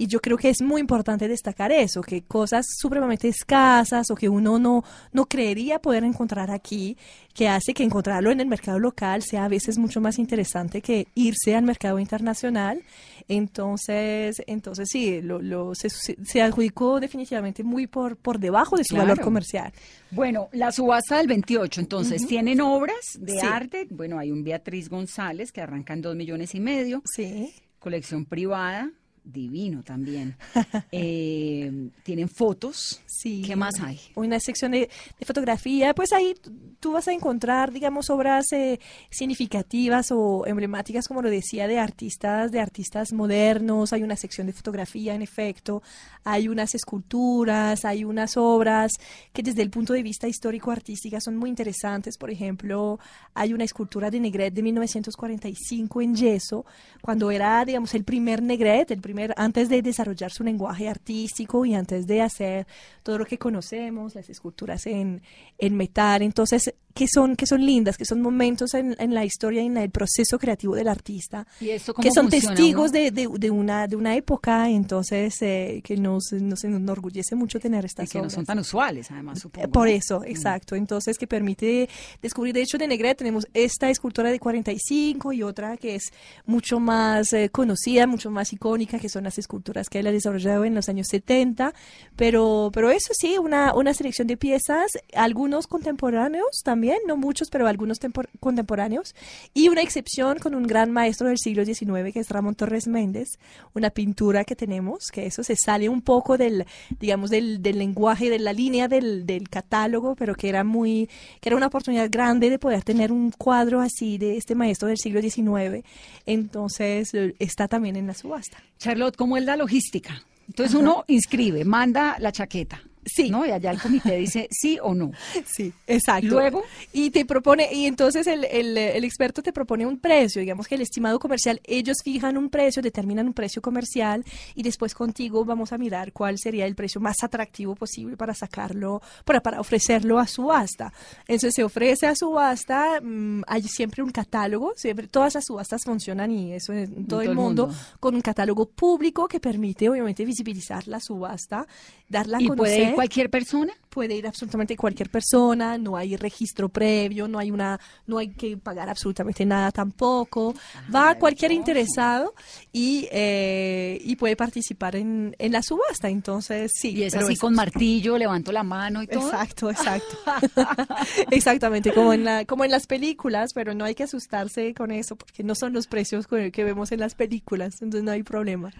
Y 0.01 0.07
yo 0.07 0.21
creo 0.21 0.37
que 0.37 0.49
es 0.49 0.61
muy 0.61 0.79
importante 0.79 1.27
destacar 1.27 1.71
eso, 1.73 1.99
que 2.01 2.21
cosas 2.21 2.65
supremamente 2.77 3.27
escasas 3.27 4.09
o 4.11 4.15
que 4.15 4.29
uno 4.29 4.57
no, 4.57 4.83
no 5.11 5.25
creería 5.25 5.79
poder 5.79 6.05
encontrar 6.05 6.51
aquí, 6.51 6.95
que 7.33 7.49
hace 7.49 7.73
que 7.73 7.83
encontrarlo 7.83 8.31
en 8.31 8.39
el 8.39 8.47
mercado 8.47 8.79
local 8.79 9.21
sea 9.23 9.43
a 9.43 9.49
veces 9.49 9.77
mucho 9.77 9.99
más 9.99 10.17
interesante 10.17 10.81
que 10.81 11.07
irse 11.15 11.53
al 11.55 11.65
mercado 11.65 11.99
internacional. 11.99 12.81
Entonces, 13.27 14.41
entonces 14.47 14.89
sí, 14.91 15.21
lo, 15.21 15.41
lo- 15.41 15.73
se, 15.75 15.89
se 15.89 16.41
adjudicó 16.41 16.99
definitivamente 16.99 17.63
muy 17.63 17.87
por, 17.87 18.17
por 18.17 18.39
debajo 18.39 18.75
de 18.77 18.83
su 18.83 18.95
valor 18.95 19.19
comercial. 19.21 19.71
Bueno, 20.11 20.49
la 20.51 20.71
subasta 20.71 21.17
del 21.17 21.27
28, 21.27 21.81
entonces, 21.81 22.25
tienen 22.27 22.61
obras 22.61 22.97
de 23.19 23.39
Sí. 23.39 23.45
arte. 23.45 23.87
Bueno, 23.89 24.17
hay 24.19 24.31
un 24.31 24.43
Beatriz 24.43 24.89
González 24.89 25.51
que 25.51 25.61
arranca 25.61 25.93
en 25.93 26.01
dos 26.01 26.15
millones 26.15 26.55
y 26.55 26.59
medio. 26.59 27.01
Sí. 27.05 27.53
Colección 27.79 28.25
privada, 28.25 28.91
divino 29.31 29.83
también. 29.83 30.35
Eh, 30.91 31.89
tienen 32.03 32.29
fotos. 32.29 33.01
Sí. 33.05 33.43
¿Qué 33.45 33.55
más 33.55 33.79
hay? 33.79 33.99
Una 34.15 34.39
sección 34.39 34.71
de, 34.71 34.89
de 35.19 35.25
fotografía, 35.25 35.93
pues 35.93 36.11
ahí 36.13 36.35
tú 36.79 36.93
vas 36.93 37.07
a 37.07 37.13
encontrar, 37.13 37.71
digamos, 37.71 38.09
obras 38.09 38.51
eh, 38.53 38.79
significativas 39.09 40.11
o 40.11 40.45
emblemáticas, 40.45 41.07
como 41.07 41.21
lo 41.21 41.29
decía, 41.29 41.67
de 41.67 41.79
artistas, 41.79 42.51
de 42.51 42.59
artistas 42.59 43.13
modernos. 43.13 43.93
Hay 43.93 44.03
una 44.03 44.15
sección 44.15 44.47
de 44.47 44.53
fotografía, 44.53 45.13
en 45.13 45.21
efecto. 45.21 45.81
Hay 46.23 46.47
unas 46.47 46.75
esculturas, 46.75 47.85
hay 47.85 48.03
unas 48.03 48.37
obras 48.37 48.93
que 49.33 49.43
desde 49.43 49.61
el 49.61 49.69
punto 49.69 49.93
de 49.93 50.03
vista 50.03 50.27
histórico-artística 50.27 51.19
son 51.19 51.37
muy 51.37 51.49
interesantes. 51.49 52.17
Por 52.17 52.31
ejemplo, 52.31 52.99
hay 53.33 53.53
una 53.53 53.63
escultura 53.63 54.09
de 54.09 54.19
Negret 54.19 54.53
de 54.53 54.63
1945 54.63 56.01
en 56.01 56.15
yeso, 56.15 56.65
cuando 57.01 57.31
era, 57.31 57.63
digamos, 57.65 57.93
el 57.93 58.03
primer 58.03 58.41
Negret, 58.41 58.91
el 58.91 59.01
primer, 59.01 59.18
antes 59.37 59.69
de 59.69 59.81
desarrollar 59.81 60.31
su 60.31 60.43
lenguaje 60.43 60.87
artístico 60.89 61.65
y 61.65 61.73
antes 61.73 62.07
de 62.07 62.21
hacer 62.21 62.67
todo 63.03 63.17
lo 63.17 63.25
que 63.25 63.37
conocemos, 63.37 64.15
las 64.15 64.29
esculturas 64.29 64.85
en, 64.87 65.21
en 65.57 65.75
metal. 65.75 66.21
Entonces, 66.21 66.73
que 66.99 67.07
son, 67.07 67.37
que 67.37 67.45
son 67.45 67.65
lindas, 67.65 67.97
que 67.97 68.03
son 68.03 68.21
momentos 68.21 68.73
en, 68.73 68.93
en 68.99 69.13
la 69.13 69.23
historia 69.23 69.61
y 69.61 69.67
en 69.67 69.77
el 69.77 69.89
proceso 69.89 70.37
creativo 70.37 70.75
del 70.75 70.89
artista, 70.89 71.47
¿Y 71.61 71.69
cómo 71.79 72.03
que 72.03 72.11
son 72.11 72.29
funciona, 72.29 72.55
testigos 72.55 72.91
de, 72.91 73.11
de, 73.11 73.29
de 73.39 73.49
una, 73.49 73.87
de 73.87 73.95
una 73.95 74.17
época, 74.17 74.69
entonces, 74.69 75.41
eh, 75.41 75.79
que 75.81 75.95
nos, 75.95 76.33
nos 76.33 76.61
enorgullece 76.65 77.35
mucho 77.35 77.57
tener 77.57 77.85
Y 77.85 77.87
estas 77.87 78.09
que 78.09 78.17
no 78.17 78.23
obras. 78.23 78.33
son 78.33 78.45
tan 78.45 78.59
usuales, 78.59 79.09
además, 79.11 79.39
supongo. 79.39 79.69
Por 79.69 79.87
¿no? 79.87 79.93
eso, 79.93 80.25
exacto. 80.25 80.75
Entonces, 80.75 81.17
que 81.17 81.25
permite 81.25 81.87
descubrir. 82.21 82.53
De 82.53 82.63
hecho, 82.63 82.77
de 82.77 82.85
Negret 82.85 83.17
tenemos 83.17 83.47
esta 83.53 83.89
escultura 83.89 84.29
de 84.29 84.37
45 84.37 85.31
y 85.31 85.41
otra 85.41 85.77
que 85.77 85.95
es 85.95 86.11
mucho 86.45 86.81
más 86.81 87.31
eh, 87.31 87.49
conocida, 87.49 88.07
mucho 88.07 88.29
más 88.29 88.51
icónica, 88.51 88.99
que 88.99 89.07
son 89.07 89.23
las 89.23 89.37
esculturas 89.37 89.87
que 89.87 89.99
él 89.99 90.07
ha 90.07 90.11
desarrollado 90.11 90.65
en 90.65 90.75
los 90.75 90.89
años 90.89 91.07
70. 91.09 91.73
Pero, 92.17 92.71
pero 92.73 92.89
eso 92.91 93.13
sí, 93.17 93.37
una, 93.37 93.73
una 93.73 93.93
selección 93.93 94.27
de 94.27 94.35
piezas, 94.35 94.91
algunos 95.13 95.65
contemporáneos 95.67 96.61
también, 96.65 96.88
no 97.07 97.17
muchos, 97.17 97.49
pero 97.49 97.67
algunos 97.67 97.99
tempor- 97.99 98.29
contemporáneos. 98.39 99.15
Y 99.53 99.69
una 99.69 99.81
excepción 99.81 100.39
con 100.39 100.55
un 100.55 100.63
gran 100.63 100.91
maestro 100.91 101.27
del 101.27 101.37
siglo 101.37 101.65
XIX, 101.65 102.11
que 102.13 102.19
es 102.19 102.29
Ramón 102.29 102.55
Torres 102.55 102.87
Méndez, 102.87 103.27
una 103.73 103.89
pintura 103.89 104.43
que 104.43 104.55
tenemos, 104.55 105.07
que 105.11 105.25
eso 105.25 105.43
se 105.43 105.55
sale 105.55 105.89
un 105.89 106.01
poco 106.01 106.37
del, 106.37 106.65
digamos, 106.99 107.29
del, 107.29 107.61
del 107.61 107.79
lenguaje, 107.79 108.29
de 108.29 108.39
la 108.39 108.53
línea 108.53 108.87
del, 108.87 109.25
del 109.25 109.49
catálogo, 109.49 110.15
pero 110.15 110.35
que 110.35 110.49
era 110.49 110.63
muy, 110.63 111.09
que 111.41 111.49
era 111.49 111.55
una 111.57 111.67
oportunidad 111.67 112.09
grande 112.11 112.49
de 112.49 112.59
poder 112.59 112.83
tener 112.83 113.11
un 113.11 113.31
cuadro 113.31 113.81
así 113.81 114.17
de 114.17 114.37
este 114.37 114.55
maestro 114.55 114.87
del 114.87 114.97
siglo 114.97 115.21
XIX. 115.21 115.83
Entonces, 116.25 117.11
está 117.39 117.67
también 117.67 117.95
en 117.95 118.07
la 118.07 118.13
subasta. 118.13 118.57
Charlotte, 118.77 119.15
¿cómo 119.15 119.37
es 119.37 119.43
la 119.43 119.57
logística? 119.57 120.23
Entonces 120.47 120.73
uno 120.75 121.03
inscribe, 121.07 121.63
manda 121.63 122.17
la 122.19 122.31
chaqueta. 122.31 122.81
Sí. 123.05 123.29
¿No? 123.29 123.45
Y 123.45 123.51
allá 123.51 123.71
el 123.71 123.81
comité 123.81 124.17
dice 124.17 124.47
sí 124.51 124.77
o 124.81 124.93
no. 124.93 125.11
Sí, 125.45 125.73
exacto. 125.87 126.27
Luego. 126.27 126.63
Y 126.93 127.09
te 127.09 127.25
propone, 127.25 127.69
y 127.73 127.85
entonces 127.85 128.27
el, 128.27 128.45
el, 128.45 128.77
el 128.77 129.03
experto 129.03 129.41
te 129.41 129.51
propone 129.51 129.85
un 129.85 129.99
precio, 129.99 130.41
digamos 130.41 130.67
que 130.67 130.75
el 130.75 130.81
estimado 130.81 131.19
comercial, 131.19 131.59
ellos 131.63 131.97
fijan 132.03 132.37
un 132.37 132.49
precio, 132.49 132.81
determinan 132.81 133.27
un 133.27 133.33
precio 133.33 133.61
comercial 133.61 134.23
y 134.55 134.63
después 134.63 134.93
contigo 134.93 135.45
vamos 135.45 135.73
a 135.73 135.77
mirar 135.77 136.11
cuál 136.13 136.37
sería 136.37 136.65
el 136.65 136.75
precio 136.75 137.01
más 137.01 137.23
atractivo 137.23 137.75
posible 137.75 138.17
para 138.17 138.33
sacarlo, 138.33 139.01
para, 139.25 139.41
para 139.41 139.59
ofrecerlo 139.59 140.19
a 140.19 140.27
subasta. 140.27 140.93
Entonces 141.21 141.53
se 141.55 141.63
ofrece 141.63 142.07
a 142.07 142.15
subasta, 142.15 142.99
mm, 143.01 143.43
hay 143.47 143.63
siempre 143.63 144.03
un 144.03 144.11
catálogo, 144.11 144.73
siempre, 144.75 145.07
todas 145.07 145.35
las 145.35 145.45
subastas 145.45 145.83
funcionan 145.83 146.31
y 146.31 146.53
eso 146.53 146.73
en 146.73 147.05
todo, 147.07 147.21
el 147.21 147.35
mundo, 147.35 147.73
con 147.99 148.15
un 148.15 148.21
catálogo 148.21 148.67
público 148.67 149.27
que 149.27 149.39
permite 149.39 149.89
obviamente 149.89 150.25
visibilizar 150.25 150.87
la 150.87 150.99
subasta, 150.99 151.67
darla 152.09 152.37
a 152.37 152.41
¿Y 152.41 152.47
conocer 152.47 152.75
puede 152.75 152.89
ir 152.89 152.95
cualquier 152.95 153.29
persona? 153.29 153.73
puede 153.89 154.15
ir 154.15 154.27
absolutamente 154.27 154.77
cualquier 154.77 155.09
persona, 155.09 155.77
no 155.77 155.97
hay 155.97 156.15
registro 156.15 156.69
previo, 156.69 157.27
no 157.27 157.39
hay 157.39 157.51
una, 157.51 157.79
no 158.07 158.17
hay 158.17 158.29
que 158.29 158.55
pagar 158.55 158.89
absolutamente 158.89 159.45
nada 159.45 159.71
tampoco. 159.71 160.55
Va 160.93 161.15
cualquier 161.15 161.51
interesado 161.51 162.33
y, 162.71 163.07
eh, 163.11 163.99
y 164.03 164.15
puede 164.15 164.35
participar 164.35 164.95
en, 164.95 165.35
en 165.37 165.51
la 165.51 165.61
subasta. 165.61 166.09
Entonces, 166.09 166.71
sí. 166.73 166.91
Y 166.91 167.03
es 167.03 167.15
así 167.15 167.35
con 167.35 167.53
martillo, 167.53 168.17
levanto 168.17 168.51
la 168.51 168.63
mano 168.63 169.03
y 169.03 169.07
todo. 169.07 169.27
Exacto, 169.27 169.69
exacto. 169.69 170.17
Exactamente, 171.31 171.91
como 171.91 172.13
en, 172.13 172.23
la, 172.23 172.45
como 172.45 172.63
en 172.63 172.71
las 172.71 172.87
películas, 172.87 173.51
pero 173.53 173.73
no 173.73 173.85
hay 173.85 173.95
que 173.95 174.03
asustarse 174.03 174.73
con 174.73 174.91
eso 174.91 175.15
porque 175.15 175.43
no 175.43 175.55
son 175.55 175.73
los 175.73 175.87
precios 175.87 176.27
que 176.27 176.63
vemos 176.63 176.91
en 176.91 176.99
las 176.99 177.15
películas, 177.15 177.81
entonces 177.81 178.03
no 178.03 178.11
hay 178.11 178.23
problema. 178.23 178.71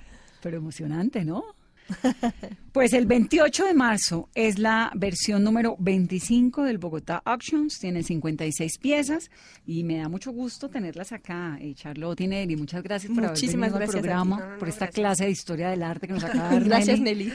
Pero 0.42 0.58
emocionante, 0.58 1.26
¿no? 1.26 1.44
Pues 2.72 2.94
el 2.94 3.08
28 3.08 3.66
de 3.66 3.74
marzo 3.74 4.30
es 4.36 4.60
la 4.60 4.92
versión 4.94 5.44
número 5.44 5.76
25 5.80 6.64
del 6.64 6.78
Bogotá 6.78 7.20
Auctions. 7.26 7.80
Tiene 7.80 8.04
56 8.04 8.78
piezas 8.78 9.32
y 9.66 9.84
me 9.84 9.98
da 9.98 10.08
mucho 10.08 10.32
gusto 10.32 10.70
tenerlas 10.70 11.12
acá. 11.12 11.58
Eh, 11.60 11.74
Charlotte 11.74 12.22
y 12.22 12.28
Nelly, 12.28 12.56
muchas 12.56 12.84
gracias 12.84 13.12
por 13.12 13.24
Muchísimas 13.24 13.74
haber 13.74 13.88
venido 13.88 13.94
gracias 13.94 13.96
al 13.96 14.02
programa, 14.02 14.38
No, 14.38 14.54
no, 14.54 14.60
por 14.60 14.70
esta 14.70 14.86
gracias. 14.86 14.96
clase 14.96 15.26
de 15.26 15.32
historia 15.32 15.70
del 15.72 15.82
arte 15.82 16.08
que 16.08 16.14
nos 16.14 16.24
acaba 16.24 16.50
de 16.50 16.56
dar 16.60 16.64
Gracias, 16.64 17.00
Nelly. 17.00 17.34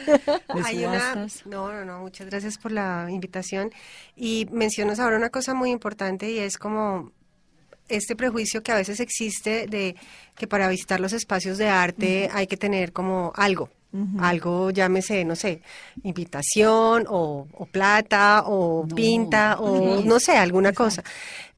Nelly. 0.55 0.85
Una, 0.85 1.27
no, 1.47 1.73
no, 1.73 1.85
no, 1.85 2.01
muchas 2.01 2.29
gracias 2.29 2.57
por 2.57 2.71
la 2.71 3.09
invitación. 3.11 3.71
Y 4.15 4.47
mencionas 4.53 5.01
ahora 5.01 5.17
una 5.17 5.31
cosa 5.31 5.53
muy 5.53 5.71
importante 5.71 6.31
y 6.31 6.39
es 6.39 6.59
como 6.59 7.11
este 7.89 8.15
prejuicio 8.17 8.63
que 8.63 8.73
a 8.73 8.77
veces 8.77 9.01
existe 9.01 9.67
de 9.67 9.97
que 10.37 10.47
para 10.47 10.69
visitar 10.69 11.01
los 11.01 11.13
espacios 11.13 11.59
de 11.59 11.69
arte 11.69 12.31
hay 12.33 12.47
que 12.47 12.57
tener 12.57 12.93
como 12.93 13.33
algo. 13.35 13.69
Algo, 14.19 14.71
llámese, 14.73 15.25
no 15.25 15.37
sé, 15.37 15.63
invitación 16.03 17.07
o, 17.09 17.47
o 17.53 17.67
plata 17.67 18.43
o 18.47 18.87
No, 18.89 18.95
pinta 18.95 19.57
o 19.61 19.99
sí. 20.03 20.09
no 20.09 20.19
sé, 20.19 20.37
alguna 20.37 20.73
cosa. 20.73 21.05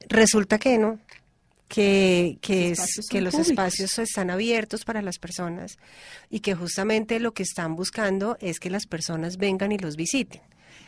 Resulta 0.07 0.59
que 0.59 0.77
no, 0.77 0.99
que, 1.67 2.37
que, 2.41 2.69
Los 2.69 2.79
es, 2.79 2.97
espacios 2.99 3.07
que 3.09 3.17
son 3.17 3.23
los 3.23 3.33
espacios 3.49 3.99
están 3.99 4.29
abiertos 4.29 4.85
para 4.85 5.01
las 5.01 5.17
personas 5.17 5.77
y 6.29 6.39
que 6.41 6.53
justamente 6.55 7.19
lo 7.19 7.33
que 7.33 7.43
están 7.43 7.75
buscando 7.75 8.37
es 8.39 8.59
que 8.59 8.69
las 8.69 8.85
personas 8.85 9.37
vengan 9.37 9.71
y 9.71 9.77
los 9.79 9.95
visiten. 9.95 10.41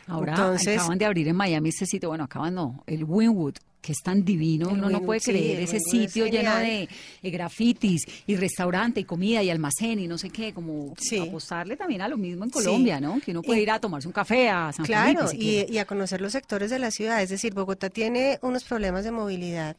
Ahora 0.06 0.32
Entonces- 0.32 0.78
acaban 0.78 0.98
de 0.98 1.04
abrir 1.04 1.28
en 1.28 1.36
Miami 1.36 1.68
este 1.70 1.86
sitio, 1.86 2.08
bueno, 2.10 2.24
acaban 2.24 2.54
no, 2.54 2.82
el 2.86 3.04
Winwood, 3.04 3.56
que 3.80 3.92
es 3.92 3.98
tan 4.02 4.24
divino, 4.24 4.68
El 4.68 4.74
uno 4.74 4.90
no 4.90 5.00
puede 5.02 5.20
sí, 5.20 5.30
creer 5.30 5.60
ese 5.60 5.78
es 5.78 5.84
sitio 5.90 6.26
lleno 6.26 6.54
de, 6.56 6.86
de 7.22 7.30
grafitis 7.30 8.02
y 8.26 8.36
restaurante 8.36 9.00
y 9.00 9.04
comida 9.04 9.42
y 9.42 9.48
almacén 9.50 9.98
y 9.98 10.06
no 10.06 10.18
sé 10.18 10.28
qué, 10.30 10.52
como 10.52 10.94
Sí. 10.98 11.18
apostarle 11.18 11.76
también 11.76 12.02
a 12.02 12.08
lo 12.08 12.16
mismo 12.18 12.44
en 12.44 12.50
Sí. 12.50 12.54
Colombia, 12.54 13.00
¿no? 13.00 13.20
Que 13.20 13.30
uno 13.30 13.40
puede 13.42 13.60
Y- 13.60 13.62
ir 13.62 13.70
a 13.70 13.80
tomarse 13.80 14.06
un 14.06 14.12
café 14.12 14.50
a 14.50 14.70
San 14.72 14.84
Claro, 14.84 15.28
Felipe. 15.28 15.28
si 15.30 15.36
y, 15.36 15.40
quiere. 15.64 15.72
y 15.72 15.78
a 15.78 15.84
conocer 15.86 16.20
los 16.20 16.32
sectores 16.32 16.70
de 16.70 16.78
la 16.78 16.90
ciudad. 16.90 17.22
Es 17.22 17.30
decir, 17.30 17.54
Bogotá 17.54 17.88
tiene 17.88 18.38
unos 18.42 18.64
problemas 18.64 19.04
de 19.04 19.12
movilidad 19.12 19.76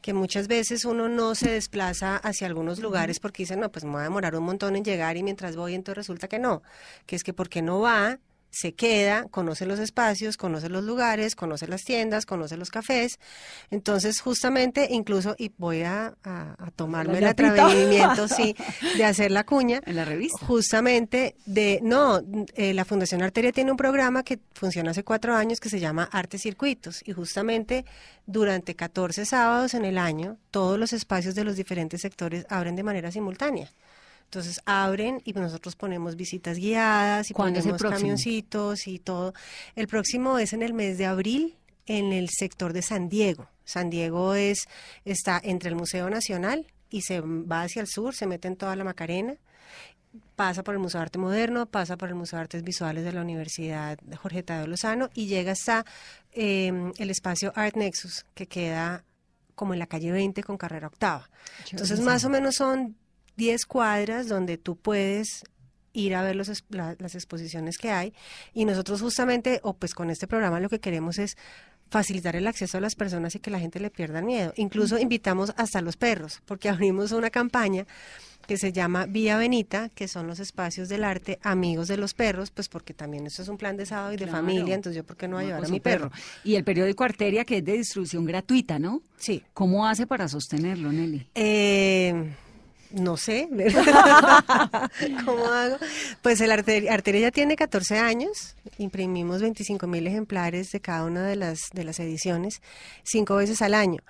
que 0.00 0.14
muchas 0.14 0.46
veces 0.48 0.84
uno 0.86 1.08
no 1.08 1.34
se 1.34 1.50
desplaza 1.50 2.16
hacia 2.16 2.46
algunos 2.46 2.78
lugares 2.78 3.20
porque 3.20 3.42
dicen, 3.42 3.60
no, 3.60 3.70
pues 3.70 3.84
me 3.84 3.90
voy 3.90 4.00
a 4.00 4.04
demorar 4.04 4.34
un 4.34 4.44
montón 4.44 4.76
en 4.76 4.84
llegar 4.84 5.16
y 5.16 5.22
mientras 5.22 5.56
voy, 5.56 5.74
entonces 5.74 5.96
resulta 5.98 6.26
que 6.28 6.38
no, 6.38 6.62
que 7.04 7.16
es 7.16 7.22
que 7.24 7.32
porque 7.34 7.60
no 7.60 7.80
va, 7.80 8.18
se 8.50 8.72
queda, 8.74 9.26
conoce 9.30 9.64
los 9.66 9.78
espacios, 9.78 10.36
conoce 10.36 10.68
los 10.68 10.84
lugares, 10.84 11.36
conoce 11.36 11.66
las 11.68 11.82
tiendas, 11.82 12.26
conoce 12.26 12.56
los 12.56 12.70
cafés. 12.70 13.18
Entonces, 13.70 14.20
justamente, 14.20 14.88
incluso, 14.90 15.34
y 15.38 15.52
voy 15.56 15.82
a, 15.82 16.14
a- 16.24 16.56
a 16.58 16.70
tomarme 16.72 17.18
el 17.18 17.26
atrevimiento, 17.26 18.26
sí, 18.28 18.54
de 18.96 19.04
hacer 19.04 19.30
la 19.30 19.44
cuña. 19.44 19.80
En 19.86 19.96
la 19.96 20.04
revista. 20.04 20.44
Justamente 20.46 21.36
de, 21.46 21.80
no, 21.82 22.20
eh, 22.54 22.74
la 22.74 22.84
Fundación 22.84 23.22
Arteria 23.22 23.52
tiene 23.52 23.70
un 23.70 23.76
programa 23.76 24.22
que 24.22 24.38
funciona 24.54 24.90
hace 24.90 25.04
cuatro 25.04 25.34
años 25.36 25.60
que 25.60 25.68
se 25.68 25.80
llama 25.80 26.08
Arte 26.10 26.38
Circuitos 26.38 27.02
y 27.06 27.12
justamente 27.12 27.84
durante 28.26 28.74
14 28.74 29.26
sábados 29.26 29.74
en 29.74 29.84
el 29.84 29.98
año 29.98 30.36
todos 30.50 30.78
los 30.78 30.92
espacios 30.92 31.34
de 31.34 31.44
los 31.44 31.56
diferentes 31.56 32.00
sectores 32.00 32.46
abren 32.48 32.76
de 32.76 32.82
manera 32.82 33.10
simultánea. 33.12 33.70
Entonces 34.30 34.60
abren 34.64 35.20
y 35.24 35.32
nosotros 35.32 35.74
ponemos 35.74 36.14
visitas 36.14 36.56
guiadas 36.56 37.32
y 37.32 37.34
¿Cuándo 37.34 37.58
es 37.58 37.66
el 37.66 37.72
ponemos 37.74 37.98
camioncitos 37.98 38.86
y 38.86 39.00
todo. 39.00 39.34
El 39.74 39.88
próximo 39.88 40.38
es 40.38 40.52
en 40.52 40.62
el 40.62 40.72
mes 40.72 40.98
de 40.98 41.06
abril 41.06 41.56
en 41.86 42.12
el 42.12 42.28
sector 42.30 42.72
de 42.72 42.82
San 42.82 43.08
Diego. 43.08 43.48
San 43.64 43.90
Diego 43.90 44.34
es 44.34 44.68
está 45.04 45.40
entre 45.42 45.70
el 45.70 45.74
Museo 45.74 46.08
Nacional 46.10 46.68
y 46.90 47.02
se 47.02 47.20
va 47.20 47.62
hacia 47.62 47.82
el 47.82 47.88
sur, 47.88 48.14
se 48.14 48.28
mete 48.28 48.46
en 48.46 48.54
toda 48.54 48.76
la 48.76 48.84
Macarena 48.84 49.34
pasa 50.36 50.62
por 50.62 50.74
el 50.74 50.80
Museo 50.80 51.00
de 51.00 51.02
Arte 51.02 51.18
Moderno, 51.18 51.66
pasa 51.66 51.96
por 51.96 52.08
el 52.08 52.14
Museo 52.14 52.36
de 52.38 52.42
Artes 52.42 52.62
Visuales 52.62 53.04
de 53.04 53.12
la 53.12 53.22
Universidad 53.22 53.98
Jorge 54.20 54.42
Tadeo 54.42 54.66
Lozano 54.66 55.10
y 55.14 55.26
llega 55.26 55.52
hasta 55.52 55.84
eh, 56.32 56.92
el 56.98 57.10
espacio 57.10 57.52
Art 57.56 57.76
Nexus, 57.76 58.26
que 58.34 58.46
queda 58.46 59.04
como 59.54 59.72
en 59.72 59.78
la 59.78 59.86
calle 59.86 60.10
20 60.10 60.42
con 60.42 60.56
carrera 60.56 60.86
octava. 60.86 61.28
Entonces, 61.70 62.00
más 62.00 62.24
o 62.24 62.30
menos 62.30 62.54
son 62.54 62.96
10 63.40 63.64
cuadras 63.64 64.28
donde 64.28 64.58
tú 64.58 64.76
puedes 64.76 65.44
ir 65.94 66.14
a 66.14 66.22
ver 66.22 66.36
los, 66.36 66.62
la- 66.68 66.94
las 66.98 67.14
exposiciones 67.14 67.78
que 67.78 67.90
hay 67.90 68.12
y 68.52 68.66
nosotros 68.66 69.00
justamente, 69.00 69.60
o 69.62 69.72
pues 69.72 69.94
con 69.94 70.10
este 70.10 70.26
programa 70.26 70.60
lo 70.60 70.68
que 70.68 70.78
queremos 70.78 71.18
es 71.18 71.36
facilitar 71.88 72.36
el 72.36 72.46
acceso 72.46 72.76
a 72.78 72.80
las 72.82 72.94
personas 72.94 73.34
y 73.34 73.40
que 73.40 73.50
la 73.50 73.58
gente 73.58 73.80
le 73.80 73.90
pierda 73.90 74.18
el 74.20 74.24
miedo. 74.26 74.52
Incluso 74.56 74.98
invitamos 74.98 75.52
hasta 75.56 75.80
los 75.80 75.96
perros, 75.96 76.40
porque 76.44 76.68
abrimos 76.74 77.12
una 77.12 77.30
campaña 77.30 77.86
que 78.46 78.56
se 78.58 78.72
llama 78.72 79.06
Vía 79.06 79.36
Benita, 79.38 79.88
que 79.88 80.06
son 80.06 80.26
los 80.26 80.38
espacios 80.38 80.88
del 80.88 81.02
arte 81.04 81.38
amigos 81.42 81.88
de 81.88 81.96
los 81.96 82.14
perros, 82.14 82.50
pues 82.50 82.68
porque 82.68 82.94
también 82.94 83.26
esto 83.26 83.42
es 83.42 83.48
un 83.48 83.56
plan 83.56 83.76
de 83.76 83.86
sábado 83.86 84.12
y 84.12 84.16
de 84.16 84.24
Claro. 84.26 84.38
familia, 84.38 84.74
entonces 84.74 84.96
yo 84.98 85.04
por 85.04 85.16
qué 85.16 85.28
no 85.28 85.36
voy 85.36 85.44
a 85.44 85.48
llevar 85.48 85.64
a 85.64 85.68
mi 85.68 85.80
perro. 85.80 86.10
Y 86.44 86.54
el 86.56 86.62
periódico 86.64 87.04
Arteria, 87.04 87.44
que 87.44 87.58
es 87.58 87.64
de 87.64 87.72
distribución 87.72 88.24
gratuita, 88.26 88.78
¿no? 88.78 89.02
Sí. 89.18 89.42
¿Cómo 89.54 89.86
hace 89.86 90.06
para 90.06 90.28
sostenerlo, 90.28 90.92
Nelly? 90.92 91.26
Eh, 91.34 92.32
no 92.92 93.16
sé, 93.16 93.48
¿cómo 95.24 95.44
hago? 95.46 95.76
Pues 96.22 96.40
el 96.40 96.50
Arte- 96.50 96.88
Arteria 96.90 97.20
ya 97.22 97.30
tiene 97.30 97.56
14 97.56 97.98
años, 97.98 98.56
imprimimos 98.78 99.40
25 99.42 99.86
mil 99.86 100.06
ejemplares 100.06 100.70
de 100.72 100.80
cada 100.80 101.04
una 101.04 101.26
de 101.26 101.36
las, 101.36 101.58
de 101.72 101.84
las 101.84 102.00
ediciones, 102.00 102.60
cinco 103.02 103.36
veces 103.36 103.62
al 103.62 103.74
año. 103.74 104.02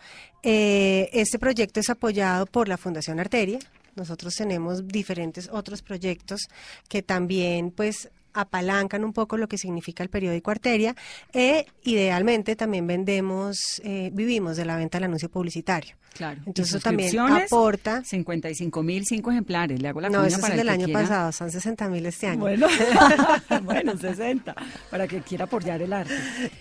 Eh, 0.42 1.10
este 1.12 1.38
proyecto 1.38 1.80
es 1.80 1.90
apoyado 1.90 2.46
por 2.46 2.68
la 2.68 2.76
Fundación 2.78 3.20
Arteria. 3.20 3.58
Nosotros 3.96 4.34
tenemos 4.34 4.86
diferentes 4.88 5.48
otros 5.52 5.82
proyectos 5.82 6.48
que 6.88 7.02
también, 7.02 7.70
pues, 7.72 8.08
apalancan 8.34 9.04
un 9.04 9.12
poco 9.12 9.36
lo 9.36 9.48
que 9.48 9.58
significa 9.58 10.02
el 10.02 10.08
periódico 10.10 10.50
Arteria 10.50 10.94
e 11.32 11.66
idealmente 11.84 12.56
también 12.56 12.86
vendemos, 12.86 13.80
eh, 13.84 14.10
vivimos 14.12 14.56
de 14.56 14.64
la 14.64 14.76
venta 14.76 14.98
del 14.98 15.04
anuncio 15.04 15.28
publicitario. 15.28 15.96
Claro. 16.12 16.40
Entonces 16.44 16.74
¿Y 16.74 16.76
eso 16.76 16.82
también 16.82 17.16
aporta 17.20 18.02
55 18.04 18.82
mil, 18.82 19.06
cinco 19.06 19.30
ejemplares. 19.30 19.80
Le 19.80 19.88
hago 19.88 20.00
la 20.00 20.10
no, 20.10 20.24
ese 20.24 20.38
es 20.38 20.44
el 20.44 20.50
el 20.52 20.56
del 20.58 20.68
año 20.68 20.84
quiera. 20.86 21.00
pasado, 21.02 21.32
son 21.32 21.50
60 21.52 21.88
mil 21.88 22.04
este 22.04 22.26
año. 22.26 22.40
Bueno, 22.40 22.66
bueno, 23.62 23.96
60, 23.96 24.54
para 24.90 25.06
que 25.06 25.20
quiera 25.22 25.44
apoyar 25.44 25.80
el 25.80 25.92
arte. 25.92 26.12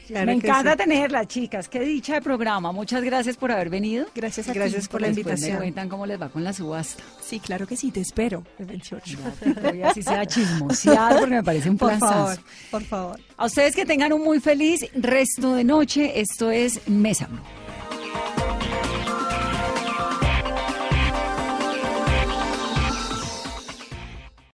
Claro 0.08 0.28
Me 0.28 0.34
encanta 0.34 0.74
sí. 0.74 0.78
tenerlas, 0.78 1.28
chicas. 1.28 1.68
Qué 1.68 1.80
dicha 1.80 2.14
de 2.14 2.22
programa. 2.22 2.72
Muchas 2.72 3.04
gracias 3.04 3.38
por 3.38 3.52
haber 3.52 3.70
venido. 3.70 4.06
Gracias 4.14 4.50
a 4.50 4.54
ti. 4.54 4.60
Gracias 4.60 4.88
por 4.88 5.02
la 5.02 5.08
Después 5.08 5.26
me 5.26 5.32
invitación. 5.32 5.58
cuentan 5.58 5.90
cómo 5.90 6.06
les 6.06 6.22
va 6.22 6.30
con 6.30 6.44
la 6.44 6.54
subasta. 6.54 7.04
Sí, 7.20 7.40
claro 7.40 7.66
que 7.66 7.76
sí, 7.76 7.90
te 7.92 8.02
espero 8.02 8.44
el 8.60 8.66
28. 8.68 9.18
Voy 9.64 9.82
así 9.82 10.04
sea 10.04 10.26
chismosear 10.28 11.18
porque 11.20 11.36
me 11.36 11.44
parece 11.44 11.59
por. 11.78 11.98
Favor, 12.00 12.38
por 12.72 12.84
favor. 12.84 13.20
A 13.38 13.46
ustedes 13.46 13.76
que 13.76 13.86
tengan 13.86 14.14
un 14.14 14.24
muy 14.24 14.40
feliz 14.40 14.86
resto 14.94 15.56
de 15.56 15.64
noche. 15.64 16.20
Esto 16.20 16.52
es 16.52 16.88
Mesa 16.88 17.30